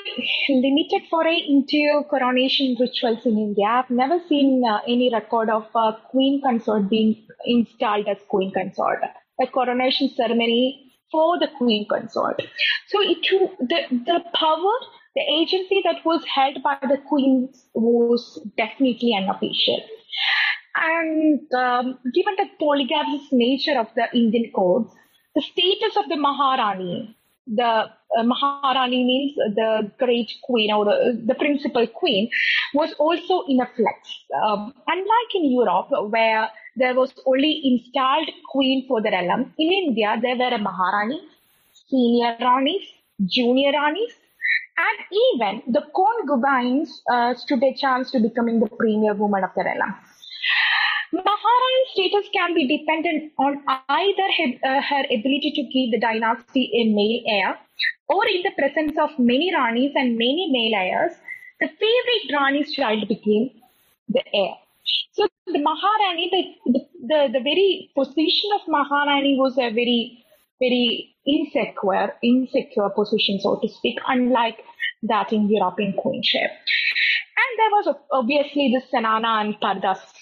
limited 0.49 1.07
foray 1.09 1.37
into 1.47 2.03
coronation 2.09 2.75
rituals 2.79 3.25
in 3.25 3.37
India, 3.37 3.65
I've 3.65 3.89
never 3.89 4.19
seen 4.27 4.63
uh, 4.69 4.79
any 4.87 5.09
record 5.11 5.49
of 5.49 5.67
a 5.75 5.97
queen 6.09 6.41
consort 6.41 6.89
being 6.89 7.15
installed 7.45 8.07
as 8.07 8.17
queen 8.27 8.51
consort. 8.53 8.99
A 9.41 9.47
coronation 9.47 10.09
ceremony 10.09 10.91
for 11.11 11.39
the 11.39 11.47
queen 11.57 11.87
consort. 11.89 12.41
So 12.87 13.01
it 13.01 13.25
the 13.59 13.79
the 14.05 14.23
power, 14.33 14.73
the 15.15 15.21
agency 15.21 15.81
that 15.85 16.05
was 16.05 16.23
held 16.25 16.61
by 16.63 16.77
the 16.81 16.97
queen 17.07 17.49
was 17.73 18.39
definitely 18.57 19.15
unofficial. 19.15 19.81
And 20.75 21.41
um, 21.53 21.99
given 22.13 22.35
the 22.37 22.47
polygamous 22.59 23.27
nature 23.31 23.79
of 23.79 23.87
the 23.95 24.07
Indian 24.13 24.51
codes, 24.55 24.93
the 25.35 25.41
status 25.41 25.97
of 25.97 26.09
the 26.09 26.15
Maharani, 26.15 27.15
the 27.55 27.89
uh, 28.17 28.23
Maharani 28.23 29.03
means 29.05 29.35
the 29.55 29.91
great 29.99 30.31
queen 30.43 30.71
or 30.71 30.85
the, 30.85 31.21
the 31.25 31.35
principal 31.35 31.85
queen, 31.87 32.29
was 32.73 32.93
also 32.99 33.43
in 33.47 33.59
a 33.61 33.67
flex. 33.75 33.97
Um, 34.43 34.73
unlike 34.87 35.35
in 35.35 35.51
Europe, 35.51 35.87
where 36.09 36.49
there 36.75 36.95
was 36.95 37.13
only 37.25 37.61
installed 37.63 38.29
queen 38.51 38.85
for 38.87 39.01
the 39.01 39.11
realm. 39.11 39.53
In 39.57 39.71
India, 39.71 40.17
there 40.21 40.37
were 40.37 40.57
Maharani, 40.57 41.21
senior 41.89 42.37
Ranis, 42.39 42.85
junior 43.25 43.71
Ranis, 43.71 44.13
and 44.77 44.97
even 45.33 45.73
the 45.73 45.83
concubines 45.93 47.01
uh, 47.11 47.33
stood 47.35 47.61
a 47.63 47.73
chance 47.75 48.11
to 48.11 48.19
becoming 48.19 48.59
the 48.59 48.67
premier 48.67 49.13
woman 49.13 49.43
of 49.43 49.51
the 49.55 49.63
realm. 49.63 49.93
Maharani 51.11 51.83
status 51.93 52.29
can 52.33 52.53
be 52.53 52.67
dependent 52.67 53.31
on 53.39 53.63
either 53.89 54.27
her, 54.37 54.49
uh, 54.63 54.81
her 54.81 55.03
ability 55.05 55.51
to 55.55 55.63
keep 55.71 55.91
the 55.91 55.99
dynasty 55.99 56.69
a 56.73 56.93
male 56.93 57.21
heir, 57.27 57.59
or 58.07 58.27
in 58.27 58.43
the 58.43 58.51
presence 58.57 58.97
of 59.01 59.17
many 59.17 59.51
Ranis 59.53 59.91
and 59.95 60.17
many 60.17 60.49
male 60.51 60.79
heirs, 60.79 61.13
the 61.59 61.67
favorite 61.67 62.33
Rani's 62.33 62.73
child 62.73 63.07
became 63.07 63.49
the 64.07 64.23
heir. 64.33 64.53
So 65.13 65.27
the 65.47 65.59
Maharani, 65.59 66.29
the, 66.65 66.79
the, 67.01 67.29
the, 67.33 67.39
very 67.39 67.91
position 67.95 68.49
of 68.55 68.61
Maharani 68.67 69.37
was 69.37 69.57
a 69.57 69.69
very, 69.69 70.23
very 70.59 71.15
insecure, 71.25 72.13
insecure 72.21 72.89
position, 72.89 73.39
so 73.39 73.55
to 73.57 73.67
speak, 73.67 73.97
unlike 74.07 74.59
that 75.03 75.33
in 75.33 75.49
European 75.49 75.93
queenship. 75.93 76.51
And 77.39 77.51
there 77.57 77.69
was 77.71 77.95
obviously 78.11 78.73
the 78.73 78.81
Sanana 78.95 79.41
and 79.41 79.59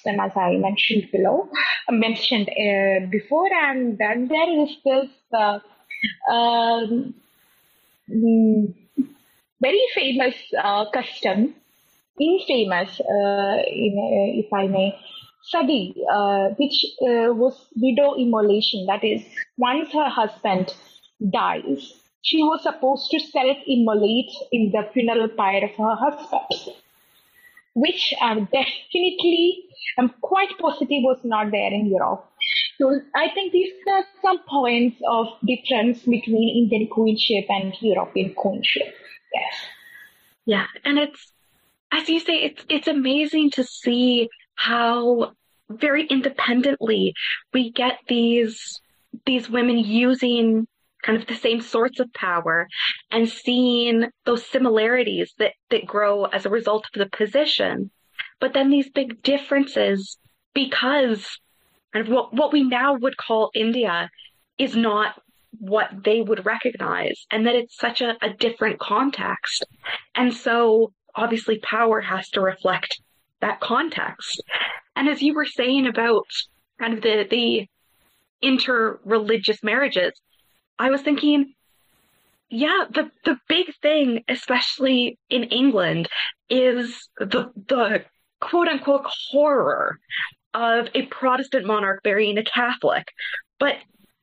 Pardasan, 0.07 0.25
as 0.25 0.31
I 0.35 0.57
mentioned 0.57 1.11
below, 1.11 1.49
mentioned 1.89 2.49
uh, 2.49 3.05
before, 3.09 3.47
and 3.53 3.97
then 3.97 4.27
there 4.27 4.63
is 4.63 4.69
this 4.83 5.09
uh, 5.33 5.59
um, 6.31 7.13
very 9.59 9.81
famous 9.95 10.35
uh, 10.57 10.85
custom 10.91 11.55
infamous, 12.19 12.99
uh, 12.99 13.61
in, 13.67 13.93
uh, 13.95 14.39
if 14.39 14.51
I 14.51 14.67
may, 14.67 14.97
sati, 15.43 15.95
uh, 16.11 16.49
which 16.57 16.85
was 16.99 17.67
widow 17.75 18.15
immolation. 18.15 18.85
That 18.87 19.03
is, 19.03 19.23
once 19.57 19.91
her 19.93 20.09
husband 20.09 20.73
dies, 21.29 21.93
she 22.23 22.41
was 22.43 22.63
supposed 22.63 23.11
to 23.11 23.19
self-immolate 23.19 24.31
in 24.51 24.71
the 24.71 24.89
funeral 24.93 25.29
pyre 25.29 25.65
of 25.65 25.71
her 25.71 25.95
husband, 25.95 26.75
which 27.77 28.13
I'm 28.21 28.45
definitely, 28.45 29.65
I'm 29.99 30.09
quite 30.21 30.49
positive 30.59 31.03
was 31.03 31.19
not 31.23 31.51
there 31.51 31.71
in 31.71 31.85
Europe. 31.85 32.25
So 32.79 32.99
I 33.15 33.29
think 33.33 33.53
these 33.53 33.71
are 33.93 34.03
some 34.21 34.39
points 34.49 34.97
of 35.07 35.27
difference 35.45 35.99
between 35.99 36.63
Indian 36.63 36.87
queenship 36.87 37.45
and 37.49 37.73
European 37.81 38.33
queenship. 38.33 38.93
Yes. 39.33 39.53
Yeah, 40.45 40.65
and 40.85 40.97
it's 40.97 41.33
as 41.91 42.09
you 42.09 42.19
say, 42.19 42.43
it's 42.43 42.65
it's 42.69 42.87
amazing 42.87 43.51
to 43.51 43.63
see 43.63 44.29
how 44.55 45.33
very 45.69 46.05
independently 46.07 47.13
we 47.53 47.71
get 47.71 47.99
these 48.07 48.81
these 49.25 49.49
women 49.49 49.77
using 49.77 50.67
kind 51.03 51.19
of 51.19 51.27
the 51.27 51.35
same 51.35 51.61
sorts 51.61 51.99
of 51.99 52.11
power 52.13 52.67
and 53.11 53.29
seeing 53.29 54.09
those 54.25 54.45
similarities 54.45 55.33
that, 55.37 55.53
that 55.69 55.85
grow 55.85 56.25
as 56.25 56.45
a 56.45 56.49
result 56.49 56.85
of 56.85 56.99
the 56.99 57.17
position. 57.17 57.91
But 58.39 58.53
then 58.53 58.69
these 58.69 58.89
big 58.89 59.21
differences 59.21 60.17
because 60.53 61.39
kind 61.93 62.07
of 62.07 62.11
what, 62.11 62.33
what 62.33 62.51
we 62.51 62.63
now 62.63 62.95
would 62.95 63.17
call 63.17 63.51
India 63.53 64.09
is 64.57 64.75
not 64.75 65.21
what 65.59 65.89
they 66.03 66.21
would 66.21 66.45
recognize 66.45 67.25
and 67.31 67.47
that 67.47 67.55
it's 67.55 67.77
such 67.77 68.01
a, 68.01 68.15
a 68.21 68.29
different 68.33 68.79
context. 68.79 69.65
And 70.15 70.33
so 70.33 70.93
obviously 71.15 71.59
power 71.59 72.01
has 72.01 72.29
to 72.29 72.41
reflect 72.41 73.01
that 73.41 73.59
context. 73.59 74.41
And 74.95 75.07
as 75.07 75.21
you 75.21 75.33
were 75.33 75.45
saying 75.45 75.87
about 75.87 76.25
kind 76.79 76.93
of 76.93 77.01
the, 77.01 77.25
the 77.29 77.67
inter-religious 78.41 79.63
marriages, 79.63 80.13
I 80.79 80.89
was 80.89 81.01
thinking, 81.01 81.53
yeah, 82.49 82.85
the, 82.89 83.11
the 83.25 83.37
big 83.47 83.73
thing, 83.81 84.23
especially 84.27 85.17
in 85.29 85.43
England, 85.45 86.07
is 86.49 87.09
the, 87.17 87.51
the 87.67 88.03
quote 88.39 88.67
unquote 88.67 89.05
horror 89.29 89.99
of 90.53 90.87
a 90.93 91.05
Protestant 91.07 91.65
monarch 91.65 92.01
marrying 92.03 92.37
a 92.37 92.43
Catholic. 92.43 93.11
But 93.59 93.75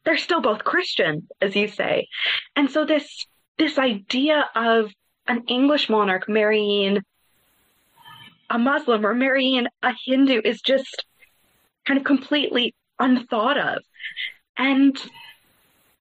they're 0.04 0.16
still 0.16 0.40
both 0.40 0.64
Christian, 0.64 1.28
as 1.40 1.56
you 1.56 1.68
say. 1.68 2.08
And 2.56 2.70
so 2.70 2.84
this, 2.84 3.26
this 3.58 3.78
idea 3.78 4.48
of 4.54 4.90
an 5.26 5.44
English 5.48 5.88
monarch 5.88 6.28
marrying 6.28 6.98
a 8.50 8.58
Muslim 8.58 9.06
or 9.06 9.14
marrying 9.14 9.66
a 9.82 9.92
Hindu 10.04 10.40
is 10.44 10.60
just 10.60 11.04
kind 11.86 11.98
of 11.98 12.04
completely 12.04 12.74
unthought 12.98 13.58
of. 13.58 13.78
And 14.56 14.96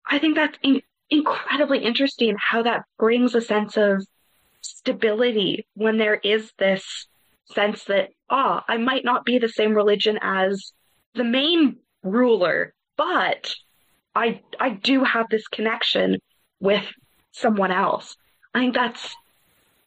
I 0.07 0.18
think 0.18 0.36
that's 0.36 0.59
in- 0.62 0.82
incredibly 1.11 1.78
interesting 1.78 2.36
how 2.38 2.62
that 2.62 2.84
brings 2.98 3.34
a 3.34 3.40
sense 3.40 3.76
of 3.76 4.07
stability 4.61 5.66
when 5.74 5.98
there 5.98 6.14
is 6.14 6.53
this 6.59 7.07
sense 7.46 7.84
that, 7.84 8.11
ah, 8.30 8.61
oh, 8.61 8.72
I 8.72 8.76
might 8.78 9.05
not 9.05 9.24
be 9.24 9.38
the 9.38 9.48
same 9.48 9.74
religion 9.74 10.18
as 10.22 10.72
the 11.14 11.24
main 11.24 11.76
ruler, 12.03 12.74
but 12.96 13.55
I 14.14 14.40
I 14.59 14.70
do 14.70 15.05
have 15.05 15.26
this 15.28 15.46
connection 15.48 16.18
with 16.61 16.84
someone 17.32 17.72
else. 17.72 18.16
I 18.55 18.61
think 18.61 18.74
that's 18.74 19.14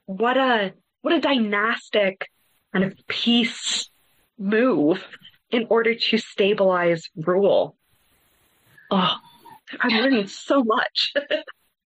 what 0.06 0.38
a 0.38 0.74
what 1.02 1.14
a 1.14 1.22
dynastic 1.22 2.30
kind 2.74 2.86
of 2.86 2.94
peace 3.08 3.90
move 4.38 5.04
in 5.52 5.68
order 5.70 5.96
to 5.96 6.18
stabilize 6.18 7.10
rule. 7.16 7.76
Oh, 8.92 9.16
I'm 9.82 9.90
learning 9.90 10.28
so 10.28 10.64
much. 10.64 11.14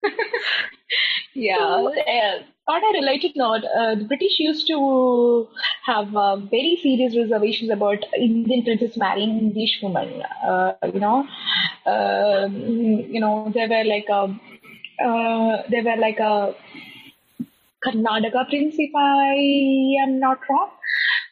yeah. 1.34 1.58
Uh, 1.58 2.40
on 2.68 2.84
a 2.84 3.00
related 3.00 3.32
note, 3.36 3.64
uh, 3.64 3.96
the 3.96 4.06
British 4.06 4.40
used 4.40 4.68
to 4.68 5.48
have 5.86 6.16
uh, 6.16 6.36
very 6.38 6.78
serious 6.82 7.16
reservations 7.18 7.72
about 7.72 7.98
Indian 8.16 8.64
princess 8.64 8.96
marrying 8.96 9.40
English 9.40 9.80
women. 9.82 10.22
Uh, 10.46 10.74
you 10.94 11.00
know, 11.00 11.26
um, 11.86 12.56
you 12.56 13.20
know, 13.20 13.52
they 13.54 13.68
were 13.68 13.84
like 13.84 14.08
a, 14.10 14.24
uh, 15.04 15.64
they 15.70 15.82
were 15.82 15.98
like 15.98 16.20
a 16.20 16.56
Karnataka 17.86 18.50
prince, 18.50 18.76
if 18.78 18.92
I 18.96 20.04
am 20.04 20.20
not 20.20 20.40
wrong. 20.50 20.70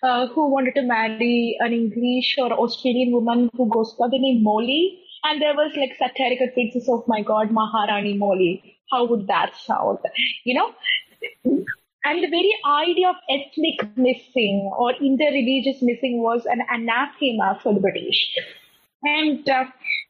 Uh, 0.03 0.27
who 0.27 0.47
wanted 0.47 0.75
to 0.75 0.83
marry 0.83 1.57
an 1.59 1.73
English 1.73 2.35
or 2.37 2.53
Australian 2.53 3.11
woman 3.11 3.49
who 3.57 3.67
goes 3.67 3.93
by 3.93 4.07
the 4.07 4.19
name 4.19 4.43
Molly. 4.43 4.99
And 5.23 5.41
there 5.41 5.55
was 5.55 5.75
like 5.75 5.97
satirical 5.97 6.49
pieces 6.55 6.87
of 6.87 7.07
my 7.07 7.21
God, 7.21 7.51
Maharani 7.51 8.17
Molly. 8.17 8.77
How 8.91 9.05
would 9.05 9.27
that 9.27 9.55
sound? 9.55 9.99
You 10.43 10.53
know? 10.53 10.73
And 12.05 12.23
the 12.23 12.29
very 12.29 12.53
idea 12.65 13.09
of 13.09 13.15
ethnic 13.29 13.97
missing 13.97 14.71
or 14.77 14.93
interreligious 14.93 15.81
missing 15.81 16.21
was 16.21 16.45
an 16.45 16.61
anathema 16.71 17.59
for 17.61 17.73
the 17.73 17.81
British. 17.81 18.33
And 19.03 19.47
uh, 19.49 19.65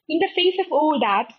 in 0.08 0.20
the 0.20 0.30
face 0.36 0.56
of 0.60 0.72
all 0.72 1.00
that, 1.00 1.34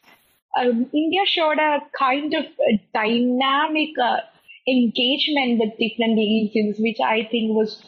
um, 0.59 0.91
India 0.93 1.21
showed 1.27 1.59
a 1.59 1.79
kind 1.97 2.35
of 2.35 2.45
a 2.45 2.81
dynamic 2.93 3.91
uh, 4.03 4.19
engagement 4.66 5.61
with 5.61 5.79
different 5.79 6.16
religions, 6.16 6.77
which 6.79 6.99
I 7.01 7.29
think 7.31 7.55
was 7.55 7.83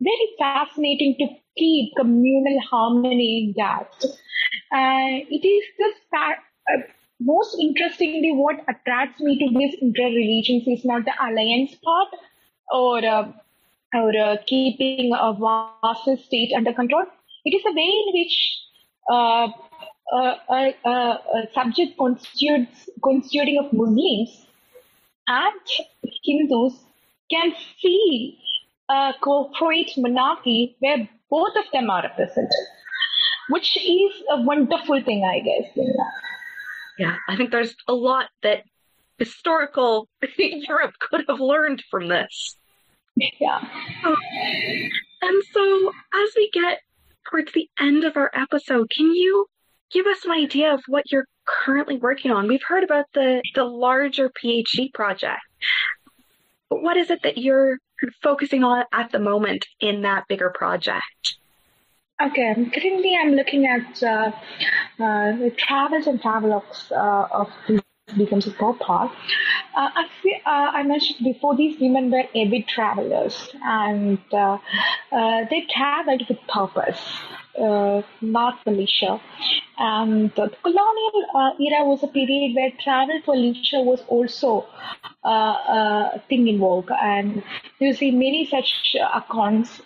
very 0.00 0.28
fascinating 0.38 1.16
to 1.18 1.26
keep 1.56 1.94
communal 1.96 2.60
harmony 2.70 3.46
intact. 3.48 4.04
Uh, 4.04 5.22
it 5.30 5.46
is 5.46 5.64
the 5.78 5.92
fact, 6.10 6.42
uh, 6.72 6.82
most 7.20 7.56
interestingly, 7.60 8.32
what 8.32 8.56
attracts 8.68 9.20
me 9.20 9.38
to 9.38 9.46
this 9.58 9.74
inter-religions 9.80 10.64
is 10.66 10.84
not 10.84 11.04
the 11.04 11.12
alliance 11.20 11.74
part 11.84 12.08
or 12.70 13.04
uh, 13.04 13.32
or 13.94 14.16
uh, 14.18 14.36
keeping 14.46 15.12
a 15.14 15.32
vassal 15.32 16.16
state 16.16 16.52
under 16.54 16.72
control. 16.72 17.04
It 17.44 17.54
is 17.54 17.62
the 17.62 17.72
way 17.72 17.84
in 17.84 18.12
which 18.12 18.60
uh, 19.10 19.48
a, 20.50 21.48
subject 21.54 21.96
constituting 21.96 23.58
of 23.58 23.72
Muslims 23.72 24.46
and 25.28 25.60
Hindus 26.24 26.74
can 27.30 27.54
see 27.80 28.38
a 28.88 29.14
corporate 29.20 29.90
monarchy 29.96 30.76
where 30.80 31.08
both 31.30 31.56
of 31.56 31.64
them 31.72 31.90
are 31.90 32.02
represented, 32.02 32.50
which 33.50 33.76
is 33.76 34.12
a 34.30 34.40
wonderful 34.42 35.02
thing, 35.02 35.24
I 35.24 35.40
guess. 35.40 35.86
Yeah, 36.98 37.16
I 37.28 37.36
think 37.36 37.50
there's 37.50 37.74
a 37.88 37.94
lot 37.94 38.26
that 38.42 38.62
historical 39.18 40.08
Europe 40.38 40.94
could 40.98 41.24
have 41.28 41.40
learned 41.40 41.82
from 41.90 42.08
this. 42.08 42.56
Yeah. 43.40 43.60
and 45.22 45.42
so, 45.52 45.92
as 46.14 46.30
we 46.36 46.50
get 46.52 46.80
towards 47.30 47.52
the 47.52 47.68
end 47.78 48.04
of 48.04 48.16
our 48.16 48.30
episode, 48.34 48.90
can 48.94 49.12
you 49.14 49.46
give 49.90 50.06
us 50.06 50.24
an 50.24 50.32
idea 50.32 50.74
of 50.74 50.82
what 50.86 51.10
you're 51.10 51.26
currently 51.46 51.96
working 51.96 52.30
on? 52.30 52.48
We've 52.48 52.62
heard 52.66 52.84
about 52.84 53.06
the, 53.14 53.42
the 53.54 53.64
larger 53.64 54.30
PhD 54.30 54.92
project. 54.92 55.40
But 56.68 56.82
what 56.82 56.96
is 56.96 57.10
it 57.10 57.22
that 57.22 57.38
you're 57.38 57.78
focusing 58.22 58.64
on 58.64 58.84
at 58.92 59.12
the 59.12 59.18
moment 59.18 59.66
in 59.80 60.02
that 60.02 60.26
bigger 60.28 60.50
project? 60.50 61.38
Okay, 62.22 62.54
currently 62.54 63.16
I'm 63.20 63.32
looking 63.32 63.66
at 63.66 64.02
uh, 64.02 64.32
uh, 64.98 65.36
the 65.36 65.52
travels 65.56 66.06
and 66.06 66.20
travelogues 66.20 66.90
uh, 66.90 67.28
of 67.30 67.50
these 67.68 67.80
Begums 68.10 68.46
of 68.46 68.56
Bhopal. 68.56 69.10
Uh, 69.76 69.90
I, 69.94 70.06
feel, 70.22 70.36
uh, 70.46 70.70
I 70.74 70.82
mentioned 70.84 71.24
before 71.24 71.56
these 71.56 71.78
women 71.80 72.10
were 72.10 72.24
avid 72.34 72.68
travelers 72.68 73.50
and 73.62 74.18
uh, 74.32 74.58
uh, 75.12 75.44
they 75.50 75.66
traveled 75.68 76.22
with 76.28 76.38
purpose, 76.48 77.00
uh, 77.58 78.02
for 78.64 78.70
leisure. 78.70 79.20
And 79.78 80.30
the 80.34 80.50
colonial 80.62 81.26
uh, 81.34 81.50
era 81.60 81.84
was 81.84 82.02
a 82.02 82.06
period 82.08 82.54
where 82.54 82.70
travel 82.82 83.20
for 83.24 83.36
leisure 83.36 83.82
was 83.82 84.00
also 84.08 84.66
a 85.22 86.20
thing 86.28 86.48
in 86.48 86.58
vogue. 86.58 86.90
And 86.90 87.42
you 87.78 87.92
see 87.92 88.10
many 88.10 88.46
such 88.46 88.96
accounts 89.14 89.80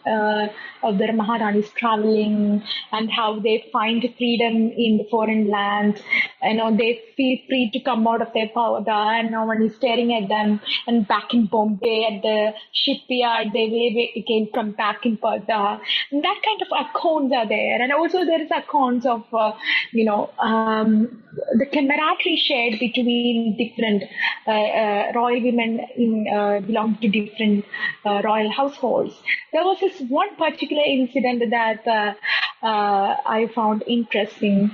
of 0.82 0.98
the 0.98 1.06
Maharanis 1.06 1.72
traveling 1.74 2.62
and 2.92 3.10
how 3.10 3.40
they 3.40 3.68
find 3.72 4.02
freedom 4.16 4.70
in 4.70 4.98
the 4.98 5.08
foreign 5.10 5.48
land. 5.48 6.00
You 6.42 6.54
know, 6.54 6.76
they 6.76 7.00
feel 7.16 7.38
free 7.48 7.70
to 7.72 7.80
come 7.80 8.06
out 8.06 8.22
of 8.22 8.32
their 8.32 8.48
purdah 8.48 9.20
and 9.20 9.30
no 9.32 9.44
one 9.44 9.62
is 9.62 9.74
staring 9.74 10.14
at 10.14 10.28
them. 10.28 10.60
And 10.86 11.06
back 11.08 11.34
in 11.34 11.46
Bombay 11.46 12.04
at 12.10 12.22
the 12.22 12.52
shipyard, 12.72 13.48
they 13.52 14.12
again 14.16 14.48
come 14.54 14.72
back 14.72 15.04
in 15.04 15.16
Purdah. 15.16 15.80
And 16.12 16.22
that 16.22 16.40
kind 16.44 16.62
of 16.62 16.68
accounts 16.86 17.34
are 17.34 17.48
there. 17.48 17.59
And 17.61 17.92
also 17.92 18.24
there 18.24 18.40
is 18.40 18.50
accounts 18.50 19.06
of, 19.06 19.24
uh, 19.32 19.52
you 19.92 20.04
know, 20.04 20.30
um, 20.38 21.22
the 21.54 21.66
camaraderie 21.66 22.36
shared 22.36 22.78
between 22.78 23.56
different 23.56 24.04
uh, 24.46 24.50
uh, 24.50 25.12
royal 25.14 25.42
women 25.42 25.80
in 25.96 26.26
uh, 26.32 26.61
belong 26.61 26.98
to 27.02 27.08
different 27.08 27.64
uh, 28.04 28.22
royal 28.24 28.50
households. 28.50 29.14
There 29.52 29.64
was 29.64 29.78
this 29.80 30.00
one 30.08 30.34
particular 30.36 30.82
incident 30.84 31.50
that 31.50 32.16
I 32.62 33.50
found 33.54 33.84
interesting, 33.86 34.70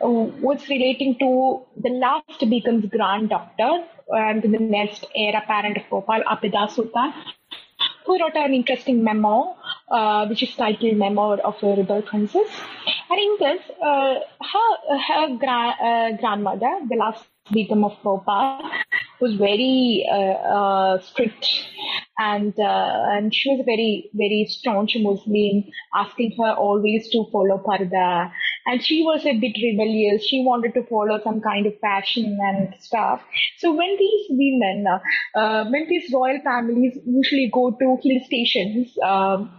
was 0.00 0.68
relating 0.68 1.18
to 1.18 1.62
the 1.80 1.90
last 1.90 2.40
Begum's 2.40 2.86
grand 2.86 3.30
daughter 3.30 3.84
and 4.08 4.42
the 4.42 4.48
next 4.48 5.04
heir 5.14 5.36
apparent 5.36 5.76
of 5.76 5.88
Bhopal, 5.90 6.22
Abida 6.22 6.70
Sultan 6.70 7.12
who 8.08 8.18
wrote 8.18 8.36
an 8.36 8.54
interesting 8.54 9.04
memo, 9.04 9.54
uh, 9.90 10.26
which 10.26 10.42
is 10.42 10.54
titled 10.56 10.96
Memo 10.96 11.36
of 11.36 11.62
a 11.62 11.76
Rebel 11.76 12.00
Princess. 12.00 12.48
And 13.10 13.20
in 13.20 13.36
this, 13.38 13.60
uh, 13.82 14.14
her, 14.52 14.98
her 15.08 15.36
gra- 15.36 15.76
uh, 15.88 16.16
grandmother, 16.16 16.72
the 16.88 16.96
last 16.96 17.24
Begum 17.52 17.84
of 17.84 17.96
Bhopal, 18.02 18.60
was 19.20 19.34
very 19.34 20.06
uh, 20.10 20.36
uh, 20.56 21.00
strict 21.00 21.46
and 22.18 22.58
uh, 22.58 23.04
and 23.12 23.34
she 23.34 23.50
was 23.50 23.60
a 23.60 23.64
very 23.64 24.10
very 24.14 24.46
staunch 24.48 24.96
Muslim, 24.98 25.64
asking 25.94 26.34
her 26.38 26.52
always 26.52 27.08
to 27.10 27.24
follow 27.32 27.62
purdah. 27.64 28.30
And 28.68 28.84
she 28.84 29.02
was 29.02 29.24
a 29.24 29.32
bit 29.32 29.56
rebellious. 29.62 30.24
She 30.24 30.44
wanted 30.44 30.74
to 30.74 30.82
follow 30.84 31.18
some 31.24 31.40
kind 31.40 31.66
of 31.66 31.78
fashion 31.80 32.38
and 32.40 32.74
stuff. 32.78 33.22
So 33.56 33.74
when 33.74 33.96
these 33.98 34.26
women, 34.28 34.86
uh, 35.34 35.64
when 35.70 35.88
these 35.88 36.12
royal 36.12 36.38
families 36.44 36.98
usually 37.06 37.50
go 37.52 37.70
to 37.70 37.96
hill 38.02 38.20
stations. 38.26 38.96
Um, 39.02 39.50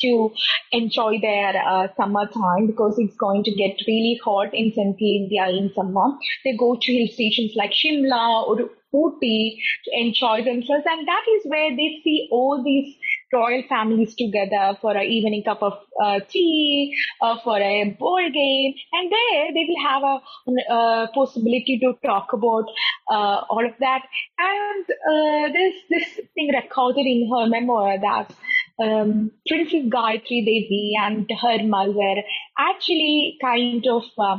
to 0.00 0.32
enjoy 0.72 1.18
their 1.20 1.62
uh, 1.62 1.88
summer 1.94 2.26
time 2.26 2.66
because 2.66 2.94
it's 2.98 3.16
going 3.16 3.44
to 3.44 3.50
get 3.50 3.76
really 3.86 4.18
hot 4.24 4.48
in 4.54 4.72
central 4.72 5.10
India 5.14 5.46
in 5.48 5.70
summer. 5.74 6.06
They 6.42 6.56
go 6.56 6.78
to 6.80 6.92
hill 6.92 7.08
stations 7.12 7.52
like 7.54 7.72
Shimla 7.72 8.46
or 8.48 8.70
Ooty 8.94 9.58
to 9.84 9.90
enjoy 9.92 10.42
themselves. 10.42 10.84
And 10.86 11.06
that 11.06 11.24
is 11.36 11.42
where 11.44 11.70
they 11.76 12.00
see 12.02 12.28
all 12.30 12.62
these 12.64 12.96
royal 13.32 13.62
families 13.68 14.14
together 14.14 14.76
for 14.80 14.96
an 14.96 15.04
evening 15.04 15.42
cup 15.44 15.62
of 15.62 15.74
uh, 16.02 16.20
tea, 16.28 16.96
uh, 17.20 17.36
for 17.44 17.58
a 17.58 17.96
board 17.98 18.32
game. 18.32 18.74
And 18.92 19.10
there 19.10 19.52
they 19.54 19.66
will 19.68 19.82
have 19.88 20.02
a, 20.02 20.74
a 20.74 21.08
possibility 21.14 21.78
to 21.82 21.94
talk 22.04 22.32
about 22.32 22.64
uh, 23.10 23.44
all 23.50 23.64
of 23.64 23.72
that. 23.80 24.02
And 24.38 24.84
uh, 24.90 25.52
there's 25.52 25.74
this 25.88 26.20
thing 26.34 26.50
recorded 26.54 27.06
in 27.06 27.30
her 27.32 27.46
memoir 27.48 27.98
that 28.00 28.32
um, 28.80 29.30
Princess 29.46 29.84
Gayatri 29.86 30.44
Devi 30.44 30.94
and 31.00 31.30
her 31.40 31.62
mother 31.64 32.22
actually 32.58 33.38
kind 33.40 33.86
of 33.86 34.04
uh, 34.18 34.38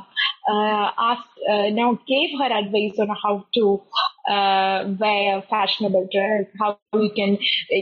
uh, 0.49 0.91
asked, 0.97 1.27
uh, 1.49 1.69
now 1.69 1.99
gave 2.07 2.31
her 2.39 2.51
advice 2.51 2.97
on 2.99 3.09
how 3.09 3.45
to 3.53 3.81
uh, 4.27 4.85
wear 4.99 5.43
fashionable 5.49 6.07
dress, 6.11 6.45
how 6.59 6.77
we 6.93 7.09
can 7.13 7.37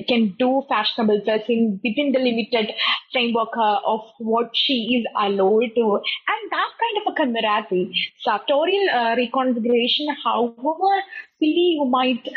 can 0.08 0.36
do 0.38 0.64
fashionable 0.68 1.22
dressing 1.24 1.80
within 1.84 2.12
the 2.12 2.20
limited 2.20 2.74
framework 3.12 3.56
uh, 3.58 3.80
of 3.86 4.02
what 4.20 4.50
she 4.54 5.00
is 5.00 5.06
allowed 5.18 5.72
to, 5.76 6.00
and 6.34 6.52
that 6.52 6.72
kind 6.84 6.98
of 6.98 7.14
a 7.14 7.16
camaraderie, 7.16 7.94
sartorial 8.22 8.90
uh, 8.94 9.16
reconfiguration, 9.16 10.08
however 10.24 11.04
silly 11.40 11.78
you 11.78 11.86
might 11.86 12.28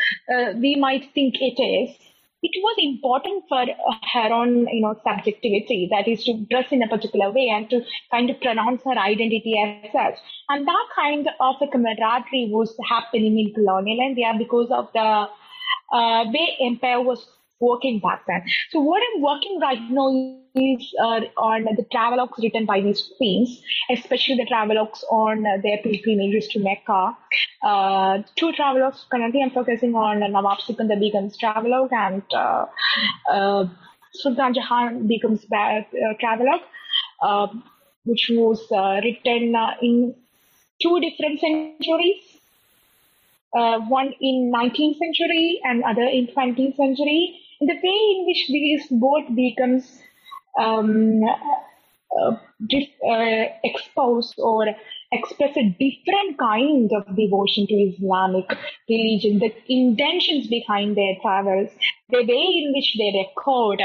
we 0.61 0.77
might 0.77 1.12
think 1.14 1.35
it 1.41 1.61
is 1.61 2.11
it 2.43 2.51
was 2.61 2.76
important 2.78 3.45
for 3.49 3.64
her 4.12 4.32
own, 4.32 4.66
you 4.66 4.82
know, 4.82 4.99
subjectivity, 5.05 5.88
that 5.90 6.09
is 6.09 6.24
to 6.24 6.45
dress 6.51 6.66
in 6.72 6.82
a 6.82 6.88
particular 6.88 7.30
way 7.30 7.49
and 7.49 7.70
to 7.70 7.82
kind 8.11 8.30
of 8.30 8.40
pronounce 8.40 8.82
her 8.84 8.99
identity 8.99 9.55
as 9.59 9.93
such. 9.93 10.14
And 10.49 10.66
that 10.66 10.86
kind 10.97 11.28
of 11.38 11.55
a 11.61 11.68
camaraderie 11.68 12.51
was 12.51 12.76
happening 12.88 13.38
in 13.38 13.55
colonial 13.55 14.01
India 14.01 14.34
because 14.36 14.70
of 14.72 14.88
the 14.93 15.28
uh, 15.93 16.24
way 16.32 16.57
empire 16.61 17.01
was 17.01 17.24
working 17.62 18.00
back 18.00 18.26
then. 18.26 18.42
So 18.70 18.80
what 18.80 19.02
I'm 19.08 19.22
working 19.22 19.58
right 19.60 19.80
now 19.90 20.08
is 20.54 20.94
uh, 21.02 21.20
on 21.38 21.64
the 21.64 21.84
travelogues 21.94 22.42
written 22.42 22.66
by 22.66 22.80
these 22.80 23.10
queens, 23.16 23.62
especially 23.90 24.36
the 24.36 24.46
travelogues 24.46 25.02
on 25.10 25.46
uh, 25.46 25.56
their 25.62 25.78
pilgrimages 25.78 26.48
to 26.48 26.60
Mecca. 26.60 27.16
Uh, 27.62 28.18
two 28.36 28.52
travelogues 28.52 29.08
currently 29.10 29.42
I'm 29.42 29.50
focusing 29.50 29.94
on 29.94 30.20
Nawab 30.20 30.60
Sikandar 30.60 30.96
Begum's 30.96 31.36
travelogue 31.38 31.92
and 31.92 32.22
uh, 32.34 32.66
uh, 33.30 33.64
Sultan 34.12 34.54
Jahan 34.54 35.08
Begum's 35.08 35.44
uh, 35.44 35.80
travelogue, 36.20 36.60
uh, 37.22 37.46
which 38.04 38.30
was 38.34 38.60
written 39.02 39.54
in 39.80 40.14
two 40.82 41.00
different 41.00 41.40
centuries. 41.40 42.22
one 43.52 44.12
in 44.26 44.36
19th 44.52 44.98
century 44.98 45.60
and 45.70 45.82
other 45.84 46.04
in 46.18 46.26
20th 46.26 46.76
century 46.76 47.42
the 47.66 47.74
way 47.74 48.00
in 48.14 48.26
which 48.26 48.46
these 48.48 48.86
both 48.90 49.26
Begums 49.30 49.84
um, 50.58 51.22
uh, 52.20 52.36
uh, 53.10 53.44
expose 53.64 54.34
or 54.38 54.66
express 55.12 55.56
a 55.56 55.68
different 55.78 56.38
kind 56.38 56.90
of 56.92 57.04
devotion 57.16 57.66
to 57.66 57.74
Islamic 57.74 58.48
religion, 58.88 59.38
the 59.38 59.52
intentions 59.68 60.46
behind 60.46 60.96
their 60.96 61.14
travels, 61.22 61.70
the 62.10 62.24
way 62.24 62.62
in 62.62 62.72
which 62.74 62.96
they 62.98 63.12
record 63.18 63.80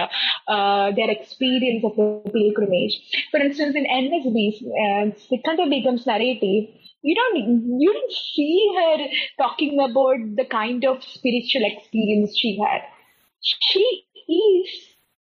uh, 0.47 0.91
their 0.91 1.09
experience 1.09 1.84
of 1.84 1.95
the 1.95 2.21
pilgrimage. 2.32 2.99
For 3.32 3.39
instance, 3.39 3.75
in 3.75 3.86
NSB's 3.86 4.61
uh, 4.61 5.15
Sikander 5.30 5.69
Begum's 5.69 6.05
narrative, 6.05 6.69
you 7.01 7.15
don't 7.15 7.80
you 7.80 7.93
don't 7.93 8.11
see 8.11 8.73
her 8.75 8.97
talking 9.38 9.80
about 9.80 10.36
the 10.36 10.45
kind 10.45 10.84
of 10.86 11.03
spiritual 11.03 11.63
experience 11.63 12.38
she 12.38 12.59
had 12.59 12.82
she 13.42 14.04
is 14.28 14.70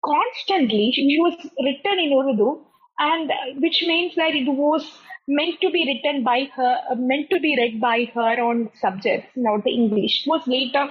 constantly, 0.05 0.93
she 0.95 1.19
was 1.21 1.35
written 1.63 1.99
in 1.99 2.13
Urdu, 2.13 2.65
and 2.99 3.31
uh, 3.31 3.35
which 3.59 3.83
means 3.87 4.15
that 4.17 4.35
it 4.35 4.47
was 4.47 4.85
meant 5.27 5.61
to 5.61 5.71
be 5.71 5.85
written 5.87 6.23
by 6.23 6.49
her, 6.55 6.77
uh, 6.91 6.95
meant 6.97 7.31
to 7.31 7.41
be 7.41 7.57
read 7.57 7.81
by 7.81 8.05
her 8.15 8.41
own 8.41 8.71
subjects, 8.81 9.31
not 9.37 9.65
the 9.65 9.71
English. 9.71 10.25
It 10.25 10.29
was 10.29 10.47
later 10.47 10.89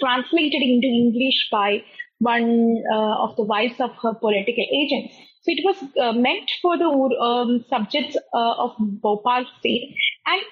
translated 0.00 0.62
into 0.62 0.86
English 0.86 1.48
by 1.50 1.82
one 2.18 2.82
uh, 2.92 3.24
of 3.24 3.36
the 3.36 3.44
wives 3.44 3.80
of 3.80 3.90
her 4.02 4.14
political 4.14 4.66
agents. 4.72 5.14
So 5.42 5.50
it 5.50 5.64
was 5.64 5.76
uh, 6.00 6.12
meant 6.12 6.50
for 6.60 6.78
the 6.78 6.86
um, 6.86 7.64
subjects 7.68 8.16
uh, 8.32 8.54
of 8.58 8.76
Bhopal 8.78 9.44
state, 9.58 9.96
and 10.26 10.42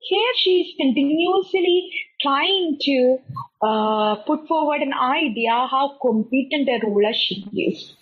here 0.00 0.32
she 0.36 0.50
is 0.62 0.74
continuously 0.76 1.90
trying 2.20 2.78
to 2.80 3.18
uh, 3.62 4.16
put 4.26 4.46
forward 4.46 4.80
an 4.80 4.92
idea 4.92 5.50
how 5.50 5.96
competent 6.00 6.68
a 6.68 6.80
ruler 6.86 7.12
she 7.12 7.46
is. 7.56 7.94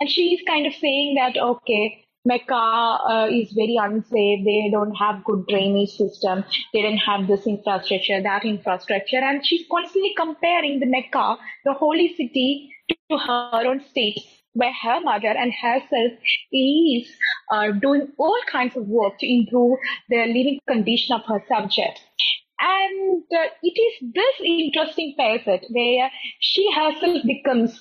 And 0.00 0.10
she 0.10 0.34
is 0.34 0.42
kind 0.46 0.66
of 0.66 0.74
saying 0.74 1.14
that, 1.14 1.36
okay, 1.38 2.04
Mecca 2.24 2.54
uh, 2.54 3.28
is 3.30 3.52
very 3.52 3.76
unsafe. 3.80 4.44
They 4.44 4.68
don't 4.70 4.94
have 4.94 5.24
good 5.24 5.46
drainage 5.46 5.90
system. 5.90 6.44
They 6.72 6.82
don't 6.82 6.98
have 6.98 7.28
this 7.28 7.46
infrastructure, 7.46 8.20
that 8.20 8.44
infrastructure. 8.44 9.18
And 9.18 9.46
she's 9.46 9.64
constantly 9.70 10.12
comparing 10.16 10.80
the 10.80 10.86
Mecca, 10.86 11.36
the 11.64 11.72
holy 11.72 12.14
city, 12.16 12.72
to 13.10 13.18
her 13.18 13.66
own 13.66 13.82
state 13.90 14.18
where 14.56 14.72
her 14.82 15.00
mother 15.00 15.28
and 15.28 15.52
herself 15.52 16.12
is 16.52 17.08
uh, 17.52 17.70
doing 17.72 18.08
all 18.18 18.38
kinds 18.50 18.76
of 18.76 18.88
work 18.88 19.18
to 19.18 19.26
improve 19.26 19.78
the 20.08 20.24
living 20.26 20.60
condition 20.66 21.14
of 21.14 21.22
her 21.26 21.42
subject. 21.46 22.00
And 22.58 23.22
uh, 23.34 23.48
it 23.62 23.76
is 23.86 24.12
this 24.14 24.34
interesting 24.42 25.14
facet 25.16 25.66
where 25.70 26.10
she 26.40 26.72
herself 26.72 27.22
becomes 27.26 27.78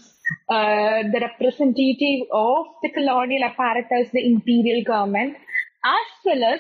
uh, 0.49 1.03
the 1.13 1.19
representative 1.21 2.27
of 2.31 2.65
the 2.83 2.89
colonial 2.89 3.43
apparatus, 3.43 4.09
the 4.11 4.25
imperial 4.25 4.83
government, 4.83 5.37
as 5.85 6.07
well 6.25 6.43
as 6.55 6.59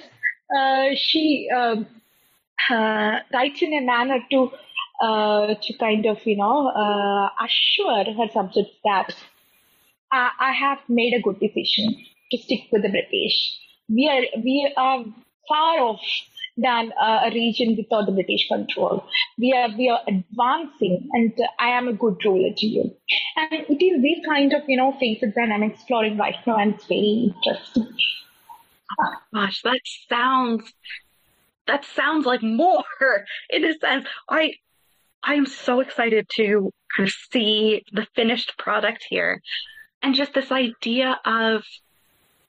uh, 0.55 0.95
she 0.95 1.49
um, 1.53 1.87
uh, 2.69 3.19
writes 3.33 3.61
in 3.61 3.73
a 3.73 3.81
manner 3.81 4.19
to 4.31 4.51
uh, 5.01 5.55
to 5.61 5.73
kind 5.77 6.05
of 6.05 6.25
you 6.25 6.37
know 6.37 6.71
assure 7.43 8.05
her 8.13 8.29
subjects 8.31 8.77
that 8.85 9.13
I, 10.15 10.29
I 10.39 10.51
have 10.53 10.79
made 10.87 11.13
a 11.13 11.21
good 11.21 11.39
decision 11.39 11.95
to 12.31 12.37
stick 12.37 12.61
with 12.71 12.83
the 12.83 12.89
British. 12.89 13.35
We 13.89 14.09
are 14.09 14.41
we 14.41 14.73
are 14.77 15.03
far 15.47 15.79
off 15.79 16.01
than 16.57 16.93
uh, 17.01 17.19
a 17.25 17.31
region 17.31 17.75
without 17.75 18.05
the 18.05 18.13
British 18.13 18.47
control. 18.47 19.05
We 19.37 19.53
are 19.53 19.69
we 19.77 19.89
are 19.89 20.01
advancing, 20.07 21.09
and 21.11 21.33
uh, 21.39 21.47
I 21.59 21.69
am 21.69 21.87
a 21.89 21.93
good 21.93 22.23
ruler 22.23 22.53
to 22.55 22.65
you. 22.65 22.95
And 23.35 23.65
it 23.69 23.83
is 23.83 24.01
this 24.01 24.25
kind 24.25 24.53
of 24.53 24.61
you 24.67 24.77
know 24.77 24.95
phases 24.99 25.33
that 25.35 25.49
I'm 25.51 25.63
exploring 25.63 26.17
right 26.17 26.35
now, 26.47 26.55
and 26.57 26.75
it's 26.75 26.85
very 26.85 27.33
interesting. 27.33 27.87
Gosh, 29.33 29.61
that 29.63 29.81
sounds 30.07 30.71
that 31.67 31.83
sounds 31.83 32.25
like 32.25 32.41
more 32.41 32.85
in 33.49 33.65
a 33.65 33.73
sense. 33.77 34.07
I 34.29 34.53
I'm 35.23 35.45
so 35.45 35.81
excited 35.81 36.29
to 36.35 36.71
kind 36.95 37.09
of 37.09 37.13
see 37.31 37.83
the 37.91 38.07
finished 38.15 38.57
product 38.57 39.05
here 39.09 39.41
and 40.01 40.15
just 40.15 40.33
this 40.33 40.51
idea 40.51 41.19
of 41.25 41.63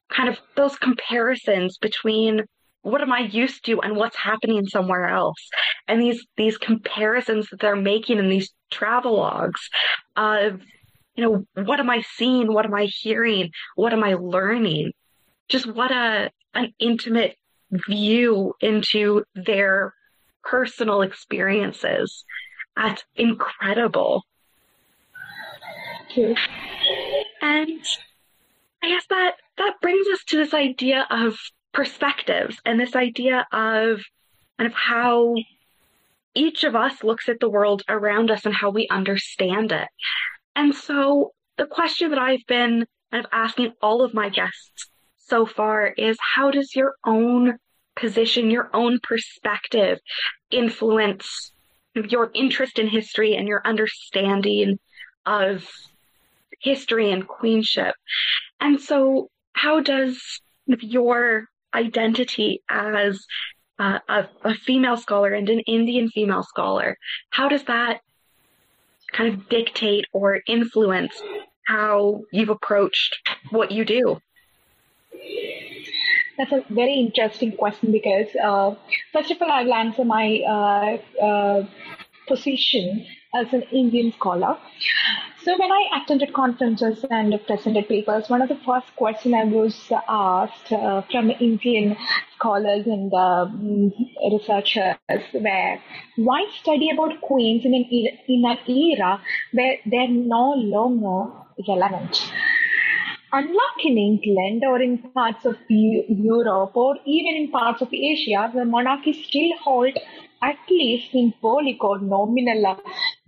kind 0.08 0.28
of 0.28 0.38
those 0.56 0.76
comparisons 0.76 1.78
between 1.78 2.44
what 2.82 3.00
am 3.02 3.12
I 3.12 3.20
used 3.20 3.64
to 3.66 3.80
and 3.80 3.96
what's 3.96 4.16
happening 4.16 4.64
somewhere 4.66 5.08
else? 5.08 5.48
And 5.88 6.00
these 6.00 6.24
these 6.36 6.56
comparisons 6.56 7.48
that 7.50 7.60
they're 7.60 7.74
making 7.74 8.18
in 8.18 8.28
these 8.28 8.52
travelogues 8.72 9.60
of, 10.16 10.60
you 11.16 11.24
know, 11.24 11.64
what 11.64 11.80
am 11.80 11.90
I 11.90 12.02
seeing? 12.16 12.52
What 12.52 12.64
am 12.64 12.74
I 12.74 12.84
hearing? 12.84 13.50
What 13.74 13.92
am 13.92 14.04
I 14.04 14.14
learning? 14.14 14.92
Just 15.48 15.66
what 15.66 15.90
a 15.90 16.30
an 16.54 16.72
intimate 16.78 17.36
view 17.70 18.54
into 18.60 19.24
their 19.34 19.92
personal 20.44 21.02
experiences. 21.02 22.24
That's 22.76 23.02
incredible. 23.16 24.22
Thank 26.08 26.16
you. 26.16 26.36
And 27.46 27.86
I 28.82 28.88
guess 28.88 29.06
that 29.08 29.34
that 29.58 29.74
brings 29.80 30.08
us 30.08 30.24
to 30.24 30.36
this 30.36 30.52
idea 30.52 31.06
of 31.10 31.38
perspectives 31.72 32.60
and 32.64 32.80
this 32.80 32.96
idea 32.96 33.46
of 33.52 34.02
kind 34.58 34.66
of 34.66 34.74
how 34.74 35.36
each 36.34 36.64
of 36.64 36.74
us 36.74 37.04
looks 37.04 37.28
at 37.28 37.38
the 37.38 37.48
world 37.48 37.82
around 37.88 38.32
us 38.32 38.46
and 38.46 38.54
how 38.54 38.70
we 38.70 38.88
understand 38.90 39.70
it. 39.70 39.86
And 40.56 40.74
so 40.74 41.34
the 41.56 41.66
question 41.66 42.10
that 42.10 42.18
I've 42.18 42.44
been 42.48 42.84
kind 43.12 43.24
of 43.24 43.30
asking 43.32 43.74
all 43.80 44.02
of 44.02 44.12
my 44.12 44.28
guests 44.28 44.90
so 45.16 45.46
far 45.46 45.86
is 45.86 46.16
how 46.34 46.50
does 46.50 46.74
your 46.74 46.96
own 47.04 47.58
position, 47.94 48.50
your 48.50 48.70
own 48.74 48.98
perspective 49.00 50.00
influence 50.50 51.52
your 51.94 52.30
interest 52.34 52.78
in 52.78 52.88
history 52.88 53.36
and 53.36 53.48
your 53.48 53.62
understanding 53.64 54.78
of 55.24 55.66
history 56.70 57.08
and 57.14 57.26
queenship. 57.26 57.94
And 58.60 58.80
so, 58.80 59.28
how 59.52 59.80
does 59.80 60.40
your 60.66 61.46
identity 61.74 62.62
as 62.68 63.24
uh, 63.78 63.98
a, 64.08 64.28
a 64.44 64.54
female 64.54 64.96
scholar 64.96 65.32
and 65.32 65.48
an 65.48 65.60
Indian 65.60 66.08
female 66.08 66.42
scholar, 66.42 66.96
how 67.30 67.48
does 67.48 67.64
that 67.64 68.00
kind 69.12 69.32
of 69.32 69.48
dictate 69.48 70.06
or 70.12 70.40
influence 70.46 71.22
how 71.66 72.22
you've 72.32 72.48
approached 72.48 73.16
what 73.50 73.70
you 73.70 73.84
do? 73.84 74.20
That's 76.38 76.52
a 76.52 76.64
very 76.68 76.94
interesting 76.94 77.52
question 77.52 77.92
because, 77.92 78.28
uh, 78.42 78.74
first 79.12 79.30
of 79.30 79.40
all, 79.40 79.50
I'll 79.50 79.74
answer 79.74 80.04
my 80.04 80.40
uh, 80.54 81.24
uh, 81.24 81.66
position 82.28 83.06
as 83.40 83.52
an 83.52 83.62
Indian 83.72 84.12
scholar. 84.12 84.56
So 85.44 85.56
when 85.56 85.70
I 85.70 85.82
attended 85.96 86.32
conferences 86.32 87.04
and 87.08 87.32
presented 87.46 87.86
papers, 87.88 88.28
one 88.28 88.42
of 88.42 88.48
the 88.48 88.58
first 88.66 88.88
questions 88.96 89.34
I 89.36 89.44
was 89.44 89.76
asked 90.08 90.72
uh, 90.72 91.02
from 91.10 91.30
Indian 91.30 91.96
scholars 92.34 92.84
and 92.86 93.14
um, 93.14 93.92
researchers 94.32 94.96
were, 95.32 95.78
why 96.16 96.46
study 96.60 96.90
about 96.90 97.20
queens 97.20 97.64
in 97.64 97.74
an, 97.74 97.84
in 98.26 98.44
an 98.44 98.58
era 98.68 99.20
where 99.52 99.76
they're 99.86 100.08
no 100.08 100.54
longer 100.54 101.32
relevant? 101.68 102.20
Unlike 103.32 103.84
in 103.84 103.98
England 103.98 104.64
or 104.66 104.80
in 104.80 104.98
parts 104.98 105.44
of 105.44 105.56
Europe 105.68 106.76
or 106.76 106.96
even 107.04 107.34
in 107.36 107.50
parts 107.52 107.82
of 107.82 107.92
Asia, 107.92 108.50
the 108.54 108.64
monarchy 108.64 109.12
still 109.12 109.50
hold 109.62 109.96
at 110.42 110.56
least 110.70 111.12
symbolic 111.12 111.82
or 111.82 111.98
nominal 111.98 112.78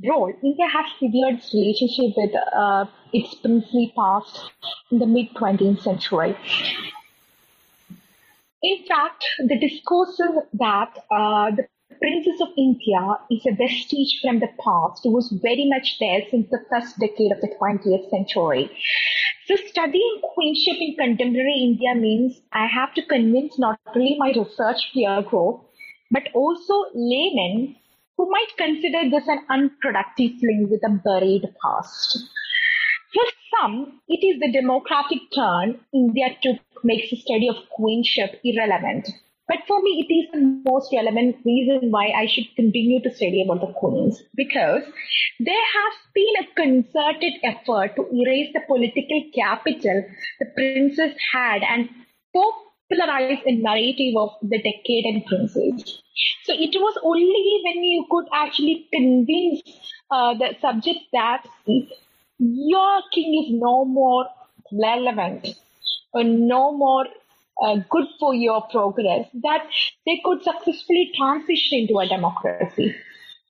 role, 0.07 0.33
India 0.43 0.67
has 0.69 0.87
severed 0.99 1.39
its 1.39 1.53
relationship 1.55 2.15
with 2.17 2.35
uh, 2.55 2.85
its 3.13 3.35
princely 3.35 3.93
past 3.97 4.51
in 4.91 4.99
the 4.99 5.07
mid 5.07 5.35
20th 5.35 5.83
century. 5.83 6.37
In 8.63 8.85
fact, 8.87 9.25
the 9.39 9.59
discourses 9.59 10.43
that 10.55 10.93
uh, 11.11 11.51
the 11.53 11.67
Princess 12.01 12.41
of 12.41 12.49
India 12.57 13.19
is 13.31 13.45
a 13.47 13.55
vestige 13.55 14.21
from 14.21 14.39
the 14.39 14.49
past 14.65 15.03
was 15.05 15.33
very 15.43 15.69
much 15.69 15.99
there 15.99 16.21
since 16.31 16.49
the 16.51 16.65
first 16.71 16.99
decade 16.99 17.33
of 17.33 17.41
the 17.41 17.49
20th 17.61 18.11
century. 18.11 18.71
So 19.47 19.57
studying 19.57 20.21
queenship 20.35 20.77
in 20.81 20.95
contemporary 20.97 21.59
India 21.61 21.95
means 21.95 22.41
I 22.53 22.67
have 22.67 22.95
to 22.95 23.03
convince 23.07 23.59
not 23.59 23.81
only 23.95 24.17
my 24.19 24.29
research 24.29 24.93
peer 24.93 25.23
group, 25.23 25.63
but 26.11 26.29
also 26.35 26.85
laymen 26.95 27.77
who 28.19 28.29
might 28.29 28.57
consider 28.59 29.09
this 29.09 29.29
an 29.29 29.39
unproductive 29.49 30.33
fling 30.41 30.67
with 30.69 30.83
a 30.85 30.91
buried 30.91 31.45
past. 31.63 32.19
For 33.15 33.25
some, 33.57 34.01
it 34.09 34.27
is 34.27 34.41
the 34.41 34.53
democratic 34.53 35.21
turn 35.33 35.81
India 35.95 36.37
took 36.43 36.59
makes 36.85 37.11
the 37.11 37.17
study 37.17 37.49
of 37.49 37.71
queenship 37.71 38.41
irrelevant. 38.43 39.09
But 39.47 39.61
for 39.67 39.81
me, 39.81 40.05
it 40.05 40.13
is 40.13 40.31
the 40.33 40.63
most 40.71 40.93
relevant 40.93 41.37
reason 41.47 41.91
why 41.91 42.09
I 42.11 42.27
should 42.27 42.55
continue 42.55 43.01
to 43.03 43.15
study 43.15 43.43
about 43.43 43.67
the 43.67 43.73
queens 43.73 44.23
because 44.35 44.83
there 45.41 45.67
has 45.79 45.95
been 46.13 46.35
a 46.43 46.55
concerted 46.55 47.35
effort 47.45 47.97
to 47.97 48.03
erase 48.13 48.53
the 48.53 48.61
political 48.67 49.23
capital 49.35 50.05
the 50.41 50.47
princess 50.55 51.17
had 51.33 51.63
and 51.63 51.89
popularize 52.35 53.39
a 53.47 53.55
narrative 53.57 54.15
of 54.19 54.31
the 54.43 54.59
decadent 54.59 55.25
princes. 55.27 56.03
It 56.59 56.75
was 56.81 56.99
only 57.03 57.61
when 57.65 57.85
you 57.85 58.07
could 58.11 58.27
actually 58.33 58.89
convince 58.93 59.63
uh, 60.11 60.35
the 60.35 60.57
subject 60.61 61.01
that 61.13 61.47
your 62.39 63.03
king 63.13 63.45
is 63.45 63.61
no 63.61 63.85
more 63.85 64.27
relevant 64.73 65.47
or 66.13 66.25
no 66.25 66.73
more 66.77 67.07
uh, 67.63 67.77
good 67.91 68.07
for 68.19 68.35
your 68.35 68.63
progress, 68.71 69.27
that 69.43 69.67
they 70.07 70.21
could 70.25 70.43
successfully 70.43 71.13
transition 71.17 71.79
into 71.81 71.99
a 71.99 72.07
democracy 72.07 72.95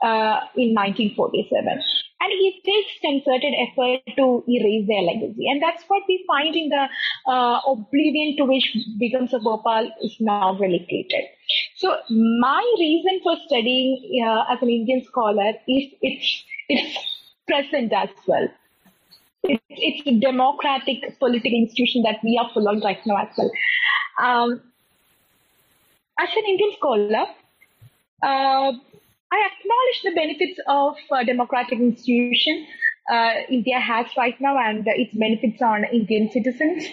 uh, 0.02 0.40
in 0.56 0.74
1947. 0.74 1.82
And 2.20 2.32
it 2.32 2.54
takes 2.64 3.00
concerted 3.00 3.54
effort 3.54 4.00
to 4.16 4.42
erase 4.48 4.88
their 4.88 5.02
legacy. 5.02 5.46
And 5.48 5.62
that's 5.62 5.84
what 5.86 6.02
we 6.08 6.24
find 6.26 6.56
in 6.56 6.68
the 6.68 6.88
uh, 7.30 7.60
oblivion 7.66 8.36
to 8.38 8.44
which 8.44 8.76
Begum 8.98 9.26
Bhopal 9.26 9.90
is 10.02 10.16
now 10.18 10.58
relegated. 10.58 11.24
So 11.78 11.96
my 12.10 12.74
reason 12.78 13.20
for 13.22 13.36
studying 13.46 14.22
uh, 14.26 14.52
as 14.52 14.60
an 14.62 14.68
Indian 14.68 15.04
scholar 15.04 15.50
is 15.68 15.92
it's, 16.02 16.44
it's 16.68 16.98
present 17.46 17.92
as 17.92 18.08
well. 18.26 18.48
It's, 19.44 20.02
a 20.06 20.18
democratic 20.18 21.18
political 21.20 21.52
institution 21.52 22.02
that 22.02 22.18
we 22.24 22.36
are 22.36 22.50
following 22.52 22.80
right 22.80 22.98
now 23.06 23.18
as 23.18 23.28
well. 23.38 23.50
Um, 24.20 24.60
as 26.18 26.28
an 26.36 26.44
Indian 26.48 26.72
scholar, 26.76 27.26
uh, 28.24 28.72
I 29.30 29.38
acknowledge 29.46 30.02
the 30.02 30.12
benefits 30.16 30.58
of 30.66 30.96
democratic 31.26 31.78
institution 31.78 32.66
uh, 33.08 33.34
India 33.48 33.78
has 33.78 34.06
right 34.16 34.38
now 34.40 34.58
and 34.58 34.84
its 34.86 35.14
benefits 35.14 35.62
on 35.62 35.84
Indian 35.84 36.28
citizens. 36.30 36.86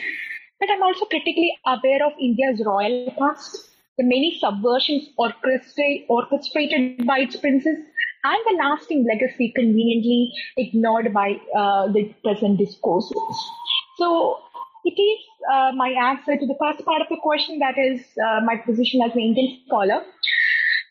But 0.59 0.69
I'm 0.69 0.83
also 0.83 1.05
critically 1.05 1.57
aware 1.65 2.05
of 2.05 2.13
India's 2.19 2.61
royal 2.63 3.11
past, 3.17 3.69
the 3.97 4.03
many 4.03 4.39
subversions 4.41 5.07
orchestrated 5.17 7.05
by 7.07 7.19
its 7.19 7.37
princes, 7.37 7.77
and 8.23 8.37
the 8.47 8.57
lasting 8.57 9.05
legacy 9.05 9.51
conveniently 9.55 10.33
ignored 10.57 11.13
by 11.13 11.39
uh, 11.55 11.87
the 11.91 12.13
present 12.23 12.57
discourses. 12.57 13.15
So 13.97 14.39
it 14.83 14.99
is 14.99 15.19
uh, 15.51 15.71
my 15.75 15.89
answer 15.89 16.37
to 16.37 16.45
the 16.45 16.55
first 16.59 16.83
part 16.85 17.01
of 17.01 17.07
the 17.09 17.17
question, 17.21 17.59
that 17.59 17.77
is 17.77 18.01
uh, 18.17 18.41
my 18.43 18.57
position 18.57 19.01
as 19.01 19.13
an 19.13 19.21
Indian 19.21 19.59
scholar. 19.65 20.03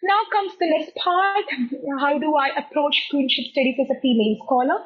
Now 0.03 0.21
comes 0.33 0.53
the 0.59 0.69
next 0.71 0.95
part. 0.97 1.45
How 1.99 2.19
do 2.19 2.37
I 2.37 2.49
approach 2.57 3.09
queenship 3.11 3.47
studies 3.53 3.77
as 3.81 3.91
a 3.91 4.01
female 4.01 4.37
scholar? 4.45 4.79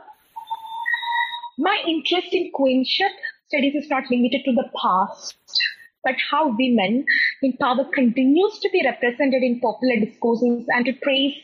My 1.58 1.82
interest 1.86 2.28
in 2.32 2.50
queenship 2.54 3.10
studies 3.48 3.74
is 3.74 3.90
not 3.90 4.04
limited 4.10 4.42
to 4.44 4.52
the 4.52 4.70
past, 4.80 5.36
but 6.08 6.16
how 6.30 6.48
women 6.48 7.04
in 7.42 7.52
power 7.58 7.84
continues 7.94 8.58
to 8.62 8.68
be 8.72 8.82
represented 8.84 9.42
in 9.42 9.60
popular 9.60 9.96
discourses 10.04 10.64
and 10.68 10.86
to 10.86 10.92
trace 11.04 11.36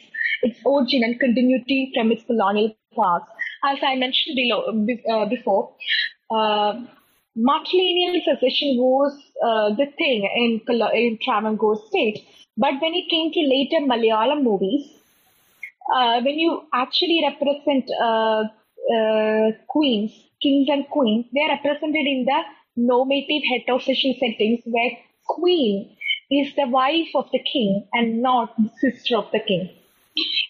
its 0.42 0.58
origin 0.64 1.02
and 1.04 1.20
continuity 1.20 1.92
from 1.94 2.12
its 2.12 2.24
colonial 2.24 2.74
past. 2.96 3.24
As 3.64 3.78
I 3.82 3.96
mentioned 3.96 4.38
uh, 4.52 5.26
before, 5.26 5.74
uh, 6.30 6.72
matrilineal 7.36 8.22
succession 8.24 8.76
was 8.78 9.12
uh, 9.42 9.68
the 9.74 9.86
thing 9.98 10.28
in, 10.36 10.60
in 10.94 11.18
Travancore 11.22 11.78
state. 11.88 12.24
But 12.56 12.74
when 12.80 12.94
it 12.94 13.10
came 13.10 13.32
to 13.32 13.40
later 13.40 13.80
Malayalam 13.86 14.42
movies, 14.42 14.86
uh, 15.94 16.20
when 16.22 16.38
you 16.38 16.62
actually 16.72 17.22
represent 17.28 17.90
uh, 18.00 18.44
uh, 18.96 19.50
queens, 19.68 20.12
kings 20.42 20.68
and 20.70 20.88
queens, 20.88 21.26
they 21.34 21.40
are 21.40 21.56
represented 21.56 22.06
in 22.06 22.24
the 22.26 22.40
normative 22.76 23.42
heterosexual 23.50 24.18
settings 24.18 24.60
where 24.64 24.90
queen 25.26 25.96
is 26.30 26.54
the 26.56 26.66
wife 26.66 27.08
of 27.14 27.28
the 27.32 27.38
king 27.52 27.86
and 27.92 28.22
not 28.22 28.54
the 28.56 28.70
sister 28.80 29.16
of 29.16 29.30
the 29.32 29.40
king. 29.40 29.70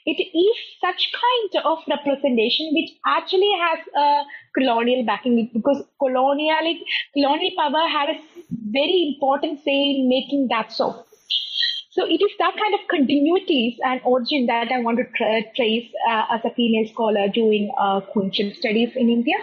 It 0.07 0.21
is 0.21 0.57
such 0.81 1.11
kind 1.13 1.65
of 1.65 1.79
representation 1.89 2.71
which 2.75 2.91
actually 3.07 3.51
has 3.59 3.79
a 3.97 4.23
colonial 4.55 5.05
backing 5.05 5.51
because 5.53 5.83
colonial 5.99 6.77
colonial 7.15 7.51
power 7.57 7.89
had 7.89 8.11
a 8.11 8.21
very 8.51 9.15
important 9.15 9.65
say 9.65 9.97
in 9.97 10.09
making 10.09 10.49
that 10.49 10.71
so. 10.71 11.07
So 11.95 12.05
it 12.05 12.21
is 12.21 12.33
that 12.41 12.55
kind 12.59 12.75
of 12.75 12.81
continuities 12.91 13.77
and 13.85 14.01
origin 14.05 14.47
that 14.47 14.73
I 14.73 14.81
want 14.81 14.99
to 14.99 15.05
tra- 15.17 15.45
trace 15.55 15.89
uh, 16.11 16.25
as 16.33 16.41
a 16.45 16.53
female 16.53 16.89
scholar 16.89 17.29
doing 17.29 17.71
uh, 17.79 18.01
queenship 18.01 18.57
studies 18.57 18.91
in 18.97 19.09
India. 19.09 19.37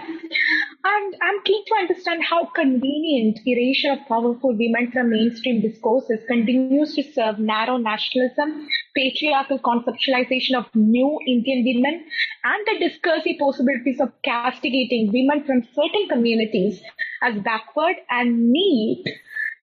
And 0.83 1.15
I'm 1.21 1.41
keen 1.45 1.63
to 1.67 1.75
understand 1.75 2.25
how 2.25 2.47
convenient 2.47 3.39
erasure 3.45 3.93
of 3.93 4.05
powerful 4.09 4.51
women 4.51 4.91
from 4.91 5.11
mainstream 5.11 5.61
discourses 5.61 6.19
continues 6.27 6.93
to 6.95 7.03
serve 7.13 7.39
narrow 7.39 7.77
nationalism, 7.77 8.67
patriarchal 8.97 9.59
conceptualization 9.59 10.57
of 10.57 10.65
new 10.75 11.19
Indian 11.25 11.63
women, 11.63 12.03
and 12.43 12.67
the 12.67 12.89
discursive 12.89 13.37
possibilities 13.39 14.01
of 14.01 14.11
castigating 14.23 15.09
women 15.13 15.45
from 15.45 15.63
certain 15.73 16.09
communities 16.09 16.81
as 17.23 17.41
backward 17.43 17.95
and 18.09 18.51
need 18.51 19.05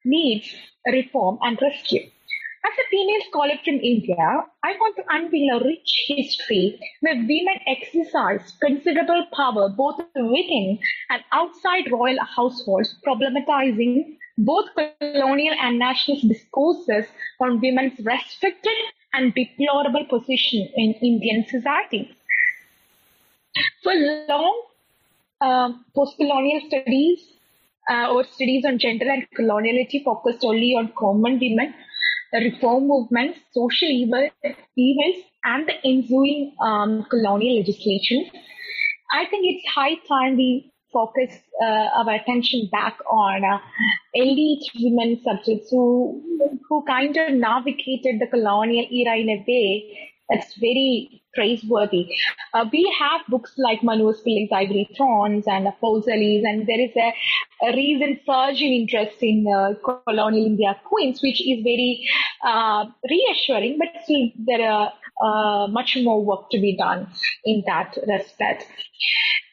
needs 0.07 0.55
reform 0.87 1.39
and 1.43 1.59
rescue. 1.61 2.09
As 2.69 2.79
a 2.85 2.89
female 2.91 3.21
scholar 3.31 3.55
from 3.65 3.81
India, 3.81 4.45
I 4.63 4.73
want 4.79 4.97
to 4.97 5.05
unveil 5.09 5.57
a 5.57 5.65
rich 5.65 6.05
history 6.07 6.79
where 7.01 7.15
women 7.15 7.59
exercised 7.67 8.61
considerable 8.61 9.25
power 9.33 9.71
both 9.71 9.99
within 10.15 10.79
and 11.09 11.23
outside 11.33 11.91
royal 11.91 12.19
households, 12.25 12.95
problematizing 13.07 14.17
both 14.37 14.67
colonial 14.75 15.55
and 15.59 15.79
nationalist 15.79 16.29
discourses 16.29 17.07
on 17.41 17.59
women's 17.61 17.99
restricted 18.01 18.79
and 19.15 19.35
deplorable 19.35 20.05
position 20.05 20.69
in 20.77 20.93
Indian 21.01 21.47
society. 21.49 22.15
For 23.83 23.95
long 24.29 24.63
uh, 25.41 25.73
post-colonial 25.95 26.61
studies 26.69 27.21
uh, 27.91 28.13
or 28.13 28.25
studies 28.25 28.67
on 28.67 28.79
gender 28.79 29.09
and 29.09 29.27
coloniality 29.31 30.05
focused 30.05 30.45
only 30.45 30.75
on 30.75 30.93
common 30.99 31.39
women, 31.41 31.73
reform 32.33 32.89
movements, 32.89 33.39
social 33.53 33.89
evil, 33.89 34.29
events, 34.77 35.29
and 35.45 35.69
the 35.69 35.75
ensuing 35.85 36.55
um, 36.61 37.07
colonial 37.11 37.59
legislation. 37.59 38.31
I 39.11 39.25
think 39.27 39.47
it's 39.47 39.67
high 39.75 39.97
time 40.07 40.37
we 40.37 40.73
focus 40.93 41.35
uh, 41.63 41.89
our 41.99 42.11
attention 42.15 42.69
back 42.73 42.99
on 43.11 43.45
uh, 43.45 43.59
elite 44.15 44.65
women 44.81 45.21
subjects 45.23 45.71
who 45.71 46.23
who 46.69 46.83
kind 46.85 47.17
of 47.17 47.33
navigated 47.35 48.21
the 48.21 48.27
colonial 48.27 48.87
era 48.91 49.17
in 49.17 49.29
a 49.29 49.45
way 49.47 50.11
that's 50.29 50.55
very 50.57 51.23
praiseworthy. 51.35 52.09
Uh, 52.53 52.65
we 52.73 52.93
have 52.99 53.21
books 53.29 53.53
like 53.57 53.83
Manu 53.83 54.13
Pillai's 54.13 54.51
Ivory 54.53 54.89
Thrones 54.97 55.47
and 55.47 55.69
False 55.81 56.09
Allies, 56.09 56.45
and 56.45 56.67
there 56.67 56.81
is 56.81 56.91
a, 56.97 57.13
a 57.69 57.77
recent 57.77 58.21
surge 58.27 58.61
in 58.61 58.73
interest 58.73 59.23
in 59.23 59.47
uh, 59.47 59.75
colonial 60.05 60.47
India 60.47 60.79
queens, 60.85 61.21
which 61.23 61.41
is 61.41 61.63
very 61.63 62.07
uh, 62.45 62.87
reassuring, 63.09 63.79
but 63.79 63.89
still 64.03 64.29
there 64.47 64.71
are 64.71 64.93
uh, 65.23 65.67
much 65.69 65.97
more 66.03 66.25
work 66.25 66.51
to 66.51 66.61
be 66.61 66.77
done 66.77 67.07
in 67.45 67.63
that 67.67 67.97
respect. 68.07 68.67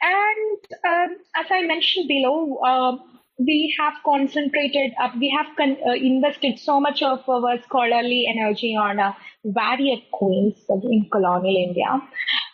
And 0.01 0.57
um, 0.85 1.17
as 1.35 1.45
I 1.49 1.61
mentioned 1.63 2.07
below, 2.07 2.59
um, 2.61 3.14
we 3.37 3.75
have 3.77 3.93
concentrated, 4.05 4.93
uh, 4.99 5.09
we 5.19 5.29
have 5.29 5.47
con- 5.57 5.77
uh, 5.85 5.93
invested 5.93 6.57
so 6.57 6.79
much 6.79 7.01
of 7.01 7.27
our 7.27 7.61
scholarly 7.63 8.27
energy 8.27 8.75
on 8.75 8.99
uh, 8.99 9.11
various 9.43 9.99
queens 10.11 10.55
in 10.69 11.07
colonial 11.11 11.55
India. 11.55 12.01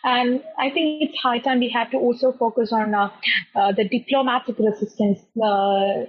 And 0.04 0.42
I 0.58 0.70
think 0.70 1.02
it's 1.02 1.18
high 1.20 1.38
time 1.38 1.60
we 1.60 1.68
have 1.68 1.92
to 1.92 1.98
also 1.98 2.32
focus 2.32 2.72
on 2.72 2.94
uh, 2.94 3.10
uh, 3.54 3.70
the 3.72 3.88
diplomatic 3.88 4.58
resistance 4.58 5.20
uh, 5.40 6.06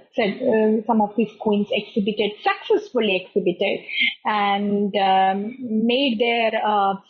some 0.86 1.00
of 1.00 1.14
these 1.16 1.30
queens 1.38 1.68
exhibited, 1.70 2.32
successfully 2.42 3.24
exhibited, 3.24 3.80
and 4.24 4.94
um, 4.96 5.56
made 5.60 6.18
their 6.18 6.50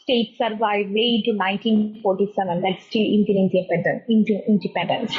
state 0.02 0.34
survive 0.36 0.90
way 0.90 1.22
to 1.24 1.32
1947. 1.32 2.60
That's 2.60 2.84
still 2.84 3.02
Indian 3.02 3.50
independence. 3.50 4.04
independence. 4.46 5.16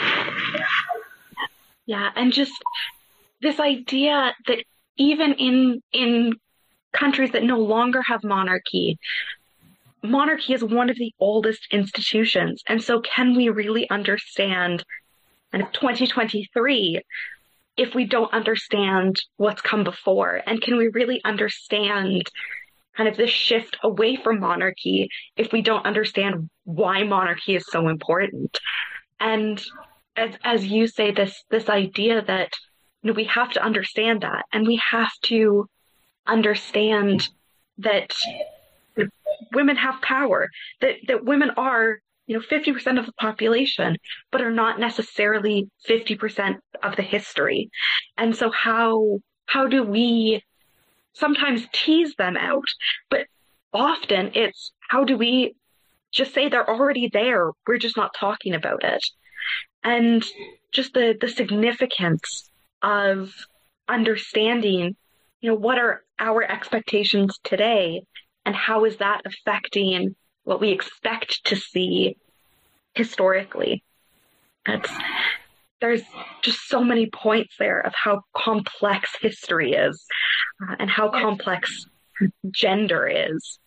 Yeah, 1.85 2.09
and 2.15 2.33
just 2.33 2.53
this 3.41 3.59
idea 3.59 4.33
that 4.47 4.63
even 4.97 5.33
in 5.33 5.81
in 5.91 6.33
countries 6.93 7.31
that 7.31 7.43
no 7.43 7.59
longer 7.59 8.01
have 8.01 8.23
monarchy, 8.23 8.97
monarchy 10.01 10.53
is 10.53 10.63
one 10.63 10.89
of 10.89 10.97
the 10.97 11.13
oldest 11.19 11.67
institutions. 11.71 12.63
And 12.67 12.81
so 12.81 13.01
can 13.01 13.35
we 13.35 13.49
really 13.49 13.89
understand 13.89 14.83
kind 15.51 15.63
of 15.63 15.71
2023 15.73 17.01
if 17.77 17.93
we 17.93 18.05
don't 18.05 18.33
understand 18.33 19.17
what's 19.37 19.61
come 19.61 19.83
before? 19.83 20.41
And 20.45 20.61
can 20.61 20.77
we 20.77 20.87
really 20.87 21.21
understand 21.23 22.23
kind 22.95 23.09
of 23.09 23.17
this 23.17 23.29
shift 23.29 23.77
away 23.83 24.15
from 24.15 24.39
monarchy 24.39 25.09
if 25.35 25.51
we 25.51 25.61
don't 25.61 25.85
understand 25.85 26.49
why 26.63 27.03
monarchy 27.03 27.55
is 27.55 27.65
so 27.69 27.89
important? 27.89 28.57
And 29.19 29.63
as 30.15 30.35
as 30.43 30.65
you 30.65 30.87
say, 30.87 31.11
this 31.11 31.43
this 31.49 31.69
idea 31.69 32.23
that 32.25 32.51
you 33.01 33.09
know 33.09 33.13
we 33.13 33.25
have 33.25 33.51
to 33.53 33.63
understand 33.63 34.21
that, 34.21 34.45
and 34.51 34.67
we 34.67 34.81
have 34.91 35.11
to 35.23 35.67
understand 36.27 37.29
that 37.77 38.13
women 39.53 39.75
have 39.75 40.01
power, 40.01 40.49
that 40.81 40.95
that 41.07 41.25
women 41.25 41.51
are 41.57 41.99
you 42.27 42.35
know 42.35 42.43
50% 42.43 42.99
of 42.99 43.05
the 43.05 43.13
population 43.13 43.97
but 44.31 44.41
are 44.41 44.51
not 44.51 44.79
necessarily 44.79 45.69
50% 45.87 46.57
of 46.81 46.95
the 46.95 47.03
history. 47.03 47.69
And 48.17 48.35
so 48.35 48.49
how 48.51 49.19
how 49.45 49.67
do 49.67 49.83
we 49.83 50.41
sometimes 51.13 51.67
tease 51.71 52.15
them 52.15 52.35
out 52.35 52.65
but 53.09 53.27
often 53.73 54.31
it's 54.33 54.71
how 54.89 55.03
do 55.03 55.17
we 55.17 55.55
just 56.11 56.33
say 56.33 56.49
they're 56.49 56.69
already 56.69 57.09
there 57.11 57.51
we're 57.67 57.77
just 57.77 57.95
not 57.95 58.13
talking 58.19 58.53
about 58.53 58.83
it 58.83 59.05
and 59.85 60.25
just 60.73 60.93
the 60.93 61.15
the 61.19 61.29
significance 61.29 62.49
of 62.81 63.33
understanding 63.87 64.95
you 65.39 65.49
know 65.49 65.55
what 65.55 65.77
are 65.77 66.03
our 66.19 66.43
expectations 66.43 67.39
today 67.43 68.03
and 68.45 68.55
how 68.55 68.85
is 68.85 68.97
that 68.97 69.21
affecting 69.25 70.15
what 70.43 70.61
we 70.61 70.69
expect 70.69 71.43
to 71.45 71.55
see 71.55 72.15
historically. 72.93 73.83
That's 74.65 74.89
there's 75.81 76.01
just 76.41 76.67
so 76.67 76.83
many 76.83 77.09
points 77.09 77.55
there 77.59 77.81
of 77.81 77.93
how 77.93 78.21
complex 78.35 79.11
history 79.21 79.73
is 79.73 80.03
uh, 80.67 80.75
and 80.79 80.89
how 80.89 81.09
complex 81.09 81.85
gender 82.49 83.07
is 83.07 83.59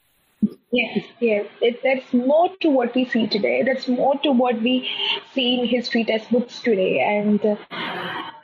Yes, 0.71 1.05
yes. 1.21 1.47
It, 1.61 1.81
there's 1.83 2.13
more 2.13 2.51
to 2.61 2.69
what 2.69 2.95
we 2.95 3.07
see 3.07 3.27
today. 3.27 3.63
There's 3.63 3.89
more 3.89 4.19
to 4.21 4.33
what 4.33 4.61
we 4.61 4.89
see 5.33 5.61
in 5.61 5.67
history 5.67 6.05
textbooks 6.05 6.61
today. 6.61 7.01
And 7.01 7.45
uh, 7.45 7.57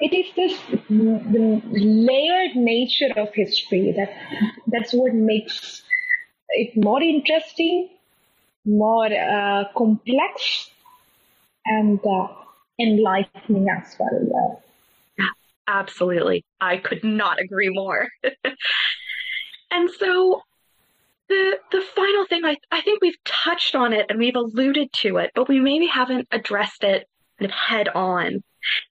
it 0.00 0.14
is 0.14 0.34
this 0.34 0.58
the 0.88 1.62
layered 1.70 2.56
nature 2.56 3.12
of 3.16 3.28
history 3.34 3.92
that 3.96 4.10
that's 4.68 4.92
what 4.92 5.14
makes 5.14 5.82
it 6.50 6.82
more 6.82 7.02
interesting, 7.02 7.90
more 8.64 9.12
uh, 9.12 9.64
complex, 9.76 10.70
and 11.66 12.00
uh, 12.06 12.28
enlightening 12.80 13.68
as 13.68 13.96
well. 13.98 14.62
Absolutely. 15.66 16.44
I 16.60 16.78
could 16.78 17.04
not 17.04 17.40
agree 17.40 17.70
more. 17.70 18.08
and 19.70 19.90
so 19.98 20.42
the 21.28 21.56
the 21.72 21.82
final 21.94 22.26
thing 22.26 22.44
I, 22.44 22.56
I 22.70 22.80
think 22.80 23.00
we've 23.00 23.22
touched 23.24 23.74
on 23.74 23.92
it 23.92 24.06
and 24.08 24.18
we've 24.18 24.36
alluded 24.36 24.92
to 25.00 25.18
it, 25.18 25.30
but 25.34 25.48
we 25.48 25.60
maybe 25.60 25.86
haven't 25.86 26.28
addressed 26.30 26.84
it 26.84 27.06
kind 27.38 27.50
of 27.50 27.56
head 27.56 27.88
on. 27.88 28.42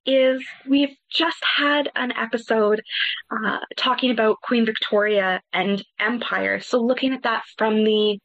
Is 0.05 0.43
we've 0.69 0.95
just 1.09 1.43
had 1.57 1.89
an 1.95 2.11
episode 2.11 2.81
uh, 3.31 3.57
talking 3.75 4.11
about 4.11 4.41
Queen 4.41 4.65
Victoria 4.65 5.41
and 5.51 5.83
empire, 5.99 6.59
so 6.59 6.79
looking 6.79 7.11
at 7.13 7.23
that 7.23 7.43
from 7.57 7.83
the, 7.83 8.19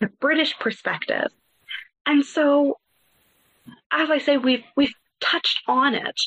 the 0.00 0.08
British 0.20 0.58
perspective, 0.58 1.28
and 2.04 2.24
so 2.24 2.76
as 3.90 4.10
I 4.10 4.18
say, 4.18 4.36
we've 4.36 4.64
we've 4.76 4.94
touched 5.20 5.60
on 5.66 5.94
it. 5.94 6.20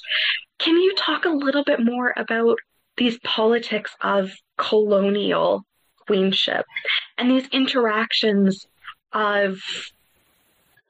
Can 0.57 0.77
you 0.77 0.95
talk 0.95 1.25
a 1.25 1.29
little 1.29 1.63
bit 1.63 1.83
more 1.83 2.13
about 2.17 2.57
these 2.97 3.19
politics 3.19 3.95
of 4.01 4.31
colonial 4.57 5.65
queenship 6.05 6.65
and 7.17 7.29
these 7.29 7.47
interactions 7.51 8.67
of 9.11 9.59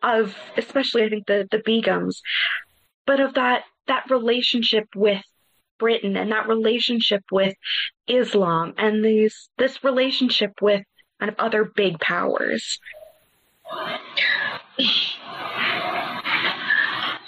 of 0.02 0.36
especially 0.58 1.04
I 1.04 1.10
think 1.10 1.28
the 1.28 1.48
the 1.50 1.60
Begums, 1.60 2.22
but 3.06 3.20
of 3.20 3.36
that 3.36 3.64
that 3.88 4.10
relationship 4.10 4.88
with 4.96 5.24
Britain 5.80 6.16
and 6.18 6.32
that 6.32 6.48
relationship 6.48 7.24
with 7.32 7.56
Islam 8.08 8.74
and 8.78 9.04
these 9.04 9.50
this 9.58 9.84
relationship 9.84 10.52
with 10.62 10.84
kind 11.20 11.32
of 11.32 11.36
other 11.40 11.64
big 11.64 12.00
powers. 12.00 12.80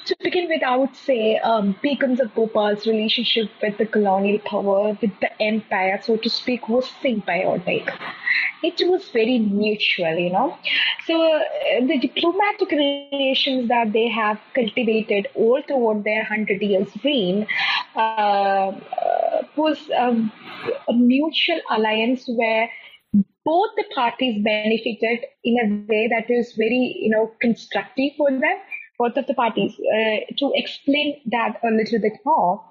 To 0.06 0.16
begin 0.22 0.48
with, 0.50 0.62
I 0.62 0.76
would 0.76 0.96
say 0.96 1.38
um, 1.38 1.76
Begums 1.84 2.20
of 2.20 2.36
Bhopal's 2.36 2.86
relationship 2.86 3.50
with 3.60 3.80
the 3.80 3.88
colonial 3.88 4.38
power, 4.40 4.96
with 5.02 5.20
the 5.20 5.42
empire, 5.42 6.00
so 6.04 6.16
to 6.18 6.30
speak, 6.30 6.70
was 6.70 6.86
symbiotic. 7.04 7.92
It 8.62 8.88
was 8.88 9.10
very 9.10 9.40
mutual, 9.40 10.16
you 10.16 10.30
know. 10.32 10.58
So 11.08 11.20
uh, 11.20 11.40
the 11.88 11.98
diplomatic 11.98 12.70
relations 12.70 13.68
that 13.70 13.94
they 13.94 14.08
have 14.10 14.40
cultivated 14.54 15.28
all 15.34 15.64
throughout 15.68 16.04
their 16.04 16.24
hundred 16.24 16.62
years 16.62 16.90
reign 17.04 17.48
uh, 17.96 18.00
uh, 18.00 19.42
was 19.56 19.90
um, 19.98 20.32
a 20.88 20.94
mutual 20.94 21.62
alliance 21.72 22.26
where 22.28 22.70
both 23.44 23.70
the 23.76 23.86
parties 23.96 24.44
benefited 24.44 25.26
in 25.44 25.58
a 25.64 25.92
way 25.92 26.10
that 26.10 26.30
is 26.30 26.54
very, 26.58 26.96
you 27.00 27.10
know, 27.10 27.32
constructive 27.42 28.12
for 28.18 28.30
them 28.30 28.58
both 28.98 29.18
of 29.18 29.28
the 29.28 29.34
parties. 29.34 29.74
Uh, 29.74 30.18
to 30.38 30.52
explain 30.56 31.22
that 31.28 31.60
a 31.64 31.70
little 31.70 32.00
bit 32.00 32.14
more, 32.26 32.64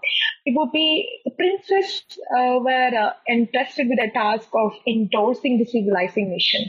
it 0.46 0.54
would 0.56 0.72
be 0.72 1.08
the 1.24 1.30
princes 1.30 2.02
uh, 2.36 2.58
were 2.60 2.90
uh, 2.96 3.12
entrusted 3.28 3.88
with 3.88 3.98
the 3.98 4.10
task 4.12 4.48
of 4.54 4.72
endorsing 4.86 5.58
the 5.58 5.64
civilizing 5.64 6.30
mission. 6.30 6.64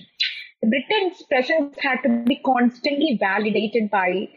Britain's 0.63 1.21
presence 1.23 1.75
had 1.79 2.01
to 2.03 2.23
be 2.25 2.41
constantly 2.45 3.17
validated 3.19 3.91
by 3.91 4.27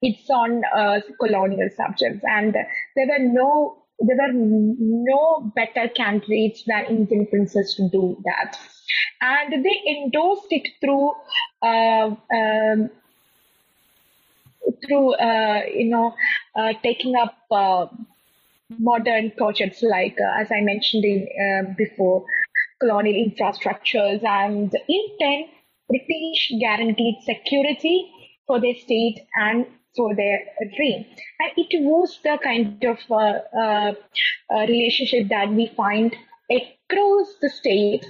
its 0.00 0.28
own 0.30 0.62
uh, 0.76 1.00
colonial 1.20 1.68
subjects, 1.76 2.22
and 2.24 2.54
there 2.54 3.06
were 3.06 3.24
no 3.24 3.84
there 4.00 4.16
were 4.16 4.32
no 4.32 5.52
better 5.54 5.88
candidates 5.88 6.64
than 6.66 6.86
Indian 6.86 7.26
princes 7.26 7.74
to 7.76 7.88
do 7.90 8.20
that. 8.24 8.58
And 9.20 9.64
they 9.64 10.02
endorsed 10.02 10.48
it 10.50 10.68
through 10.80 11.12
uh, 11.62 12.14
um, 12.34 12.90
through 14.86 15.14
uh, 15.14 15.62
you 15.72 15.90
know 15.90 16.14
uh, 16.56 16.72
taking 16.82 17.14
up 17.16 17.36
uh, 17.50 17.86
modern 18.78 19.30
projects 19.36 19.82
like 19.82 20.16
uh, 20.20 20.40
as 20.40 20.50
I 20.50 20.60
mentioned 20.60 21.04
in, 21.04 21.28
uh, 21.44 21.74
before 21.76 22.24
colonial 22.80 23.30
infrastructures 23.30 24.24
and 24.24 24.74
in 24.88 25.04
turn 25.20 25.44
British 25.88 26.52
guaranteed 26.60 27.16
security 27.24 28.10
for 28.46 28.60
their 28.60 28.74
state 28.74 29.20
and 29.36 29.66
for 29.96 30.14
their 30.14 30.40
reign 30.78 31.06
and 31.40 31.52
it 31.56 31.82
was 31.82 32.18
the 32.24 32.38
kind 32.42 32.82
of 32.84 32.98
uh, 33.10 33.92
relationship 34.66 35.28
that 35.28 35.50
we 35.50 35.70
find 35.76 36.16
across 36.50 37.34
the 37.40 37.48
state 37.48 38.04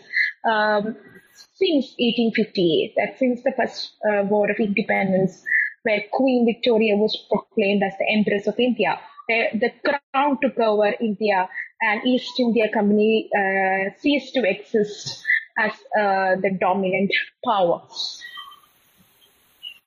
um, 0.48 0.97
since 1.35 1.94
1858 1.98 2.94
that 2.97 3.18
since 3.18 3.43
the 3.43 3.52
first 3.52 3.97
war 4.31 4.51
of 4.51 4.56
independence 4.59 5.44
where 5.85 6.02
Queen 6.12 6.44
Victoria 6.44 6.97
was 6.97 7.16
proclaimed 7.31 7.82
as 7.82 7.93
the 7.98 8.06
Empress 8.11 8.47
of 8.47 8.59
India. 8.59 8.98
The, 9.28 9.73
crown 9.85 10.39
took 10.43 10.59
over 10.59 10.93
India 11.01 11.48
and 11.81 12.06
East 12.06 12.39
India 12.39 12.69
Company 12.73 13.31
uh, 13.35 13.90
ceased 13.98 14.35
to 14.35 14.48
exist 14.48 15.23
as 15.59 15.73
uh, 15.98 16.36
the 16.40 16.56
dominant 16.61 17.11
power. 17.44 17.82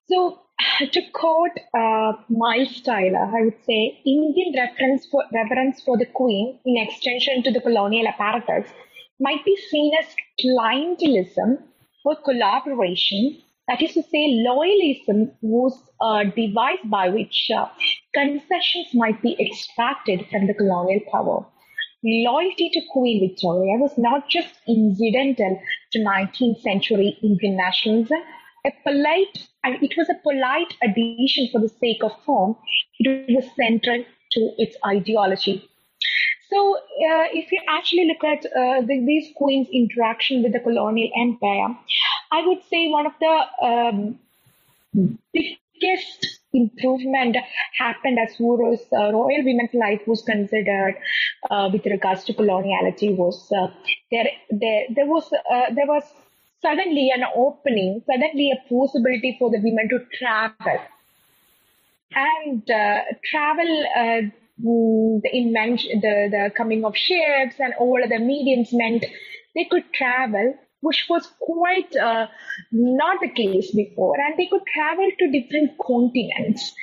So 0.09 0.39
to 0.91 1.01
quote 1.13 1.57
uh, 1.73 2.13
Miles 2.29 2.81
Taylor, 2.81 3.29
I 3.35 3.43
would 3.43 3.65
say 3.65 3.99
Indian 4.05 4.53
reference 4.57 5.05
for, 5.05 5.23
reverence 5.33 5.81
for 5.81 5.97
the 5.97 6.05
Queen 6.05 6.59
in 6.65 6.77
extension 6.77 7.43
to 7.43 7.51
the 7.51 7.61
colonial 7.61 8.07
apparatus 8.07 8.69
might 9.19 9.43
be 9.45 9.57
seen 9.69 9.93
as 9.99 10.05
clientelism 10.43 11.61
or 12.05 12.15
collaboration. 12.15 13.41
That 13.67 13.81
is 13.81 13.93
to 13.95 14.03
say, 14.03 14.43
loyalism 14.47 15.33
was 15.41 15.77
a 16.01 16.23
device 16.25 16.79
by 16.85 17.09
which 17.09 17.51
uh, 17.53 17.67
concessions 18.13 18.87
might 18.93 19.21
be 19.21 19.35
extracted 19.39 20.25
from 20.31 20.47
the 20.47 20.53
colonial 20.53 21.01
power. 21.11 21.45
Loyalty 22.03 22.69
to 22.69 22.81
Queen 22.93 23.27
Victoria 23.27 23.77
was 23.77 23.97
not 23.97 24.29
just 24.29 24.53
incidental 24.67 25.59
to 25.91 25.99
19th 25.99 26.61
century 26.61 27.17
Indian 27.21 27.57
nationalism, 27.57 28.19
a 28.65 28.71
polite, 28.85 29.47
and 29.63 29.83
it 29.83 29.97
was 29.97 30.07
a 30.09 30.21
polite 30.23 30.73
addition 30.81 31.49
for 31.51 31.59
the 31.59 31.67
sake 31.67 32.03
of 32.03 32.11
form. 32.25 32.55
It 32.99 33.35
was 33.35 33.45
central 33.55 34.05
to 34.31 34.53
its 34.57 34.77
ideology. 34.85 35.67
So, 36.49 36.77
uh, 36.77 37.27
if 37.33 37.51
you 37.51 37.59
actually 37.67 38.07
look 38.07 38.23
at 38.23 38.45
uh, 38.45 38.81
the, 38.81 39.03
these 39.05 39.33
queens' 39.35 39.67
interaction 39.73 40.43
with 40.43 40.53
the 40.53 40.61
colonial 40.61 41.09
empire, 41.19 41.75
I 42.31 42.45
would 42.45 42.63
say 42.69 42.89
one 42.89 43.05
of 43.05 43.13
the 43.19 43.45
um, 43.65 44.19
biggest 45.33 46.39
improvement 46.53 47.37
happened 47.77 48.17
as 48.19 48.35
far 48.37 48.71
as 48.71 48.79
uh, 48.91 49.11
royal 49.11 49.43
women's 49.43 49.73
life 49.73 50.01
was 50.07 50.21
considered 50.23 50.95
uh, 51.49 51.69
with 51.71 51.85
regards 51.85 52.23
to 52.25 52.33
coloniality 52.33 53.15
was 53.15 53.51
uh, 53.51 53.67
there, 54.11 54.27
there 54.49 54.85
there 54.95 55.05
was 55.05 55.31
uh, 55.33 55.73
there 55.73 55.87
was 55.87 56.03
suddenly 56.61 57.11
an 57.13 57.23
opening, 57.35 58.03
suddenly 58.05 58.51
a 58.51 58.69
possibility 58.69 59.35
for 59.39 59.49
the 59.51 59.59
women 59.59 59.89
to 59.89 59.99
travel. 60.17 60.79
And 62.15 62.69
uh, 62.69 63.01
travel, 63.25 63.85
uh, 63.95 64.21
the 64.57 65.29
invention, 65.33 65.99
the, 66.01 66.29
the 66.31 66.51
coming 66.55 66.83
of 66.83 66.95
ships 66.95 67.55
and 67.59 67.73
all 67.79 67.99
other 68.03 68.19
mediums 68.19 68.69
meant 68.73 69.05
they 69.53 69.65
could 69.65 69.91
travel, 69.93 70.55
which 70.81 71.05
was 71.09 71.27
quite 71.39 71.95
uh, 71.95 72.27
not 72.71 73.19
the 73.21 73.29
case 73.29 73.71
before. 73.71 74.15
And 74.19 74.37
they 74.37 74.47
could 74.47 74.61
travel 74.73 75.09
to 75.19 75.31
different 75.31 75.71
continents. 75.85 76.73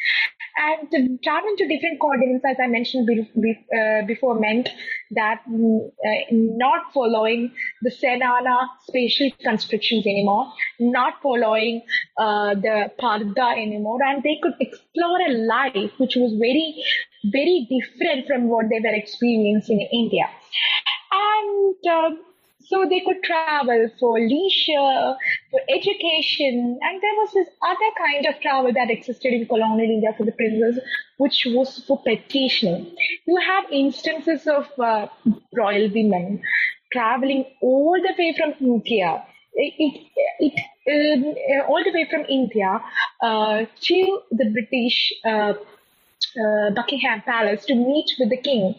And 0.57 1.21
traveling 1.23 1.57
to 1.59 1.67
different 1.67 2.01
continents, 2.01 2.45
as 2.49 2.57
I 2.63 2.69
mentioned 2.69 3.09
uh, 3.11 4.07
before, 4.07 4.39
meant 4.39 4.69
that 5.11 5.41
mm, 5.51 5.89
uh, 5.89 6.25
not 6.31 6.93
following 6.93 7.53
the 7.83 7.91
Zenana 7.91 8.69
spatial 8.87 9.31
constrictions 9.43 10.07
anymore, 10.07 10.53
not 10.79 11.15
following 11.23 11.83
uh, 12.19 12.55
the 12.55 12.93
Purdah 13.01 13.57
anymore, 13.61 13.99
and 14.05 14.23
they 14.23 14.39
could 14.41 14.55
explore 14.61 15.19
a 15.27 15.33
life 15.33 15.91
which 15.99 16.15
was 16.15 16.33
very, 16.39 16.85
very 17.33 17.67
different 17.69 18.29
from 18.29 18.49
what 18.49 18.67
they 18.71 18.79
were 18.79 18.95
experiencing 18.95 19.81
in 19.81 19.89
India. 20.05 20.27
And 21.11 21.75
uh, 21.91 22.11
so 22.67 22.87
they 22.89 23.01
could 23.01 23.23
travel 23.23 23.89
for 24.01 24.19
leisure, 24.19 25.17
for 25.51 25.61
education, 25.69 26.79
and 26.81 27.03
there 27.03 27.15
was 27.21 27.33
this 27.35 27.49
other 27.63 27.91
kind 27.99 28.27
of 28.27 28.41
travel 28.41 28.73
that 28.73 28.91
existed 28.91 29.33
in 29.33 29.47
colonial 29.47 29.91
India 29.91 30.15
for 30.17 30.25
the 30.25 30.33
princes, 30.33 30.79
which 31.19 31.47
was 31.51 31.85
for 31.87 32.03
petitioning. 32.03 32.95
You 33.27 33.39
have 33.47 33.65
instances 33.71 34.47
of 34.47 34.67
uh, 34.79 35.07
royal 35.55 35.91
women 35.91 36.43
traveling 36.93 37.45
all 37.61 37.97
the 38.01 38.15
way 38.19 38.35
from 38.37 38.55
India. 38.61 39.25
It, 39.57 39.75
it, 39.79 40.55
it 40.87 41.19
um, 41.19 41.25
all 41.69 41.83
the 41.85 41.93
way 41.93 42.07
from 42.11 42.25
India 42.29 42.81
uh, 43.23 43.65
to 43.83 44.21
the 44.33 44.51
British 44.51 45.13
uh, 45.25 45.55
uh, 46.37 46.71
Buckingham 46.71 47.23
Palace 47.23 47.65
to 47.67 47.75
meet 47.75 48.11
with 48.19 48.31
the 48.31 48.37
king 48.37 48.75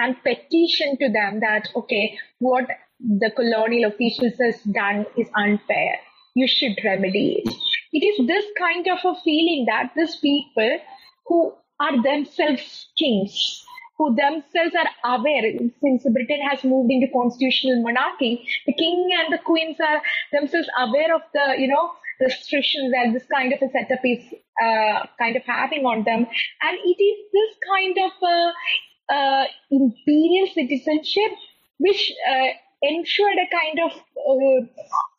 and 0.00 0.16
petition 0.22 0.96
to 0.98 1.08
them 1.10 1.40
that 1.40 1.68
okay, 1.76 2.18
what 2.38 2.66
the 3.00 3.30
colonial 3.34 3.90
officials 3.90 4.34
has 4.40 4.60
done 4.62 5.06
is 5.16 5.28
unfair. 5.36 5.98
You 6.34 6.46
should 6.46 6.76
remedy 6.84 7.42
it. 7.44 7.54
It 7.92 8.04
is 8.04 8.26
this 8.26 8.44
kind 8.58 8.86
of 8.88 8.98
a 9.04 9.20
feeling 9.22 9.64
that 9.68 9.92
these 9.96 10.16
people 10.16 10.78
who 11.26 11.54
are 11.80 12.02
themselves 12.02 12.88
kings, 12.98 13.64
who 13.98 14.14
themselves 14.14 14.74
are 14.74 15.16
aware, 15.16 15.42
since 15.80 16.04
Britain 16.10 16.40
has 16.48 16.64
moved 16.64 16.90
into 16.90 17.06
constitutional 17.12 17.82
monarchy, 17.82 18.46
the 18.66 18.74
king 18.74 19.10
and 19.18 19.32
the 19.32 19.42
queens 19.42 19.76
are 19.80 20.02
themselves 20.32 20.68
aware 20.78 21.14
of 21.14 21.22
the, 21.32 21.54
you 21.58 21.68
know, 21.68 21.92
restrictions 22.20 22.92
that 22.92 23.12
this 23.12 23.26
kind 23.32 23.52
of 23.52 23.60
a 23.60 23.70
setup 23.70 24.04
is 24.04 24.24
uh, 24.62 25.06
kind 25.18 25.36
of 25.36 25.42
having 25.44 25.84
on 25.84 26.04
them. 26.04 26.26
And 26.62 26.78
it 26.84 27.02
is 27.02 27.18
this 27.32 27.56
kind 27.68 27.96
of 27.98 28.12
uh, 28.22 29.14
uh, 29.14 29.44
imperial 29.70 30.48
citizenship 30.54 31.32
which 31.78 32.12
uh, 32.30 32.48
ensured 32.82 33.38
a 33.38 33.48
kind 33.50 33.80
of 33.80 33.92
uh, 33.92 34.66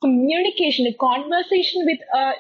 communication, 0.02 0.88
a 0.88 0.94
conversation 0.94 1.86
with 1.86 2.00
a 2.14 2.32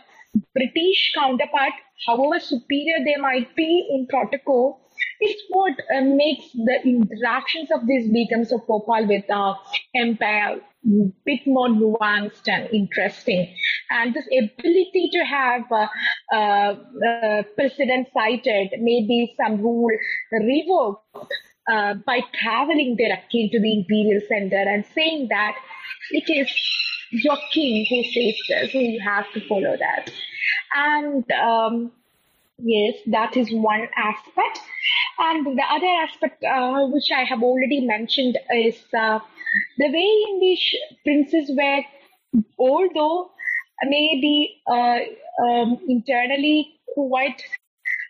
British 0.53 1.11
counterpart, 1.15 1.73
however 2.05 2.39
superior 2.39 3.03
they 3.03 3.19
might 3.19 3.55
be 3.55 3.87
in 3.91 4.07
protocol, 4.07 4.81
is 5.21 5.35
what 5.49 5.73
uh, 5.95 6.01
makes 6.01 6.51
the 6.53 6.79
interactions 6.83 7.69
of 7.71 7.87
these 7.87 8.09
Begums 8.09 8.51
of 8.51 8.65
Bhopal 8.67 9.07
with 9.07 9.25
the 9.27 9.53
empire 9.95 10.59
a 10.85 11.11
bit 11.25 11.41
more 11.45 11.67
nuanced 11.67 12.47
and 12.47 12.69
interesting. 12.71 13.53
And 13.89 14.13
this 14.13 14.25
ability 14.27 15.09
to 15.13 15.19
have 15.25 15.63
uh, 15.71 15.87
uh, 16.33 16.37
uh 16.37 17.43
precedent 17.55 18.07
cited, 18.13 18.69
maybe 18.79 19.35
some 19.37 19.61
rule 19.61 19.91
revoked, 20.31 21.33
uh, 21.71 21.93
by 22.05 22.21
traveling 22.41 22.95
directly 22.95 23.49
to 23.51 23.59
the 23.59 23.79
imperial 23.79 24.21
center 24.27 24.57
and 24.57 24.85
saying 24.93 25.27
that 25.29 25.55
it 26.11 26.23
is 26.29 26.49
your 27.11 27.37
king 27.53 27.85
who 27.89 28.03
says 28.03 28.35
this, 28.47 28.71
so 28.71 28.79
you 28.79 28.99
have 29.01 29.31
to 29.33 29.47
follow 29.47 29.75
that. 29.77 30.11
And 30.75 31.29
um, 31.31 31.91
yes, 32.57 32.95
that 33.07 33.37
is 33.37 33.51
one 33.51 33.87
aspect. 33.95 34.59
And 35.19 35.45
the 35.57 35.63
other 35.63 35.87
aspect, 36.03 36.43
uh, 36.43 36.87
which 36.87 37.09
I 37.15 37.23
have 37.23 37.41
already 37.41 37.85
mentioned, 37.85 38.37
is 38.53 38.75
uh, 38.97 39.19
the 39.77 39.87
way 39.87 40.25
in 40.29 40.39
which 40.41 40.75
princes 41.03 41.49
were, 41.55 41.81
although 42.59 43.31
maybe 43.83 44.61
uh, 44.67 44.99
um, 45.43 45.79
internally 45.87 46.79
quite 46.93 47.41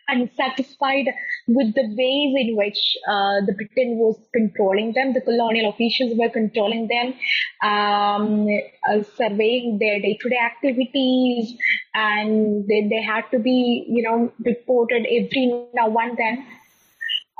unsatisfied 0.08 1.06
with 1.46 1.74
the 1.74 1.86
ways 1.96 2.34
in 2.48 2.56
which 2.56 2.96
uh, 3.08 3.40
the 3.46 3.52
Britain 3.52 3.98
was 3.98 4.18
controlling 4.34 4.92
them. 4.94 5.12
The 5.12 5.20
colonial 5.20 5.70
officials 5.70 6.18
were 6.18 6.30
controlling 6.30 6.88
them, 6.88 7.14
um, 7.62 8.48
uh, 8.88 9.02
surveying 9.16 9.78
their 9.78 10.00
day-to-day 10.00 10.38
activities, 10.38 11.56
and 11.94 12.66
they, 12.68 12.88
they 12.88 13.02
had 13.02 13.24
to 13.30 13.38
be, 13.38 13.86
you 13.88 14.02
know, 14.02 14.32
reported 14.44 15.06
every 15.06 15.66
now 15.74 15.94
and 15.96 16.16
then. 16.16 16.46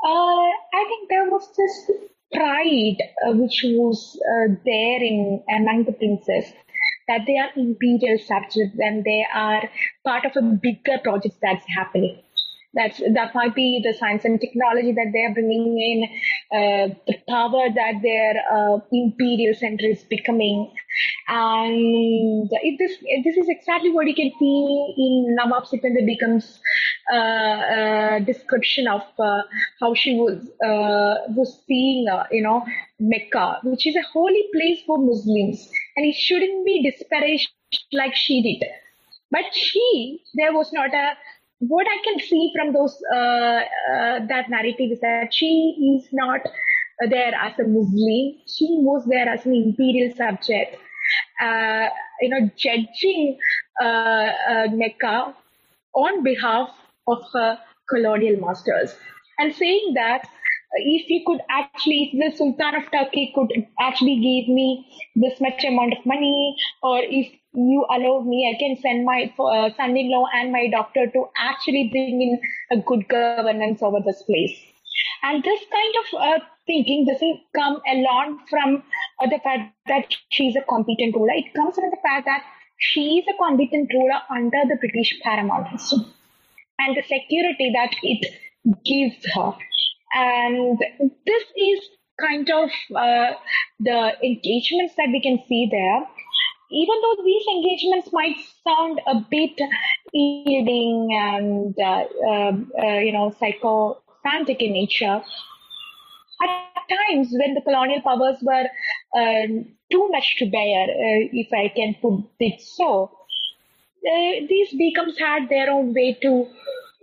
Uh, 0.03 0.47
I 0.73 0.85
think 0.87 1.09
there 1.09 1.29
was 1.29 1.47
this 1.57 1.91
pride 2.33 2.97
uh, 3.25 3.33
which 3.33 3.61
was 3.65 4.19
uh, 4.21 4.53
there 4.63 5.03
in 5.03 5.43
among 5.49 5.85
the 5.85 5.93
princes 5.93 6.53
that 7.07 7.21
they 7.25 7.37
are 7.37 7.49
imperial 7.55 8.19
subjects 8.19 8.77
and 8.77 9.03
they 9.03 9.25
are 9.33 9.63
part 10.05 10.25
of 10.25 10.31
a 10.37 10.41
bigger 10.41 10.99
project 11.03 11.35
that's 11.41 11.65
happening. 11.75 12.21
That's, 12.73 12.99
that 12.99 13.33
might 13.33 13.55
be 13.55 13.81
the 13.83 13.97
science 13.97 14.25
and 14.25 14.39
technology 14.39 14.91
that 14.91 15.07
they're 15.11 15.33
bringing 15.33 15.79
in, 15.79 16.03
uh, 16.55 16.93
the 17.07 17.15
power 17.27 17.67
that 17.73 17.93
their 18.03 18.33
uh, 18.51 18.79
imperial 18.91 19.55
center 19.55 19.87
is 19.87 20.03
becoming. 20.03 20.71
And 21.27 22.49
this, 22.77 22.91
this 23.23 23.37
is 23.37 23.49
exactly 23.49 23.91
what 23.91 24.07
you 24.07 24.13
can 24.13 24.31
see 24.37 24.93
in 24.97 25.35
Nawab 25.35 25.65
Sikander 25.65 26.05
Begum's 26.05 26.59
uh, 27.11 27.15
uh, 27.15 28.19
description 28.19 28.87
of 28.87 29.01
uh, 29.17 29.41
how 29.79 29.95
she 29.95 30.13
was 30.15 30.37
uh, 30.63 31.31
was 31.33 31.63
seeing, 31.65 32.07
you 32.31 32.43
know, 32.43 32.63
Mecca, 32.99 33.59
which 33.63 33.87
is 33.87 33.95
a 33.95 34.03
holy 34.13 34.45
place 34.53 34.79
for 34.85 34.97
Muslims, 34.99 35.69
and 35.97 36.05
it 36.05 36.13
shouldn't 36.15 36.65
be 36.65 36.83
disparaged 36.83 37.49
like 37.93 38.15
she 38.15 38.41
did. 38.41 38.69
But 39.31 39.53
she, 39.53 40.21
there 40.35 40.53
was 40.53 40.71
not 40.73 40.93
a 40.93 41.13
what 41.59 41.85
I 41.87 41.97
can 42.03 42.19
see 42.19 42.51
from 42.55 42.73
those 42.73 42.97
uh, 43.13 43.17
uh, 43.17 44.25
that 44.27 44.49
narrative 44.49 44.91
is 44.91 44.99
that 45.01 45.33
she 45.33 45.97
is 45.97 46.09
not 46.11 46.41
there 47.09 47.33
as 47.35 47.57
a 47.59 47.63
Muslim. 47.63 48.35
She 48.47 48.67
was 48.81 49.05
there 49.05 49.27
as 49.27 49.45
an 49.45 49.53
imperial 49.53 50.13
subject. 50.15 50.77
Uh, 51.41 51.87
you 52.21 52.29
know, 52.29 52.49
judging 52.57 53.37
uh, 53.81 53.85
uh, 53.85 54.67
Mecca 54.71 55.35
on 55.95 56.23
behalf 56.23 56.69
of 57.07 57.23
her 57.33 57.59
colonial 57.89 58.39
masters 58.39 58.95
and 59.39 59.53
saying 59.55 59.93
that 59.95 60.27
if 60.73 61.05
he 61.07 61.23
could 61.25 61.41
actually, 61.49 62.11
if 62.13 62.31
the 62.31 62.37
Sultan 62.37 62.75
of 62.75 62.91
Turkey 62.91 63.31
could 63.33 63.51
actually 63.79 64.15
give 64.15 64.53
me 64.53 64.87
this 65.15 65.39
much 65.41 65.63
amount 65.63 65.93
of 65.93 66.05
money, 66.05 66.55
or 66.83 66.99
if 67.01 67.31
you 67.53 67.85
allow 67.89 68.21
me, 68.21 68.53
I 68.53 68.59
can 68.59 68.77
send 68.81 69.05
my 69.05 69.33
uh, 69.39 69.69
son-in-law 69.75 70.25
and 70.35 70.51
my 70.51 70.67
doctor 70.69 71.07
to 71.07 71.25
actually 71.37 71.89
bring 71.91 72.21
in 72.21 72.41
a 72.71 72.81
good 72.81 73.07
governance 73.07 73.81
over 73.81 73.99
this 74.05 74.21
place. 74.23 74.57
And 75.23 75.43
this 75.43 75.59
kind 75.71 75.93
of 76.01 76.19
uh, 76.19 76.45
thinking 76.67 77.05
doesn't 77.05 77.41
come 77.55 77.81
along 77.87 78.39
from 78.49 78.83
uh, 79.21 79.27
the 79.27 79.39
fact 79.43 79.73
that 79.87 80.05
she's 80.29 80.55
a 80.55 80.61
competent 80.69 81.15
ruler. 81.15 81.33
It 81.33 81.53
comes 81.53 81.75
from 81.75 81.89
the 81.89 81.97
fact 82.03 82.25
that 82.25 82.43
she 82.77 83.17
is 83.17 83.25
a 83.27 83.37
competent 83.37 83.91
ruler 83.93 84.19
under 84.29 84.61
the 84.67 84.77
British 84.77 85.19
paramountcy 85.25 86.05
and 86.79 86.95
the 86.95 87.01
security 87.01 87.71
that 87.73 87.93
it 88.03 88.25
gives 88.85 89.25
her. 89.33 89.53
And 90.13 90.79
this 91.25 91.43
is 91.55 91.79
kind 92.19 92.49
of 92.49 92.69
uh, 92.95 93.33
the 93.79 94.11
engagements 94.23 94.95
that 94.97 95.09
we 95.11 95.21
can 95.21 95.39
see 95.47 95.67
there. 95.71 96.07
Even 96.71 96.95
though 97.01 97.23
these 97.23 97.45
engagements 97.47 98.09
might 98.13 98.35
sound 98.63 99.01
a 99.07 99.15
bit 99.29 99.59
yielding 100.13 101.09
and 101.13 101.75
uh, 101.79 102.29
um, 102.29 102.71
uh, 102.77 102.99
you 102.99 103.11
know 103.11 103.33
psychophantic 103.39 104.61
in 104.61 104.73
nature, 104.73 105.21
at 106.41 106.83
times 106.89 107.29
when 107.31 107.55
the 107.55 107.61
colonial 107.61 108.01
powers 108.01 108.37
were 108.41 108.67
uh, 109.17 109.47
too 109.91 110.09
much 110.09 110.35
to 110.37 110.45
bear, 110.45 110.83
uh, 110.83 111.21
if 111.33 111.51
I 111.51 111.69
can 111.75 111.95
put 112.01 112.25
it 112.39 112.61
so, 112.61 113.11
uh, 114.07 114.45
these 114.47 114.73
Begums 114.73 115.17
had 115.17 115.49
their 115.49 115.69
own 115.69 115.93
way 115.93 116.13
to 116.21 116.47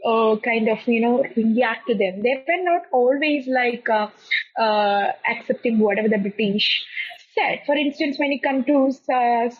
uh, 0.06 0.36
kind 0.44 0.68
of 0.68 0.78
you 0.86 1.00
know 1.00 1.24
react 1.36 1.86
to 1.88 1.94
them. 1.94 2.22
They 2.22 2.44
were 2.48 2.62
not 2.62 2.82
always 2.92 3.46
like 3.46 3.88
uh, 3.88 4.08
uh, 4.58 5.12
accepting 5.28 5.78
whatever 5.78 6.08
the 6.08 6.18
British 6.18 6.84
said. 7.34 7.60
For 7.66 7.74
instance, 7.74 8.18
when 8.18 8.32
it 8.32 8.42
comes 8.42 8.66
to 8.66 9.14
uh, 9.14 9.50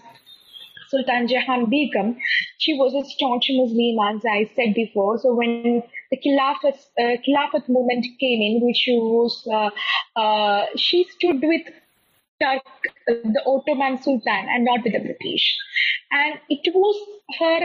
Sultan 0.88 1.26
Jahan 1.28 1.68
Begum, 1.68 2.16
she 2.58 2.74
was 2.74 2.94
a 2.94 3.08
staunch 3.10 3.50
Muslim, 3.50 4.16
as 4.16 4.24
I 4.24 4.50
said 4.54 4.74
before. 4.74 5.18
So 5.18 5.34
when 5.34 5.82
the 6.10 6.16
Khilafat, 6.16 6.78
uh, 6.98 7.16
Khilafat 7.26 7.68
movement 7.68 8.06
came 8.20 8.40
in, 8.40 8.60
which 8.62 8.84
was 8.88 9.46
uh, 9.52 9.70
uh, 10.18 10.66
she 10.76 11.04
stood 11.16 11.42
with 11.42 11.66
Turk, 12.40 12.62
the 13.06 13.42
Ottoman 13.46 14.00
Sultan, 14.02 14.46
and 14.48 14.64
not 14.64 14.84
with 14.84 14.92
the 14.92 15.00
British. 15.00 15.58
And 16.12 16.38
it 16.48 16.72
was 16.74 16.96
her 17.40 17.60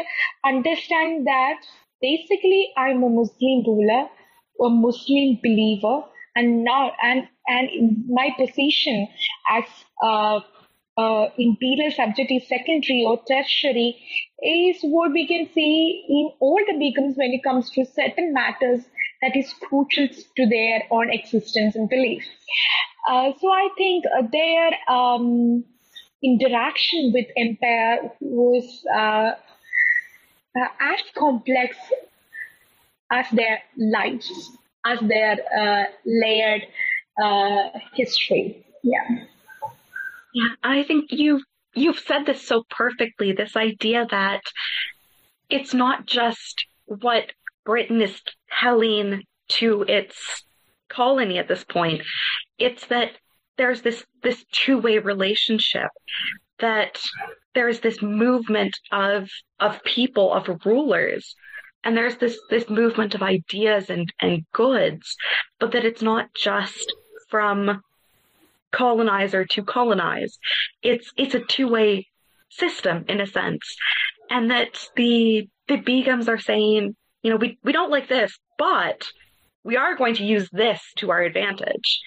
understanding 0.45 1.25
that 1.25 1.61
basically 2.01 2.69
I'm 2.77 3.03
a 3.03 3.09
Muslim 3.09 3.63
ruler, 3.65 4.07
a 4.61 4.69
Muslim 4.69 5.39
believer, 5.43 6.03
and 6.35 6.63
now 6.63 6.91
and 7.03 7.27
and 7.47 7.69
my 8.07 8.29
position 8.37 9.07
as 9.49 9.63
uh, 10.03 10.39
uh, 10.97 11.27
imperial 11.37 11.91
subject 11.91 12.31
is 12.31 12.47
secondary 12.47 13.03
or 13.05 13.19
tertiary 13.27 13.97
is 14.43 14.77
what 14.81 15.11
we 15.11 15.27
can 15.27 15.47
see 15.53 16.05
in 16.09 16.31
all 16.39 16.59
the 16.67 16.73
begums 16.73 17.17
when 17.17 17.31
it 17.31 17.43
comes 17.43 17.69
to 17.71 17.85
certain 17.85 18.33
matters 18.33 18.81
that 19.21 19.35
is 19.35 19.53
crucial 19.61 20.07
to 20.35 20.47
their 20.47 20.83
own 20.91 21.11
existence 21.11 21.75
and 21.75 21.89
belief. 21.89 22.23
Uh, 23.07 23.31
so 23.39 23.47
I 23.49 23.69
think 23.77 24.05
uh, 24.05 24.23
their 24.31 24.71
um, 24.89 25.63
interaction 26.23 27.11
with 27.13 27.27
empire 27.37 28.11
was 28.19 28.83
uh, 30.55 30.63
uh, 30.63 30.67
as 30.79 30.99
complex 31.17 31.75
as 33.11 33.25
their 33.31 33.59
lives, 33.77 34.31
as 34.85 34.99
their 35.01 35.37
uh, 35.57 35.83
layered 36.05 36.63
history. 37.93 38.65
Yeah. 38.83 39.25
Yeah, 40.33 40.47
I 40.63 40.83
think 40.83 41.11
you've 41.11 41.43
you've 41.73 41.99
said 41.99 42.25
this 42.25 42.47
so 42.47 42.63
perfectly. 42.69 43.33
This 43.33 43.55
idea 43.55 44.07
that 44.09 44.41
it's 45.49 45.73
not 45.73 46.05
just 46.05 46.65
what 46.85 47.31
Britain 47.65 48.01
is 48.01 48.21
telling 48.49 49.23
to 49.49 49.83
its 49.83 50.43
colony 50.89 51.37
at 51.37 51.47
this 51.47 51.63
point. 51.63 52.01
It's 52.57 52.87
that 52.87 53.11
there's 53.57 53.81
this 53.81 54.05
this 54.23 54.43
two 54.51 54.77
way 54.77 54.97
relationship 54.99 55.89
that 56.59 56.99
there's 57.53 57.79
this 57.79 58.01
movement 58.01 58.77
of 58.91 59.29
of 59.59 59.83
people 59.83 60.33
of 60.33 60.47
rulers 60.65 61.35
and 61.83 61.97
there's 61.97 62.17
this 62.17 62.39
this 62.49 62.69
movement 62.69 63.15
of 63.15 63.21
ideas 63.21 63.89
and 63.89 64.11
and 64.21 64.45
goods 64.53 65.15
but 65.59 65.71
that 65.71 65.85
it's 65.85 66.01
not 66.01 66.33
just 66.33 66.93
from 67.29 67.81
colonizer 68.71 69.45
to 69.45 69.63
colonize. 69.63 70.37
It's 70.81 71.11
it's 71.17 71.35
a 71.35 71.39
two 71.39 71.67
way 71.67 72.07
system 72.49 73.05
in 73.07 73.21
a 73.21 73.27
sense, 73.27 73.75
and 74.29 74.51
that 74.51 74.87
the 74.95 75.47
the 75.67 75.77
Begums 75.77 76.27
are 76.27 76.39
saying, 76.39 76.95
you 77.21 77.31
know, 77.31 77.37
we 77.37 77.57
we 77.63 77.71
don't 77.71 77.91
like 77.91 78.07
this, 78.07 78.37
but 78.57 79.07
we 79.63 79.77
are 79.77 79.95
going 79.95 80.15
to 80.15 80.25
use 80.25 80.49
this 80.51 80.81
to 80.97 81.11
our 81.11 81.21
advantage, 81.21 82.01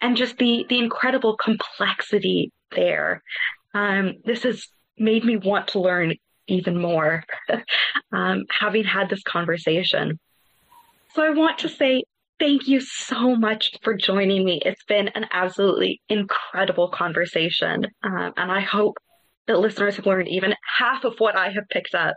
and 0.00 0.16
just 0.16 0.36
the 0.38 0.66
the 0.68 0.78
incredible 0.78 1.36
complexity 1.36 2.52
there. 2.72 3.22
Um, 3.74 4.14
this 4.24 4.42
has 4.44 4.66
made 5.00 5.24
me 5.24 5.36
want 5.36 5.68
to 5.68 5.80
learn 5.80 6.14
even 6.46 6.80
more, 6.80 7.24
um, 8.12 8.44
having 8.50 8.84
had 8.84 9.08
this 9.08 9.22
conversation. 9.22 10.18
So 11.14 11.22
I 11.22 11.30
want 11.30 11.58
to 11.58 11.68
say 11.68 12.04
Thank 12.40 12.68
you 12.68 12.80
so 12.80 13.36
much 13.36 13.70
for 13.82 13.92
joining 13.92 14.46
me. 14.46 14.62
It's 14.64 14.82
been 14.84 15.08
an 15.08 15.26
absolutely 15.30 16.00
incredible 16.08 16.88
conversation. 16.88 17.84
Um, 18.02 18.32
and 18.34 18.50
I 18.50 18.60
hope 18.60 18.96
that 19.46 19.58
listeners 19.58 19.96
have 19.96 20.06
learned 20.06 20.28
even 20.28 20.54
half 20.78 21.04
of 21.04 21.16
what 21.18 21.36
I 21.36 21.50
have 21.50 21.68
picked 21.68 21.94
up. 21.94 22.14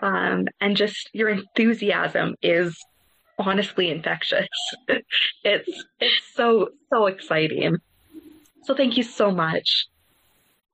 Um, 0.00 0.46
and 0.62 0.74
just 0.74 1.10
your 1.12 1.28
enthusiasm 1.28 2.34
is 2.40 2.78
honestly 3.38 3.90
infectious. 3.90 4.48
it's, 5.44 5.84
it's 6.00 6.22
so, 6.34 6.70
so 6.90 7.04
exciting. 7.04 7.76
So 8.62 8.74
thank 8.74 8.96
you 8.96 9.02
so 9.02 9.30
much. 9.30 9.86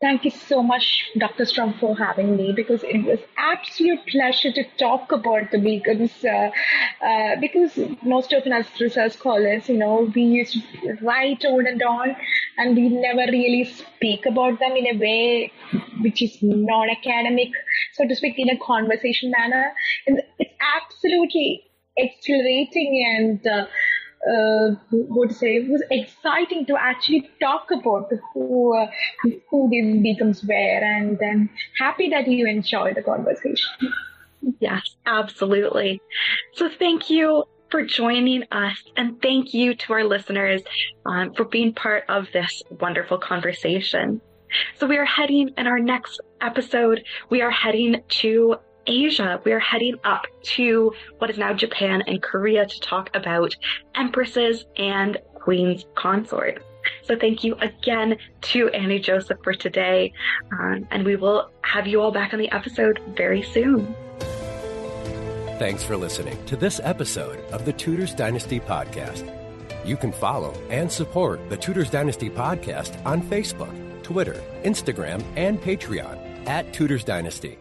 Thank 0.05 0.27
you 0.27 0.31
so 0.31 0.63
much, 0.63 1.11
Dr. 1.17 1.47
Strong, 1.47 1.79
for 1.81 1.97
having 1.97 2.37
me 2.37 2.53
because 2.53 2.83
it 2.85 3.07
was 3.07 3.21
absolute 3.39 4.01
pleasure 4.07 4.53
to 4.53 4.63
talk 4.77 5.11
about 5.13 5.51
the 5.51 5.57
Begums. 5.57 6.13
Uh, 6.23 6.51
uh, 7.03 7.37
because 7.41 7.79
most 8.03 8.35
of 8.35 8.47
us 8.47 8.67
research 8.83 9.13
scholars, 9.13 9.67
you 9.67 9.79
know, 9.79 10.13
we 10.15 10.21
used 10.21 10.53
to 10.53 10.99
write 11.01 11.47
on 11.47 11.67
and 11.67 11.83
on, 11.83 12.15
and 12.59 12.77
we 12.77 12.91
never 12.91 13.25
really 13.33 13.65
speak 13.65 14.27
about 14.27 14.59
them 14.61 14.73
in 14.77 14.95
a 14.95 14.99
way 14.99 15.51
which 16.03 16.21
is 16.21 16.37
non-academic, 16.43 17.53
so 17.95 18.07
to 18.07 18.15
speak, 18.15 18.35
in 18.37 18.51
a 18.51 18.59
conversation 18.59 19.31
manner. 19.31 19.73
And 20.07 20.21
it's 20.39 20.53
absolutely 20.77 21.63
exhilarating 21.97 22.93
and 23.17 23.47
uh, 23.47 23.67
uh, 24.31 24.75
would 24.91 25.33
say 25.33 25.57
it 25.57 25.71
was 25.71 25.83
exciting 25.91 26.67
to 26.67 26.77
actually 26.77 27.31
talk 27.41 27.71
about 27.71 28.11
who 28.33 28.77
uh, 28.77 28.87
who 29.51 29.69
these 29.71 29.97
Begums 30.05 30.47
were, 30.47 30.55
and 30.55 31.19
I'm 31.23 31.51
happy 31.79 32.09
that 32.11 32.29
you 32.29 32.47
enjoyed 32.47 32.97
the 32.97 33.03
conversation. 33.03 33.71
Yes, 34.61 34.97
absolutely. 35.07 36.01
So 36.55 36.69
thank 36.69 37.11
you 37.11 37.45
for 37.71 37.85
joining 37.85 38.45
us, 38.53 38.83
and 38.97 39.21
thank 39.21 39.55
you 39.55 39.75
to 39.75 39.93
our 39.93 40.05
listeners 40.05 40.63
um, 41.07 41.33
for 41.35 41.45
being 41.45 41.75
part 41.75 42.05
of 42.09 42.27
this 42.33 42.63
wonderful 42.81 43.19
conversation. 43.19 44.21
So 44.79 44.87
we 44.87 44.97
are 44.97 45.05
heading 45.05 45.51
in 45.57 45.67
our 45.67 45.81
next 45.81 46.21
episode. 46.41 47.05
We 47.31 47.43
are 47.43 47.51
heading 47.51 48.03
to 48.21 48.57
Asia, 48.87 49.41
we're 49.45 49.61
heading 49.61 49.97
up 50.05 50.27
to 50.43 50.93
what 51.19 51.31
is 51.31 51.39
now 51.39 51.53
Japan 51.53 52.03
and 52.07 52.23
Korea 52.23 52.67
to 52.67 52.81
talk 52.81 53.11
about 53.15 53.55
empresses 53.95 54.65
and 54.77 55.19
queens 55.35 55.85
consort. 55.95 56.63
So 57.03 57.17
thank 57.19 57.45
you 57.45 57.55
again 57.57 58.17
to 58.43 58.69
Annie 58.71 58.99
Joseph 58.99 59.39
for 59.43 59.55
today, 59.55 60.13
um, 60.53 60.87
and 60.91 61.05
we 61.05 61.17
will 61.17 61.51
have 61.63 61.87
you 61.87 62.01
all 62.01 62.13
back 62.13 62.33
on 62.33 62.39
the 62.39 62.51
episode 62.53 63.01
very 63.17 63.43
soon. 63.43 63.95
Thanks 65.59 65.85
for 65.85 65.97
listening 65.97 66.45
to 66.47 66.57
this 66.57 66.81
episode 66.83 67.39
of 67.53 67.65
the 67.65 67.73
Tudors 67.73 68.15
Dynasty 68.15 68.61
Podcast. 68.61 69.31
You 69.85 69.97
can 69.97 70.13
follow 70.13 70.53
and 70.69 70.91
support 70.91 71.49
the 71.49 71.57
Tudors 71.57 71.91
Dynasty 71.91 72.29
Podcast 72.29 73.05
on 73.07 73.23
Facebook, 73.23 74.03
Twitter, 74.03 74.43
Instagram, 74.65 75.23
and 75.37 75.61
Patreon 75.61 76.49
at 76.49 76.73
Tudors 76.73 77.05
Dynasty. 77.05 77.59